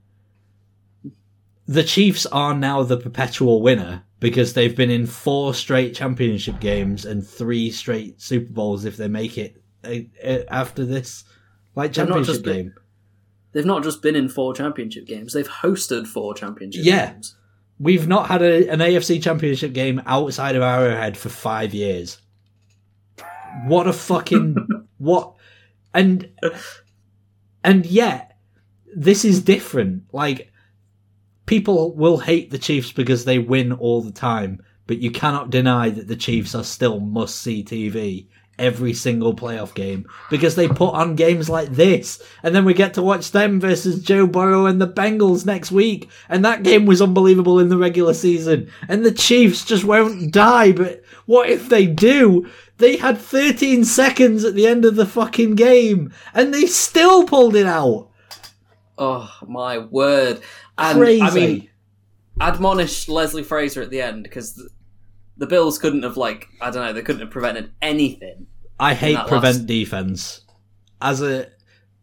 The 1.69 1.83
Chiefs 1.83 2.25
are 2.25 2.55
now 2.55 2.81
the 2.81 2.97
perpetual 2.97 3.61
winner 3.61 4.01
because 4.19 4.53
they've 4.53 4.75
been 4.75 4.89
in 4.89 5.05
four 5.05 5.53
straight 5.53 5.93
championship 5.93 6.59
games 6.59 7.05
and 7.05 7.25
three 7.25 7.69
straight 7.69 8.19
Super 8.19 8.51
Bowls 8.51 8.85
if 8.85 8.97
they 8.97 9.07
make 9.07 9.37
it 9.37 9.61
uh, 9.83 9.97
uh, 10.27 10.39
after 10.49 10.83
this 10.83 11.25
like 11.75 11.93
championship 11.93 12.25
just 12.25 12.43
been- 12.43 12.55
game. 12.55 12.73
They've 13.51 13.65
not 13.67 13.83
just 13.83 14.01
been 14.01 14.15
in 14.15 14.29
four 14.29 14.55
championship 14.55 15.05
games; 15.05 15.33
they've 15.33 15.47
hosted 15.47 16.07
four 16.07 16.33
championship 16.33 16.83
Yeah. 16.83 17.11
games. 17.13 17.35
We've 17.79 18.07
not 18.07 18.27
had 18.29 18.41
a, 18.41 18.67
an 18.67 18.79
AFC 18.79 19.21
championship 19.21 19.73
game 19.73 20.01
outside 20.07 20.55
of 20.55 20.63
Arrowhead 20.63 21.17
for 21.17 21.29
five 21.29 21.73
years. 21.75 22.17
What 23.67 23.85
a 23.87 23.93
fucking 23.93 24.55
what 24.97 25.35
and 25.93 26.29
and 27.63 27.85
yet 27.85 28.37
this 28.95 29.23
is 29.23 29.41
different. 29.41 30.03
Like 30.11 30.48
people 31.49 31.95
will 31.95 32.19
hate 32.19 32.51
the 32.51 32.59
Chiefs 32.59 32.91
because 32.91 33.25
they 33.25 33.39
win 33.39 33.71
all 33.73 34.03
the 34.03 34.11
time, 34.11 34.61
but 34.85 34.99
you 34.99 35.09
cannot 35.09 35.49
deny 35.49 35.89
that 35.89 36.07
the 36.07 36.15
Chiefs 36.15 36.53
are 36.53 36.63
still 36.63 36.99
must 36.99 37.41
see 37.41 37.63
TV 37.63 38.27
every 38.59 38.93
single 38.93 39.33
playoff 39.33 39.73
game 39.73 40.05
because 40.29 40.53
they 40.53 40.67
put 40.67 40.93
on 40.93 41.15
games 41.15 41.49
like 41.49 41.69
this. 41.69 42.21
And 42.43 42.53
then 42.53 42.65
we 42.65 42.75
get 42.75 42.93
to 42.93 43.01
watch 43.01 43.31
them 43.31 43.59
versus 43.59 44.03
Joe 44.03 44.27
Burrow 44.27 44.67
and 44.67 44.79
the 44.79 44.87
Bengals 44.87 45.43
next 45.43 45.71
week. 45.71 46.07
And 46.27 46.45
that 46.45 46.61
game 46.61 46.85
was 46.85 47.01
unbelievable 47.01 47.57
in 47.57 47.69
the 47.69 47.77
regular 47.77 48.13
season. 48.13 48.69
And 48.87 49.03
the 49.03 49.11
Chiefs 49.11 49.65
just 49.65 49.85
won't 49.85 50.31
die. 50.31 50.73
But 50.73 51.03
what 51.25 51.49
if 51.49 51.67
they 51.69 51.87
do? 51.87 52.47
They 52.77 52.97
had 52.97 53.17
13 53.17 53.85
seconds 53.85 54.43
at 54.43 54.53
the 54.53 54.67
end 54.67 54.85
of 54.85 54.95
the 54.95 55.07
fucking 55.07 55.55
game 55.55 56.13
and 56.35 56.53
they 56.53 56.67
still 56.67 57.23
pulled 57.23 57.55
it 57.55 57.65
out 57.65 58.08
Oh 58.99 59.33
my 59.47 59.77
word! 59.77 60.41
And 60.77 60.99
crazy 60.99 61.21
I 61.21 61.33
mean, 61.33 61.69
admonish 62.41 63.07
Leslie 63.07 63.43
Frazier 63.43 63.81
at 63.81 63.89
the 63.89 64.01
end 64.01 64.23
because 64.23 64.55
the, 64.55 64.69
the 65.37 65.47
Bills 65.47 65.79
couldn't 65.79 66.03
have 66.03 66.17
like 66.17 66.47
I 66.61 66.69
don't 66.69 66.85
know 66.85 66.93
they 66.93 67.01
couldn't 67.01 67.21
have 67.21 67.31
prevented 67.31 67.71
anything. 67.81 68.47
I 68.79 68.93
hate 68.93 69.17
prevent 69.27 69.57
last- 69.57 69.65
defense. 69.65 70.41
As 71.01 71.21
a 71.21 71.47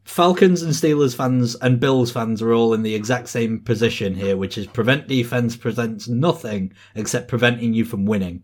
Falcons 0.05 0.63
and 0.63 0.73
Steelers 0.73 1.17
fans 1.17 1.55
and 1.57 1.81
Bills 1.81 2.13
fans 2.13 2.41
are 2.41 2.53
all 2.53 2.73
in 2.73 2.83
the 2.83 2.95
exact 2.95 3.29
same 3.29 3.61
position 3.61 4.15
here, 4.15 4.37
which 4.37 4.57
is 4.57 4.67
prevent 4.67 5.09
defense 5.09 5.57
presents 5.57 6.09
nothing 6.09 6.73
except 6.95 7.29
preventing 7.29 7.75
you 7.75 7.85
from 7.85 8.07
winning. 8.07 8.43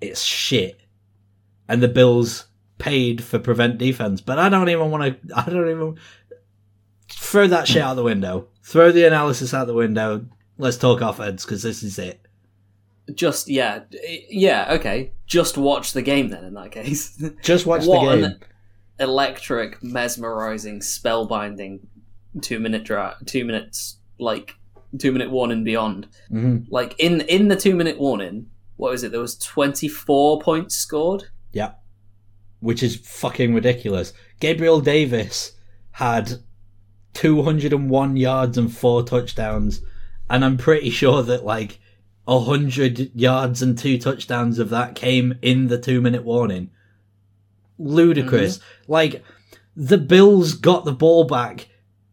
It's 0.00 0.22
shit. 0.22 0.80
And 1.68 1.82
the 1.82 1.88
Bills 1.88 2.46
paid 2.78 3.22
for 3.22 3.38
prevent 3.38 3.78
defense, 3.78 4.20
but 4.20 4.38
I 4.38 4.48
don't 4.48 4.70
even 4.70 4.90
want 4.90 5.04
to. 5.04 5.36
I 5.36 5.44
don't 5.48 5.70
even 5.70 5.98
throw 7.10 7.46
that 7.48 7.68
shit 7.68 7.82
out 7.82 7.94
the 7.94 8.02
window. 8.02 8.46
Throw 8.62 8.92
the 8.92 9.04
analysis 9.06 9.52
out 9.54 9.66
the 9.66 9.74
window. 9.74 10.26
Let's 10.58 10.76
talk 10.76 11.00
offense 11.00 11.44
because 11.44 11.62
this 11.62 11.82
is 11.82 11.98
it. 11.98 12.20
Just 13.14 13.48
yeah, 13.48 13.80
yeah, 14.28 14.68
okay. 14.74 15.12
Just 15.26 15.58
watch 15.58 15.92
the 15.92 16.02
game 16.02 16.28
then. 16.28 16.44
In 16.44 16.54
that 16.54 16.70
case, 16.70 17.20
Just 17.42 17.66
watch 17.66 17.84
the 17.84 17.98
game. 17.98 18.34
electric, 18.98 19.82
mesmerizing, 19.82 20.80
spellbinding 20.80 21.80
two 22.42 22.60
minute 22.60 22.84
dra- 22.84 23.16
two 23.26 23.44
minutes 23.44 23.96
like 24.18 24.54
two 24.98 25.10
minute 25.12 25.30
one 25.30 25.50
and 25.50 25.64
beyond. 25.64 26.06
hmm 26.28 26.58
Like 26.68 26.94
in 26.98 27.22
in 27.22 27.48
the 27.48 27.56
two 27.56 27.74
minute 27.74 27.98
warning, 27.98 28.46
what 28.76 28.92
was 28.92 29.02
it? 29.02 29.10
There 29.10 29.20
was 29.20 29.36
twenty 29.36 29.88
four 29.88 30.40
points 30.40 30.76
scored. 30.76 31.24
Yeah. 31.52 31.72
Which 32.60 32.82
is 32.82 32.96
fucking 32.96 33.54
ridiculous. 33.54 34.12
Gabriel 34.38 34.80
Davis 34.80 35.52
had 35.92 36.34
201 37.14 38.16
yards 38.16 38.56
and 38.58 38.74
four 38.74 39.02
touchdowns, 39.02 39.82
and 40.28 40.44
I'm 40.44 40.56
pretty 40.56 40.90
sure 40.90 41.22
that 41.22 41.44
like 41.44 41.80
100 42.24 43.10
yards 43.14 43.62
and 43.62 43.76
two 43.76 43.98
touchdowns 43.98 44.58
of 44.58 44.70
that 44.70 44.94
came 44.94 45.38
in 45.42 45.68
the 45.68 45.78
two 45.78 46.00
minute 46.00 46.24
warning. 46.24 46.70
Ludicrous. 47.78 48.58
Mm-hmm. 48.58 48.92
Like, 48.92 49.24
the 49.74 49.98
Bills 49.98 50.54
got 50.54 50.84
the 50.84 50.92
ball 50.92 51.24
back, 51.24 51.68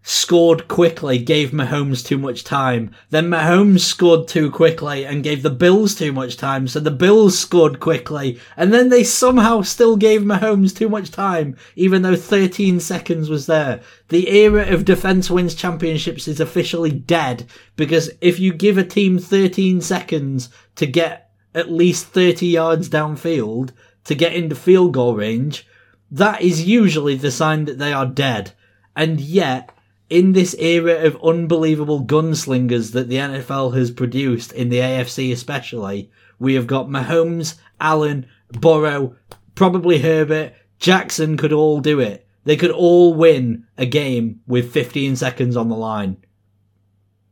scored 0.10 0.70
quickly, 0.70 1.18
gave 1.18 1.52
Mahomes 1.52 2.02
too 2.02 2.18
much 2.18 2.46
time. 2.46 2.90
Then 3.10 3.28
Mahomes 3.28 3.82
scored 3.82 4.30
too 4.30 4.50
quickly 4.50 5.06
and 5.06 5.22
gave 5.22 5.44
the 5.44 5.50
Bills 5.50 5.96
too 5.96 6.14
much 6.14 6.38
time, 6.38 6.66
so 6.70 6.80
the 6.80 6.92
Bills 6.92 7.38
scored 7.38 7.82
quickly, 7.82 8.40
and 8.56 8.74
then 8.74 8.88
they 8.88 9.04
somehow 9.04 9.64
still 9.64 9.98
gave 9.98 10.22
Mahomes 10.22 10.74
too 10.74 10.88
much 10.88 11.12
time, 11.12 11.58
even 11.76 12.04
though 12.04 12.16
13 12.16 12.80
seconds 12.80 13.30
was 13.30 13.48
there. 13.48 13.82
The 14.08 14.30
era 14.30 14.74
of 14.74 14.86
defense 14.86 15.30
wins 15.30 15.54
championships 15.56 16.26
is 16.26 16.40
officially 16.40 16.92
dead, 16.92 17.46
because 17.76 18.10
if 18.22 18.40
you 18.40 18.54
give 18.54 18.78
a 18.78 18.86
team 18.86 19.20
13 19.20 19.82
seconds 19.82 20.48
to 20.78 20.86
get 20.86 21.32
at 21.54 21.70
least 21.70 22.08
30 22.08 22.48
yards 22.48 22.88
downfield, 22.88 23.72
to 24.06 24.16
get 24.16 24.34
into 24.34 24.56
field 24.56 24.94
goal 24.94 25.16
range, 25.16 25.68
that 26.10 26.42
is 26.42 26.64
usually 26.64 27.16
the 27.16 27.30
sign 27.30 27.66
that 27.66 27.78
they 27.78 27.92
are 27.92 28.06
dead. 28.06 28.54
And 28.96 29.20
yet, 29.20 29.74
in 30.10 30.34
this 30.34 30.56
era 30.56 31.06
of 31.06 31.22
unbelievable 31.24 32.06
gunslingers 32.06 32.94
that 32.94 33.10
the 33.10 33.18
NFL 33.18 33.76
has 33.76 33.92
produced, 33.92 34.52
in 34.54 34.70
the 34.70 34.80
AFC 34.80 35.32
especially, 35.32 36.12
we 36.40 36.54
have 36.54 36.68
got 36.68 36.88
Mahomes, 36.88 37.56
Allen, 37.80 38.28
Burrow, 38.52 39.16
probably 39.56 40.00
Herbert, 40.00 40.54
Jackson 40.80 41.38
could 41.38 41.52
all 41.52 41.80
do 41.82 42.00
it. 42.00 42.28
They 42.46 42.56
could 42.56 42.72
all 42.72 43.14
win 43.14 43.66
a 43.78 43.86
game 43.86 44.42
with 44.48 44.72
15 44.72 45.18
seconds 45.18 45.58
on 45.58 45.68
the 45.68 45.76
line. 45.76 46.18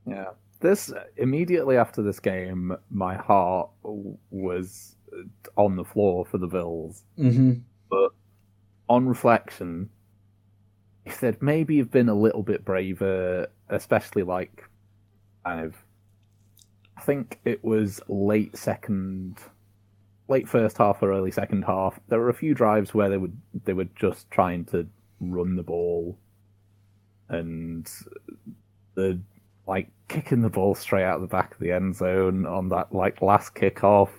Yeah. 0.05 0.32
this 0.59 0.91
immediately 1.15 1.78
after 1.78 2.01
this 2.01 2.19
game, 2.19 2.76
my 2.89 3.15
heart 3.15 3.69
was 4.30 4.95
on 5.55 5.78
the 5.78 5.86
floor 5.86 6.26
for 6.26 6.38
the 6.38 6.47
Bills. 6.47 7.03
Mm-hmm. 7.17 7.53
But 7.89 8.09
on 8.89 9.07
reflection, 9.07 9.89
if 11.06 11.20
they'd 11.20 11.41
maybe 11.41 11.78
have 11.78 11.91
been 11.91 12.10
a 12.10 12.16
little 12.16 12.43
bit 12.43 12.66
braver, 12.66 13.47
especially 13.70 14.24
like 14.24 14.64
kind 15.45 15.66
of, 15.66 15.76
I 16.97 17.01
think 17.01 17.39
it 17.45 17.64
was 17.64 18.01
late 18.08 18.58
second, 18.58 19.38
late 20.28 20.47
first 20.47 20.78
half 20.78 21.03
or 21.03 21.12
early 21.12 21.32
second 21.32 21.64
half. 21.64 21.99
There 22.08 22.20
were 22.20 22.30
a 22.30 22.34
few 22.34 22.53
drives 22.53 22.93
where 22.93 23.10
they 23.10 23.18
would 23.18 23.39
they 23.66 23.74
were 23.74 23.88
just 23.95 24.30
trying 24.32 24.66
to 24.66 24.88
run 25.20 25.56
the 25.56 25.64
ball, 25.64 26.18
and 27.30 27.89
the 28.95 29.20
like 29.68 29.89
kicking 30.08 30.41
the 30.41 30.49
ball 30.49 30.76
straight 30.76 31.03
out 31.03 31.16
of 31.16 31.22
the 31.22 31.28
back 31.28 31.53
of 31.53 31.60
the 31.60 31.72
end 31.72 31.95
zone 31.95 32.45
on 32.45 32.70
that 32.70 32.93
like 32.93 33.22
last 33.22 33.53
kickoff, 33.53 34.10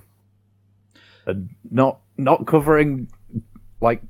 and 1.27 1.49
not 1.71 2.01
not 2.17 2.47
covering 2.47 3.09
like 3.81 4.03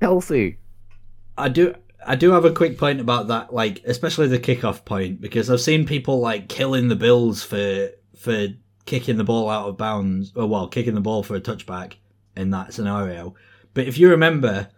Kelce. 0.00 0.56
I 1.38 1.48
do 1.48 1.74
I 2.06 2.16
do 2.16 2.32
have 2.32 2.44
a 2.44 2.52
quick 2.52 2.78
point 2.78 3.00
about 3.00 3.28
that, 3.28 3.52
like 3.52 3.82
especially 3.84 4.28
the 4.28 4.38
kickoff 4.38 4.84
point, 4.84 5.20
because 5.20 5.50
I've 5.50 5.60
seen 5.60 5.86
people 5.86 6.20
like 6.20 6.48
killing 6.48 6.88
the 6.88 6.96
Bills 6.96 7.42
for 7.42 7.90
for 8.16 8.48
kicking 8.86 9.16
the 9.16 9.24
ball 9.24 9.48
out 9.48 9.68
of 9.68 9.76
bounds, 9.76 10.32
or 10.34 10.46
well, 10.46 10.68
kicking 10.68 10.94
the 10.94 11.00
ball 11.00 11.22
for 11.22 11.36
a 11.36 11.40
touchback 11.40 11.94
in 12.36 12.50
that 12.50 12.72
scenario. 12.72 13.34
But 13.74 13.86
if 13.86 13.98
you 13.98 14.10
remember, 14.10 14.68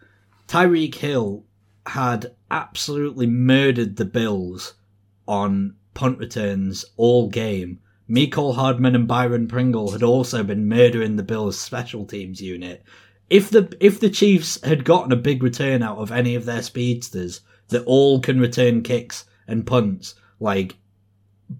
Tyreek 0.48 0.94
Hill 0.94 1.44
had 1.86 2.34
absolutely 2.50 3.26
murdered 3.26 3.96
the 3.96 4.04
Bills 4.04 4.74
on 5.26 5.76
punt 5.94 6.18
returns 6.18 6.84
all 6.96 7.28
game. 7.28 7.80
Mecole 8.08 8.54
Hardman 8.54 8.94
and 8.94 9.08
Byron 9.08 9.48
Pringle 9.48 9.92
had 9.92 10.02
also 10.02 10.42
been 10.42 10.68
murdering 10.68 11.16
the 11.16 11.22
Bills 11.22 11.58
special 11.58 12.04
teams 12.04 12.40
unit. 12.40 12.84
If 13.30 13.50
the 13.50 13.74
if 13.80 14.00
the 14.00 14.10
Chiefs 14.10 14.60
had 14.62 14.84
gotten 14.84 15.12
a 15.12 15.16
big 15.16 15.42
return 15.42 15.82
out 15.82 15.98
of 15.98 16.12
any 16.12 16.34
of 16.34 16.44
their 16.44 16.62
speedsters 16.62 17.40
that 17.68 17.84
all 17.84 18.20
can 18.20 18.38
return 18.38 18.82
kicks 18.82 19.24
and 19.48 19.66
punts, 19.66 20.14
like 20.40 20.76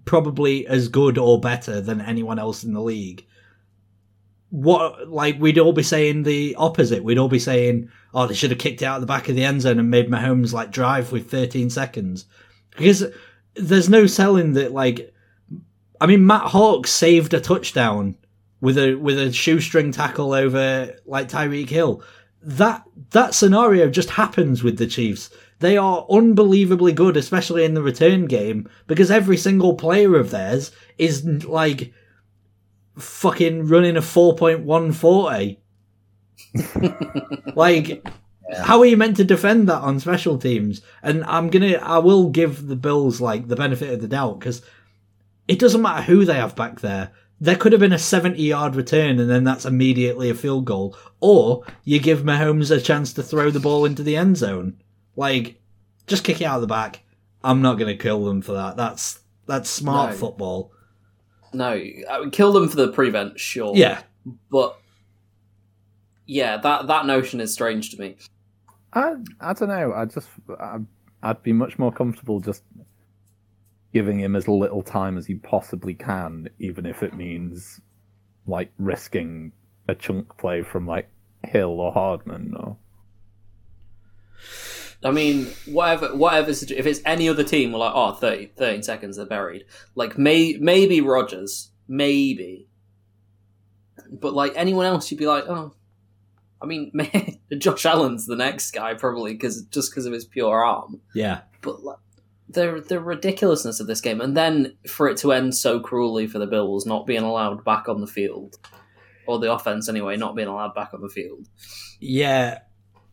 probably 0.05 0.67
as 0.67 0.87
good 0.87 1.17
or 1.17 1.39
better 1.39 1.81
than 1.81 2.01
anyone 2.01 2.39
else 2.39 2.63
in 2.63 2.73
the 2.73 2.81
league, 2.81 3.25
what 4.49 5.09
like 5.09 5.39
we'd 5.39 5.59
all 5.59 5.73
be 5.73 5.83
saying 5.83 6.23
the 6.23 6.55
opposite. 6.55 7.03
We'd 7.03 7.17
all 7.17 7.27
be 7.27 7.39
saying, 7.39 7.89
"Oh, 8.13 8.27
they 8.27 8.35
should 8.35 8.51
have 8.51 8.59
kicked 8.59 8.81
it 8.81 8.85
out 8.85 8.95
of 8.95 9.01
the 9.01 9.07
back 9.07 9.27
of 9.27 9.35
the 9.35 9.43
end 9.43 9.61
zone 9.61 9.79
and 9.79 9.89
made 9.89 10.09
Mahomes 10.09 10.53
like 10.53 10.71
drive 10.71 11.11
with 11.11 11.29
13 11.29 11.69
seconds," 11.69 12.25
because 12.71 13.05
there's 13.55 13.89
no 13.89 14.05
selling 14.05 14.53
that. 14.53 14.71
Like, 14.71 15.13
I 15.99 16.05
mean, 16.05 16.25
Matt 16.25 16.51
Haack 16.51 16.85
saved 16.87 17.33
a 17.33 17.39
touchdown 17.39 18.15
with 18.61 18.77
a 18.77 18.95
with 18.95 19.19
a 19.19 19.31
shoestring 19.31 19.91
tackle 19.91 20.33
over 20.33 20.95
like 21.05 21.29
Tyreek 21.29 21.69
Hill. 21.69 22.03
That 22.41 22.83
that 23.11 23.33
scenario 23.33 23.89
just 23.89 24.11
happens 24.11 24.63
with 24.63 24.77
the 24.77 24.87
Chiefs. 24.87 25.29
They 25.59 25.77
are 25.77 26.05
unbelievably 26.09 26.93
good, 26.93 27.15
especially 27.17 27.63
in 27.63 27.73
the 27.73 27.81
return 27.81 28.25
game, 28.25 28.69
because 28.87 29.09
every 29.09 29.37
single 29.37 29.75
player 29.75 30.17
of 30.17 30.31
theirs 30.31 30.71
is 30.97 31.23
like 31.45 31.93
fucking 32.97 33.67
running 33.67 33.97
a 33.97 34.01
4.140. 34.01 35.57
like, 37.55 38.05
how 38.57 38.79
are 38.79 38.85
you 38.85 38.97
meant 38.97 39.17
to 39.17 39.23
defend 39.23 39.69
that 39.69 39.81
on 39.81 39.99
special 39.99 40.37
teams? 40.37 40.81
And 41.01 41.23
I'm 41.25 41.49
gonna, 41.49 41.73
I 41.75 41.99
will 41.99 42.29
give 42.29 42.67
the 42.67 42.75
Bills 42.75 43.21
like 43.21 43.47
the 43.47 43.55
benefit 43.55 43.93
of 43.93 44.01
the 44.01 44.07
doubt 44.07 44.39
because 44.39 44.61
it 45.47 45.59
doesn't 45.59 45.81
matter 45.81 46.01
who 46.03 46.25
they 46.25 46.35
have 46.35 46.55
back 46.55 46.81
there. 46.81 47.11
There 47.41 47.55
could 47.57 47.73
have 47.73 47.81
been 47.81 47.91
a 47.93 47.99
70 47.99 48.41
yard 48.41 48.75
return 48.75 49.19
and 49.19 49.29
then 49.29 49.43
that's 49.43 49.65
immediately 49.65 50.29
a 50.29 50.33
field 50.35 50.65
goal. 50.65 50.97
Or 51.19 51.63
you 51.83 51.99
give 51.99 52.21
Mahomes 52.23 52.71
a 52.75 52.79
chance 52.79 53.11
to 53.13 53.23
throw 53.23 53.51
the 53.51 53.59
ball 53.59 53.85
into 53.85 54.03
the 54.03 54.15
end 54.15 54.37
zone. 54.37 54.81
Like, 55.15 55.59
just 56.07 56.23
kick 56.23 56.41
it 56.41 56.45
out 56.45 56.55
of 56.55 56.61
the 56.61 56.67
back. 56.67 57.01
I'm 57.43 57.61
not 57.61 57.77
going 57.77 57.95
to 57.95 58.01
kill 58.01 58.23
them 58.25 58.41
for 58.41 58.53
that. 58.53 58.77
That's 58.77 59.19
that's 59.47 59.69
smart 59.69 60.11
No. 60.11 60.15
football. 60.17 60.71
No, 61.53 61.69
I 62.09 62.19
would 62.19 62.31
kill 62.31 62.51
them 62.53 62.67
for 62.67 62.75
the 62.75 62.87
prevent, 62.91 63.39
sure. 63.39 63.73
Yeah. 63.75 64.01
but 64.49 64.77
yeah, 66.25 66.57
that 66.57 66.87
that 66.87 67.05
notion 67.05 67.39
is 67.39 67.53
strange 67.53 67.91
to 67.91 67.99
me. 67.99 68.15
I 68.93 69.15
I 69.39 69.53
don't 69.53 69.69
know. 69.69 69.93
I 69.93 70.05
just 70.05 70.27
I, 70.59 70.79
I'd 71.21 71.43
be 71.43 71.53
much 71.53 71.77
more 71.77 71.91
comfortable 71.91 72.39
just 72.39 72.63
giving 73.95 74.19
him 74.19 74.35
as 74.35 74.45
little 74.45 74.83
time 74.83 75.17
as 75.17 75.25
he 75.25 75.35
possibly 75.35 75.93
can, 75.93 76.49
even 76.59 76.85
if 76.85 77.01
it 77.01 77.13
means 77.13 77.79
like 78.45 78.69
risking 78.77 79.53
a 79.87 79.95
chunk 79.95 80.37
play 80.37 80.61
from 80.61 80.85
like 80.85 81.09
Hill 81.45 81.79
or 81.79 81.93
Hardman 81.93 82.53
or 82.57 82.75
I 85.01 85.11
mean, 85.11 85.47
whatever, 85.65 86.13
whatever. 86.13 86.49
If 86.49 86.85
it's 86.85 86.99
any 87.05 87.29
other 87.29 87.45
team, 87.45 87.71
we're 87.71 87.79
like, 87.79 87.93
oh, 87.95 88.11
30, 88.11 88.47
13 88.57 88.83
seconds, 88.83 89.15
they're 89.15 89.25
buried. 89.25 89.63
Like, 89.93 90.17
may, 90.17 90.57
maybe 90.59 90.99
Rodgers, 90.99 91.71
maybe. 91.87 92.67
But 94.11 94.33
like 94.33 94.51
anyone 94.57 94.87
else, 94.87 95.09
you'd 95.09 95.19
be 95.19 95.27
like, 95.27 95.45
oh. 95.47 95.73
I 96.61 96.65
mean, 96.65 96.91
Josh 97.59 97.85
Allen's 97.85 98.25
the 98.25 98.35
next 98.35 98.71
guy 98.71 98.93
probably 98.93 99.31
because 99.31 99.61
just 99.63 99.91
because 99.91 100.05
of 100.05 100.11
his 100.11 100.25
pure 100.25 100.65
arm. 100.65 100.99
Yeah. 101.13 101.41
But 101.61 101.81
like, 101.81 101.97
the 102.55 102.83
the 102.87 102.99
ridiculousness 102.99 103.79
of 103.79 103.87
this 103.87 104.01
game, 104.01 104.19
and 104.21 104.35
then 104.35 104.75
for 104.87 105.07
it 105.07 105.17
to 105.17 105.31
end 105.31 105.55
so 105.55 105.79
cruelly 105.79 106.27
for 106.27 106.39
the 106.39 106.47
Bills 106.47 106.85
not 106.85 107.05
being 107.05 107.23
allowed 107.23 107.63
back 107.63 107.87
on 107.87 108.01
the 108.01 108.07
field, 108.07 108.55
or 109.27 109.39
the 109.39 109.53
offense 109.53 109.87
anyway, 109.87 110.17
not 110.17 110.35
being 110.35 110.47
allowed 110.47 110.73
back 110.73 110.93
on 110.93 111.01
the 111.01 111.09
field. 111.09 111.47
Yeah. 111.99 112.59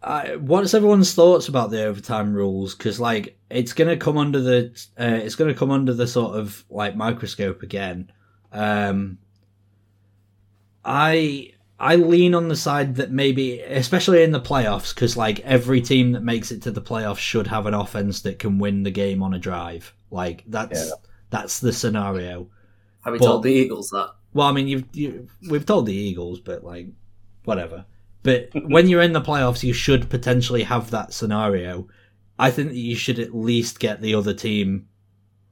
I, 0.04 0.34
what's 0.34 0.74
everyone's 0.74 1.14
thoughts 1.14 1.46
about 1.46 1.70
the 1.70 1.84
overtime 1.84 2.34
rules? 2.34 2.74
Because 2.74 2.98
like 2.98 3.38
it's 3.50 3.72
gonna 3.72 3.96
come 3.96 4.18
under 4.18 4.40
the 4.40 4.86
uh, 4.98 5.20
it's 5.22 5.36
gonna 5.36 5.54
come 5.54 5.70
under 5.70 5.94
the 5.94 6.08
sort 6.08 6.36
of 6.36 6.64
like 6.68 6.96
microscope 6.96 7.62
again. 7.62 8.10
Um, 8.50 9.18
I 10.84 11.52
I 11.82 11.96
lean 11.96 12.34
on 12.34 12.46
the 12.48 12.54
side 12.56 12.94
that 12.94 13.10
maybe, 13.10 13.60
especially 13.60 14.22
in 14.22 14.30
the 14.30 14.40
playoffs, 14.40 14.94
because 14.94 15.16
like 15.16 15.40
every 15.40 15.80
team 15.80 16.12
that 16.12 16.22
makes 16.22 16.52
it 16.52 16.62
to 16.62 16.70
the 16.70 16.80
playoffs 16.80 17.18
should 17.18 17.48
have 17.48 17.66
an 17.66 17.74
offense 17.74 18.22
that 18.22 18.38
can 18.38 18.58
win 18.58 18.84
the 18.84 18.90
game 18.92 19.20
on 19.22 19.34
a 19.34 19.38
drive. 19.38 19.92
Like 20.10 20.44
that's 20.46 20.86
Yeah. 20.88 20.94
that's 21.30 21.58
the 21.58 21.72
scenario. 21.72 22.48
Have 23.04 23.12
we 23.14 23.18
But- 23.18 23.26
told 23.26 23.42
the 23.42 23.50
Eagles 23.52 23.90
that? 23.90 24.10
Well, 24.32 24.46
I 24.46 24.52
mean, 24.52 24.68
you've 24.68 24.84
you, 24.92 25.26
we've 25.50 25.66
told 25.66 25.86
the 25.86 25.94
Eagles, 25.94 26.38
but 26.40 26.62
like, 26.64 26.86
whatever. 27.44 27.84
But 28.22 28.50
when 28.54 28.88
you're 28.88 29.02
in 29.02 29.12
the 29.12 29.20
playoffs, 29.20 29.64
you 29.64 29.72
should 29.72 30.08
potentially 30.08 30.62
have 30.62 30.90
that 30.92 31.12
scenario. 31.12 31.88
I 32.38 32.52
think 32.52 32.68
that 32.68 32.76
you 32.76 32.94
should 32.94 33.18
at 33.18 33.34
least 33.34 33.80
get 33.80 34.00
the 34.00 34.14
other 34.14 34.32
team 34.32 34.86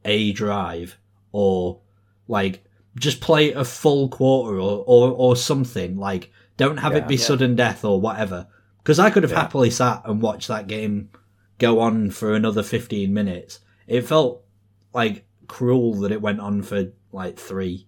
a 0.04 0.30
drive, 0.32 0.96
or 1.32 1.80
like 2.28 2.64
just 2.96 3.20
play 3.20 3.52
a 3.52 3.64
full 3.64 4.08
quarter 4.08 4.58
or 4.58 4.84
or, 4.86 5.10
or 5.12 5.36
something. 5.36 5.96
Like, 5.96 6.30
don't 6.56 6.78
have 6.78 6.94
it 6.94 7.08
be 7.08 7.14
Yeah. 7.16 7.20
sudden 7.24 7.56
death 7.56 7.84
or 7.84 8.00
whatever. 8.00 8.46
Because 8.78 8.98
I 8.98 9.10
could 9.10 9.22
have 9.22 9.32
Yeah. 9.32 9.40
happily 9.42 9.70
sat 9.70 10.02
and 10.04 10.20
watched 10.22 10.48
that 10.48 10.66
game 10.66 11.10
go 11.58 11.80
on 11.80 12.10
for 12.10 12.34
another 12.34 12.62
15 12.62 13.12
minutes. 13.12 13.60
It 13.86 14.02
felt 14.06 14.42
like 14.94 15.26
cruel 15.46 15.94
that 15.96 16.10
it 16.12 16.22
went 16.22 16.40
on 16.40 16.62
for 16.62 16.92
like 17.12 17.38
three 17.38 17.86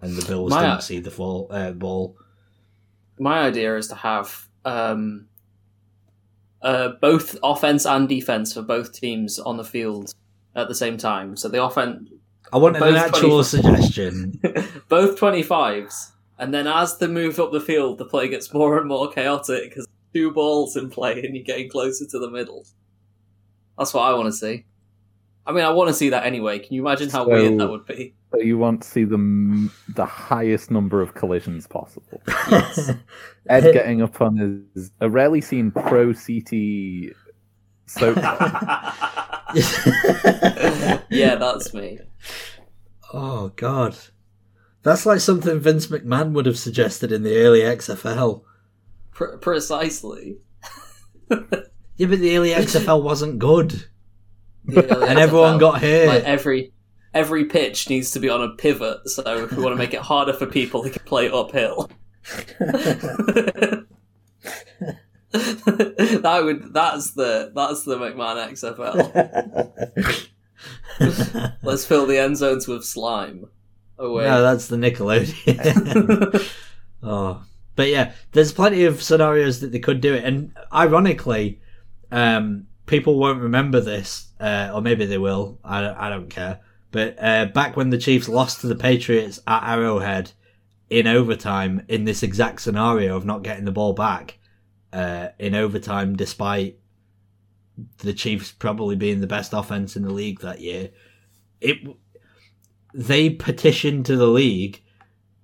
and 0.00 0.16
the 0.16 0.26
Bills 0.26 0.50
My- 0.50 0.62
didn't 0.62 0.82
see 0.82 0.98
the 1.00 1.10
fall, 1.10 1.46
uh, 1.50 1.70
ball. 1.72 2.16
my 3.18 3.40
idea 3.40 3.76
is 3.76 3.86
to 3.88 3.94
have 3.94 4.48
um, 4.64 5.26
uh, 6.62 6.88
both 7.00 7.36
offense 7.42 7.84
and 7.86 8.08
defense 8.08 8.52
for 8.54 8.62
both 8.62 8.92
teams 8.92 9.38
on 9.38 9.56
the 9.58 9.64
field 9.64 10.14
at 10.56 10.68
the 10.68 10.74
same 10.74 10.96
time. 10.96 11.36
So 11.36 11.48
the 11.48 11.62
offense, 11.62 12.08
I 12.52 12.58
wanted 12.58 12.82
an 12.82 12.92
Both 12.94 12.96
actual 13.02 13.42
25. 13.42 13.46
suggestion. 13.46 14.40
both 14.88 15.18
twenty 15.18 15.42
fives, 15.42 16.12
and 16.38 16.52
then 16.54 16.66
as 16.66 16.98
they 16.98 17.06
move 17.08 17.40
up 17.40 17.52
the 17.52 17.60
field, 17.60 17.98
the 17.98 18.04
play 18.04 18.28
gets 18.28 18.52
more 18.52 18.78
and 18.78 18.86
more 18.88 19.10
chaotic 19.10 19.70
because 19.70 19.88
two 20.12 20.30
balls 20.30 20.76
in 20.76 20.90
play 20.90 21.22
and 21.24 21.34
you're 21.34 21.44
getting 21.44 21.68
closer 21.68 22.06
to 22.06 22.18
the 22.18 22.30
middle. 22.30 22.64
That's 23.78 23.92
what 23.92 24.02
I 24.02 24.14
want 24.14 24.26
to 24.26 24.32
see. 24.32 24.64
I 25.46 25.52
mean, 25.52 25.64
I 25.64 25.70
want 25.70 25.88
to 25.88 25.94
see 25.94 26.08
that 26.10 26.24
anyway. 26.24 26.58
Can 26.60 26.74
you 26.74 26.86
imagine 26.86 27.10
how 27.10 27.24
So- 27.24 27.30
weird 27.30 27.58
that 27.58 27.68
would 27.68 27.86
be? 27.86 28.14
so 28.32 28.40
you 28.40 28.58
want 28.58 28.82
to 28.82 28.88
see 28.88 29.04
the 29.04 29.70
the 29.94 30.04
highest 30.06 30.70
number 30.70 31.00
of 31.02 31.14
collisions 31.14 31.66
possible. 31.66 32.20
Ed 33.48 33.72
getting 33.72 34.02
up 34.02 34.20
on 34.20 34.36
his 34.74 34.90
a 35.00 35.08
rarely 35.10 35.40
seen 35.40 35.70
pro 35.70 36.12
CT 36.14 37.14
soap. 37.86 38.16
yeah, 41.10 41.34
that's 41.36 41.72
me. 41.74 41.98
oh 43.12 43.48
God, 43.56 43.96
that's 44.82 45.04
like 45.06 45.20
something 45.20 45.60
Vince 45.60 45.86
McMahon 45.88 46.32
would 46.32 46.46
have 46.46 46.58
suggested 46.58 47.12
in 47.12 47.22
the 47.22 47.36
early 47.38 47.60
XFL. 47.60 48.42
Pre- 49.12 49.36
precisely. 49.40 50.38
Yeah, 51.96 52.08
but 52.08 52.18
the 52.18 52.36
early 52.36 52.50
XFL 52.50 53.04
wasn't 53.04 53.38
good, 53.38 53.84
Yeah, 54.66 54.80
and 54.80 55.16
everyone 55.16 55.58
got 55.58 55.80
hurt. 55.80 56.08
like 56.08 56.24
every 56.24 56.72
every 57.14 57.44
pitch 57.44 57.88
needs 57.88 58.10
to 58.10 58.18
be 58.18 58.28
on 58.28 58.42
a 58.42 58.48
pivot. 58.56 59.08
So 59.08 59.22
if 59.44 59.52
we 59.52 59.62
want 59.62 59.74
to 59.74 59.78
make 59.78 59.94
it 59.94 60.00
harder 60.00 60.32
for 60.32 60.44
people, 60.46 60.82
they 60.82 60.90
can 60.90 61.04
play 61.04 61.30
uphill. 61.30 61.88
that 66.22 66.42
would 66.44 66.72
that's 66.72 67.10
the 67.10 67.50
that's 67.52 67.82
the 67.82 67.96
McMahon 67.96 68.52
XFL. 68.52 70.28
Let's 71.64 71.84
fill 71.84 72.06
the 72.06 72.18
end 72.18 72.36
zones 72.36 72.68
with 72.68 72.84
slime. 72.84 73.46
Oh 73.98 74.14
wait. 74.14 74.26
No, 74.26 74.42
that's 74.42 74.68
the 74.68 74.76
Nickelodeon. 74.76 76.52
oh, 77.02 77.44
but 77.74 77.88
yeah, 77.88 78.12
there's 78.30 78.52
plenty 78.52 78.84
of 78.84 79.02
scenarios 79.02 79.58
that 79.58 79.72
they 79.72 79.80
could 79.80 80.00
do 80.00 80.14
it, 80.14 80.22
and 80.22 80.52
ironically, 80.72 81.60
um, 82.12 82.68
people 82.86 83.18
won't 83.18 83.42
remember 83.42 83.80
this, 83.80 84.28
uh, 84.38 84.70
or 84.72 84.82
maybe 84.82 85.04
they 85.04 85.18
will. 85.18 85.58
I, 85.64 86.06
I 86.06 86.10
don't 86.10 86.30
care. 86.30 86.60
But 86.92 87.16
uh, 87.20 87.46
back 87.46 87.76
when 87.76 87.90
the 87.90 87.98
Chiefs 87.98 88.28
lost 88.28 88.60
to 88.60 88.68
the 88.68 88.76
Patriots 88.76 89.40
at 89.48 89.68
Arrowhead 89.68 90.30
in 90.90 91.08
overtime, 91.08 91.84
in 91.88 92.04
this 92.04 92.22
exact 92.22 92.60
scenario 92.60 93.16
of 93.16 93.26
not 93.26 93.42
getting 93.42 93.64
the 93.64 93.72
ball 93.72 93.94
back 93.94 94.38
uh, 94.94 95.32
in 95.38 95.54
overtime, 95.54 96.14
despite 96.16 96.78
the 97.98 98.14
Chiefs 98.14 98.52
probably 98.52 98.94
being 98.94 99.20
the 99.20 99.26
best 99.26 99.52
offense 99.52 99.96
in 99.96 100.04
the 100.04 100.12
league 100.12 100.40
that 100.40 100.60
year, 100.60 100.90
it 101.60 101.78
they 102.94 103.28
petitioned 103.28 104.06
to 104.06 104.16
the 104.16 104.28
league, 104.28 104.82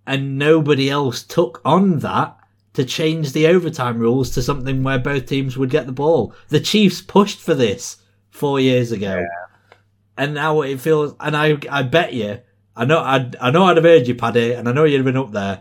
and 0.07 0.39
nobody 0.39 0.89
else 0.89 1.25
took 1.25 1.61
on 1.65 1.99
that 1.99 2.37
to 2.75 2.85
change 2.85 3.33
the 3.33 3.49
overtime 3.49 3.99
rules 3.99 4.31
to 4.31 4.43
something 4.43 4.85
where 4.85 5.01
both 5.01 5.27
teams 5.27 5.59
would 5.59 5.71
get 5.71 5.87
the 5.87 5.93
ball. 5.93 6.33
The 6.49 6.61
Chiefs 6.61 7.03
pushed 7.03 7.41
for 7.41 7.55
this 7.55 7.97
four 8.31 8.61
years 8.61 8.93
ago, 8.93 9.17
yeah. 9.17 9.77
and 10.17 10.35
now 10.35 10.61
it 10.61 10.81
feels. 10.81 11.15
And 11.19 11.37
I, 11.37 11.59
I 11.69 11.83
bet 11.83 12.13
you, 12.13 12.39
I 12.77 12.85
know, 12.85 13.01
I, 13.01 13.31
I 13.41 13.51
know 13.51 13.65
I'd 13.65 13.77
have 13.77 13.85
heard 13.85 14.07
you, 14.07 14.15
Paddy, 14.15 14.53
and 14.53 14.69
I 14.69 14.73
know 14.73 14.85
you'd 14.85 14.99
have 14.99 15.05
been 15.05 15.17
up 15.17 15.33
there. 15.33 15.61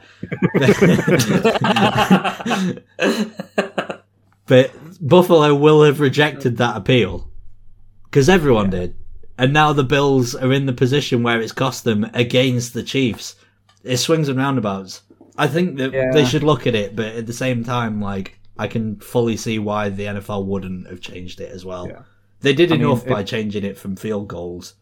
but 4.46 4.72
Buffalo 5.02 5.56
will 5.56 5.84
have 5.84 6.00
rejected 6.00 6.58
that 6.58 6.78
appeal 6.78 7.30
because 8.06 8.30
everyone 8.30 8.72
yeah. 8.72 8.80
did, 8.80 8.96
and 9.38 9.54
now 9.54 9.74
the 9.74 9.84
Bills 9.84 10.36
are 10.36 10.54
in 10.54 10.66
the 10.66 10.74
position 10.74 11.24
where 11.24 11.42
it's 11.42 11.52
cost 11.52 11.84
them 11.84 12.10
against 12.14 12.74
the 12.74 12.84
Chiefs. 12.84 13.36
It 13.84 13.98
swings 13.98 14.30
and 14.30 14.38
roundabouts. 14.38 15.02
I 15.38 15.48
think 15.48 15.78
that 15.78 15.94
yeah. 15.94 16.12
they 16.12 16.26
should 16.26 16.44
look 16.44 16.68
at 16.68 16.76
it, 16.76 16.96
but 16.96 17.16
at 17.16 17.26
the 17.26 17.34
same 17.34 17.64
time, 17.64 18.02
like 18.02 18.38
I 18.58 18.68
can 18.68 19.00
fully 19.00 19.38
see 19.38 19.58
why 19.58 19.88
the 19.88 20.04
NFL 20.04 20.46
wouldn't 20.46 20.88
have 20.88 21.00
changed 21.00 21.40
it 21.40 21.52
as 21.52 21.64
well. 21.64 21.88
Yeah. 21.88 22.02
They 22.42 22.54
did 22.54 22.72
I 22.72 22.76
enough 22.76 23.06
mean, 23.06 23.14
by 23.14 23.22
if, 23.22 23.28
changing 23.28 23.64
it 23.64 23.78
from 23.78 23.96
field 23.96 24.28
goals. 24.28 24.76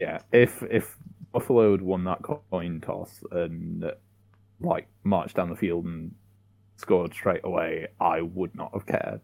Yeah, 0.00 0.20
if 0.32 0.62
if 0.62 0.96
Buffalo 1.34 1.72
had 1.72 1.82
won 1.82 2.04
that 2.04 2.22
coin 2.22 2.80
toss 2.80 3.22
and 3.30 3.84
like 4.60 4.88
marched 5.02 5.36
down 5.36 5.50
the 5.50 5.56
field 5.56 5.84
and 5.84 6.14
scored 6.76 7.12
straight 7.12 7.44
away, 7.44 7.88
I 8.00 8.22
would 8.22 8.54
not 8.54 8.70
have 8.72 8.86
cared 8.86 9.20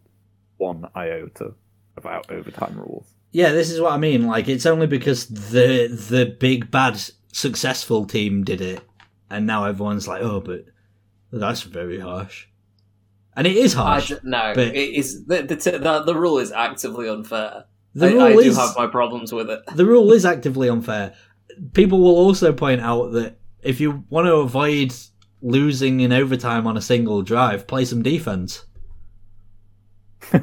one 0.57 0.85
iota 0.95 1.53
about 1.97 2.29
overtime 2.31 2.77
rules. 2.77 3.07
Yeah, 3.31 3.51
this 3.51 3.71
is 3.71 3.81
what 3.81 3.93
I 3.93 3.97
mean. 3.97 4.27
Like, 4.27 4.47
it's 4.47 4.67
only 4.67 4.85
because 4.87 5.25
the 5.27 5.87
the 5.87 6.35
big 6.39 6.69
bad 6.69 7.01
successful 7.31 8.05
team 8.05 8.43
did 8.43 8.61
it 8.61 8.83
and 9.31 9.47
now 9.47 9.63
everyone's 9.65 10.07
like, 10.07 10.21
"Oh, 10.21 10.41
but 10.41 10.65
that's 11.31 11.63
very 11.63 11.99
harsh," 11.99 12.47
and 13.35 13.47
it 13.47 13.55
is 13.55 13.73
harsh. 13.73 14.11
no, 14.23 14.51
but 14.53 14.75
it 14.75 14.93
is 14.93 15.25
the, 15.25 15.41
the 15.43 15.55
the, 15.55 16.03
the 16.05 16.15
rule 16.15 16.37
is 16.37 16.51
actively 16.51 17.07
unfair. 17.07 17.65
The 17.95 18.07
I, 18.07 18.11
rule 18.11 18.21
I 18.21 18.29
is, 18.31 18.55
do 18.55 18.61
have 18.61 18.75
my 18.77 18.87
problems 18.87 19.33
with 19.33 19.49
it. 19.49 19.61
The 19.73 19.85
rule 19.85 20.11
is 20.11 20.25
actively 20.25 20.69
unfair. 20.69 21.15
People 21.73 21.99
will 21.99 22.15
also 22.15 22.53
point 22.53 22.81
out 22.81 23.11
that 23.13 23.37
if 23.61 23.79
you 23.79 24.03
want 24.09 24.27
to 24.27 24.35
avoid 24.35 24.93
losing 25.41 25.99
in 25.99 26.11
overtime 26.11 26.67
on 26.67 26.77
a 26.77 26.81
single 26.81 27.21
drive, 27.21 27.67
play 27.67 27.85
some 27.85 28.03
defense. 28.03 28.65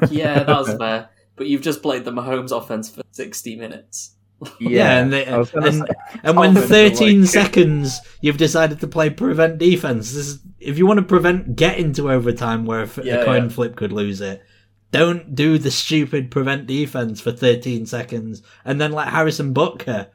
yeah, 0.09 0.43
that's 0.43 0.73
fair. 0.77 1.09
But 1.35 1.47
you've 1.47 1.61
just 1.61 1.81
played 1.81 2.05
the 2.05 2.11
Mahomes 2.11 2.51
offense 2.51 2.89
for 2.89 3.01
sixty 3.11 3.55
minutes. 3.55 4.15
Yeah, 4.59 4.69
yeah 4.69 4.99
and, 4.99 5.13
they, 5.13 5.25
and, 5.25 5.47
say, 5.47 5.81
and 6.23 6.37
when 6.37 6.55
13 6.55 7.21
like... 7.21 7.29
seconds 7.29 7.99
you've 8.21 8.37
decided 8.37 8.79
to 8.79 8.87
play 8.87 9.09
prevent 9.09 9.57
defense, 9.57 10.13
is, 10.13 10.39
if 10.59 10.77
you 10.77 10.87
want 10.87 10.99
to 10.99 11.05
prevent 11.05 11.57
getting 11.57 11.91
to 11.93 12.09
overtime 12.09 12.65
where 12.65 12.83
a, 12.83 12.89
yeah, 13.03 13.15
a 13.15 13.25
coin 13.25 13.43
yeah. 13.43 13.49
flip 13.49 13.75
could 13.75 13.91
lose 13.91 14.21
it, 14.21 14.41
don't 14.91 15.35
do 15.35 15.57
the 15.57 15.71
stupid 15.71 16.31
prevent 16.31 16.67
defense 16.67 17.19
for 17.19 17.31
13 17.31 17.85
seconds 17.85 18.41
and 18.63 18.79
then 18.79 18.91
let 18.91 19.09
Harrison 19.09 19.53
Butker 19.53 20.07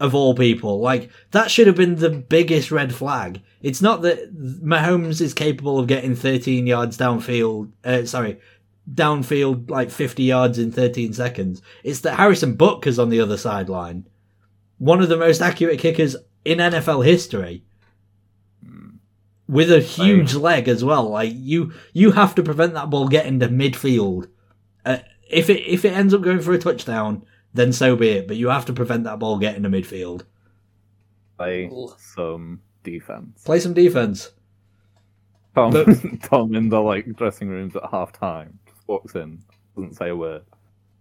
of 0.00 0.14
all 0.14 0.34
people. 0.34 0.80
Like 0.80 1.10
that 1.30 1.50
should 1.50 1.66
have 1.66 1.76
been 1.76 1.96
the 1.96 2.10
biggest 2.10 2.70
red 2.70 2.94
flag. 2.94 3.42
It's 3.62 3.82
not 3.82 4.02
that 4.02 4.34
Mahomes 4.34 5.20
is 5.20 5.34
capable 5.34 5.78
of 5.78 5.86
getting 5.86 6.16
13 6.16 6.66
yards 6.66 6.96
downfield. 6.96 7.70
Uh, 7.84 8.06
sorry, 8.06 8.40
downfield 8.92 9.70
like 9.70 9.90
50 9.90 10.22
yards 10.22 10.58
in 10.58 10.72
13 10.72 11.12
seconds. 11.12 11.60
It's 11.84 12.00
that 12.00 12.16
Harrison 12.16 12.54
Butker's 12.54 12.98
on 12.98 13.10
the 13.10 13.20
other 13.20 13.36
sideline. 13.36 14.08
One 14.78 15.02
of 15.02 15.10
the 15.10 15.18
most 15.18 15.42
accurate 15.42 15.78
kickers 15.78 16.16
in 16.44 16.58
NFL 16.58 17.04
history. 17.04 17.64
With 19.46 19.70
a 19.70 19.80
huge 19.80 20.34
leg 20.34 20.68
as 20.68 20.82
well. 20.82 21.10
Like 21.10 21.32
you 21.34 21.72
you 21.92 22.12
have 22.12 22.36
to 22.36 22.42
prevent 22.42 22.72
that 22.74 22.88
ball 22.88 23.08
getting 23.08 23.40
to 23.40 23.48
midfield. 23.48 24.28
Uh, 24.86 24.98
if 25.28 25.50
it 25.50 25.60
if 25.66 25.84
it 25.84 25.92
ends 25.92 26.14
up 26.14 26.22
going 26.22 26.40
for 26.40 26.52
a 26.52 26.58
touchdown, 26.58 27.26
then 27.52 27.72
so 27.72 27.96
be 27.96 28.10
it, 28.10 28.28
but 28.28 28.36
you 28.36 28.48
have 28.48 28.66
to 28.66 28.72
prevent 28.72 29.04
that 29.04 29.18
ball 29.18 29.38
getting 29.38 29.62
to 29.62 29.68
midfield. 29.68 30.24
Play 31.36 31.70
some 31.98 32.60
defense. 32.82 33.42
Play 33.44 33.60
some 33.60 33.74
defense. 33.74 34.30
Tom, 35.54 35.72
but, 35.72 35.86
Tom 36.22 36.54
in 36.54 36.68
the 36.68 36.80
like 36.80 37.06
dressing 37.16 37.48
rooms 37.48 37.74
at 37.74 37.82
half 37.90 38.12
time 38.12 38.58
walks 38.86 39.14
in, 39.14 39.40
doesn't 39.76 39.94
say 39.94 40.10
a 40.10 40.16
word, 40.16 40.42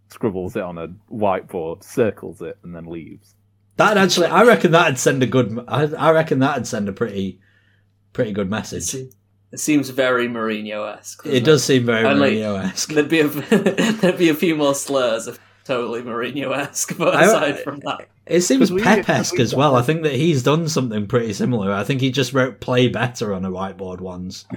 scribbles 0.10 0.56
it 0.56 0.64
on 0.64 0.78
a 0.78 0.88
whiteboard, 1.12 1.84
circles 1.84 2.42
it, 2.42 2.58
and 2.64 2.76
then 2.76 2.86
leaves. 2.86 3.36
That 3.78 3.98
actually, 3.98 4.28
I 4.28 4.44
reckon 4.44 4.72
that'd 4.72 5.00
send 5.00 5.24
a 5.24 5.26
good. 5.26 5.58
I, 5.68 5.84
I 5.84 6.12
reckon 6.12 6.40
that'd 6.40 6.68
send 6.68 6.88
a 6.90 6.94
pretty, 6.94 7.40
pretty 8.14 8.32
good 8.32 8.50
message. 8.50 8.94
It 9.52 9.60
seems 9.60 9.90
very 9.90 10.28
Mourinho 10.28 10.98
esque. 10.98 11.26
It, 11.26 11.36
it, 11.36 11.44
does 11.44 11.64
seem 11.64 11.86
very 11.86 12.04
Mourinho 12.04 12.64
esque. 12.64 12.92
There'd 12.92 13.10
be 13.10 13.22
a 13.22 13.28
there'd 14.02 14.18
be 14.18 14.30
a 14.30 14.36
few 14.36 14.56
more 14.56 14.76
slurs, 14.76 15.28
if 15.28 15.40
totally 15.70 16.02
Mourinho 16.02 16.56
esque. 16.58 16.98
But 16.98 17.16
aside 17.22 17.56
I, 17.56 17.64
from 17.64 17.80
that, 17.82 18.10
it 18.26 18.42
seems 18.42 18.72
Pep 18.72 19.08
esque 19.08 19.40
as 19.40 19.56
well. 19.56 19.76
I 19.76 19.82
think 19.82 20.04
that 20.04 20.14
he's 20.14 20.44
done 20.44 20.68
something 20.68 21.08
pretty 21.08 21.34
similar. 21.34 21.72
I 21.72 21.84
think 21.84 22.02
he 22.02 22.12
just 22.12 22.34
wrote 22.34 22.60
"play 22.60 22.88
better" 22.88 23.34
on 23.34 23.46
a 23.46 23.52
whiteboard 23.52 24.02
once. 24.02 24.46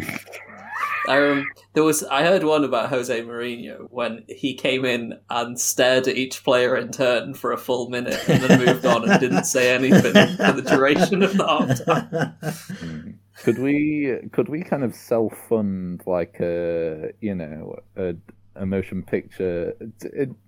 Um, 1.09 1.49
there 1.73 1.83
was 1.83 2.05
I 2.05 2.23
heard 2.23 2.45
one 2.45 2.63
about 2.63 2.89
Jose 2.91 3.23
Mourinho 3.23 3.89
when 3.91 4.25
he 4.29 4.55
came 4.55 4.85
in 4.85 5.19
and 5.29 5.59
stared 5.59 6.07
at 6.07 6.17
each 6.17 6.45
player 6.45 6.77
in 6.77 6.93
turn 6.93 7.35
for 7.35 7.51
a 7.51 7.59
full 7.59 7.89
minute 7.89 8.23
and 8.29 8.41
then 8.45 8.65
moved 8.65 8.87
on 8.87 9.11
and 9.11 9.19
didn't 9.19 9.47
say 9.47 9.75
anything 9.75 10.13
for 10.37 10.53
the 10.53 10.63
duration 10.63 11.25
of 11.25 11.37
the 11.37 11.45
halftime. 11.45 13.19
Could 13.43 13.59
we 13.59 14.19
could 14.31 14.49
we 14.49 14.63
kind 14.63 14.85
of 14.85 14.95
self 14.95 15.33
fund 15.49 16.03
like 16.07 16.39
a 16.39 17.11
you 17.21 17.35
know 17.35 17.77
a, 17.97 18.15
a 18.55 18.67
motion 18.67 19.03
picture 19.03 19.75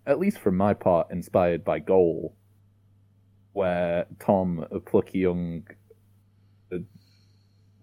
at 0.07 0.18
least 0.18 0.38
from 0.38 0.57
my 0.57 0.74
part 0.74 1.11
inspired 1.11 1.64
by 1.64 1.78
Goal, 1.78 2.36
where 3.52 4.07
Tom, 4.20 4.66
a 4.70 4.80
plucky 4.80 5.20
young 5.20 5.64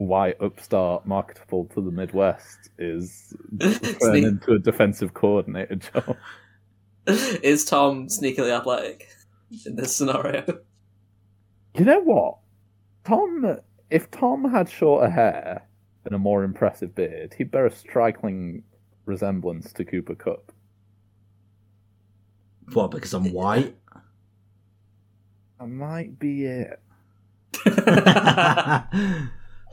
white 0.02 0.36
upstart 0.42 1.06
marketable 1.06 1.66
to 1.66 1.82
the 1.82 1.92
Midwest 1.92 2.70
is 2.80 3.34
turned 3.60 4.26
into 4.26 4.54
a 4.54 4.60
defensive 4.60 5.14
coordinator 5.14 5.76
job. 5.76 6.18
Is 7.08 7.66
Tom 7.66 8.08
sneakily 8.08 8.56
athletic 8.56 9.08
in 9.66 9.76
this 9.76 9.96
scenario? 9.96 10.44
You 11.76 11.86
know 11.86 12.02
what? 12.02 12.38
Tom, 13.06 13.58
if 13.90 14.10
Tom 14.12 14.50
had 14.52 14.70
shorter 14.70 15.10
hair 15.10 15.68
and 16.06 16.14
a 16.14 16.20
more 16.20 16.44
impressive 16.44 16.94
beard, 16.94 17.34
he'd 17.38 17.52
bear 17.52 17.66
a 17.66 17.72
striking 17.72 18.64
resemblance 19.06 19.74
to 19.74 19.86
Cooper 19.86 20.16
Kupp. 20.16 20.52
What, 22.74 22.92
because 22.92 23.14
I'm 23.14 23.34
white? 23.34 23.76
I 25.60 25.66
might 25.66 26.18
be 26.18 26.46
it. 26.46 26.80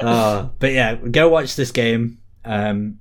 uh, 0.01 0.49
but 0.59 0.73
yeah, 0.73 0.97
go 0.97 1.29
watch 1.29 1.57
this 1.57 1.71
game. 1.71 2.19
Um, 2.45 2.99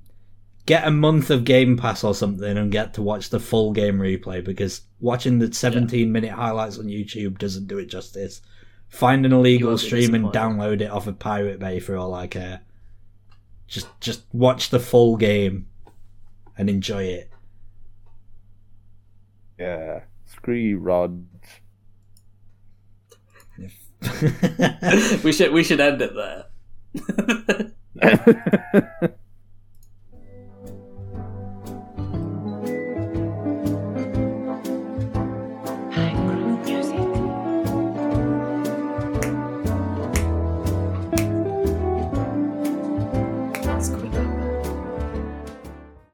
get 0.68 0.86
a 0.86 0.90
month 0.90 1.30
of 1.30 1.44
Game 1.44 1.76
Pass 1.76 2.04
or 2.04 2.14
something 2.14 2.58
and 2.58 2.70
get 2.70 2.92
to 2.94 3.02
watch 3.02 3.30
the 3.30 3.40
full 3.40 3.72
game 3.72 3.98
replay 3.98 4.44
because 4.44 4.82
watching 5.00 5.38
the 5.38 5.50
17 5.52 5.98
yeah. 5.98 6.06
minute 6.06 6.32
highlights 6.32 6.78
on 6.78 6.84
YouTube 6.84 7.38
doesn't 7.38 7.68
do 7.68 7.78
it 7.78 7.86
justice. 7.86 8.42
Find 8.88 9.24
an 9.24 9.32
illegal 9.32 9.78
stream 9.78 10.14
and 10.14 10.26
download 10.26 10.82
it 10.82 10.90
off 10.90 11.06
of 11.06 11.18
Pirate 11.18 11.58
Bay 11.58 11.80
for 11.80 11.96
all 11.96 12.14
I 12.14 12.26
care. 12.26 12.60
Just 13.66 13.86
just 14.00 14.22
watch 14.32 14.70
the 14.70 14.80
full 14.80 15.16
game 15.16 15.67
and 16.58 16.68
enjoy 16.68 17.04
it. 17.04 17.30
Yeah. 19.58 20.00
Screw 20.26 20.54
you, 20.54 20.78
Rod. 20.78 21.24
We 25.24 25.32
should 25.32 25.52
we 25.52 25.64
should 25.64 25.80
end 25.80 26.00
it 26.02 26.12
there. 26.14 26.44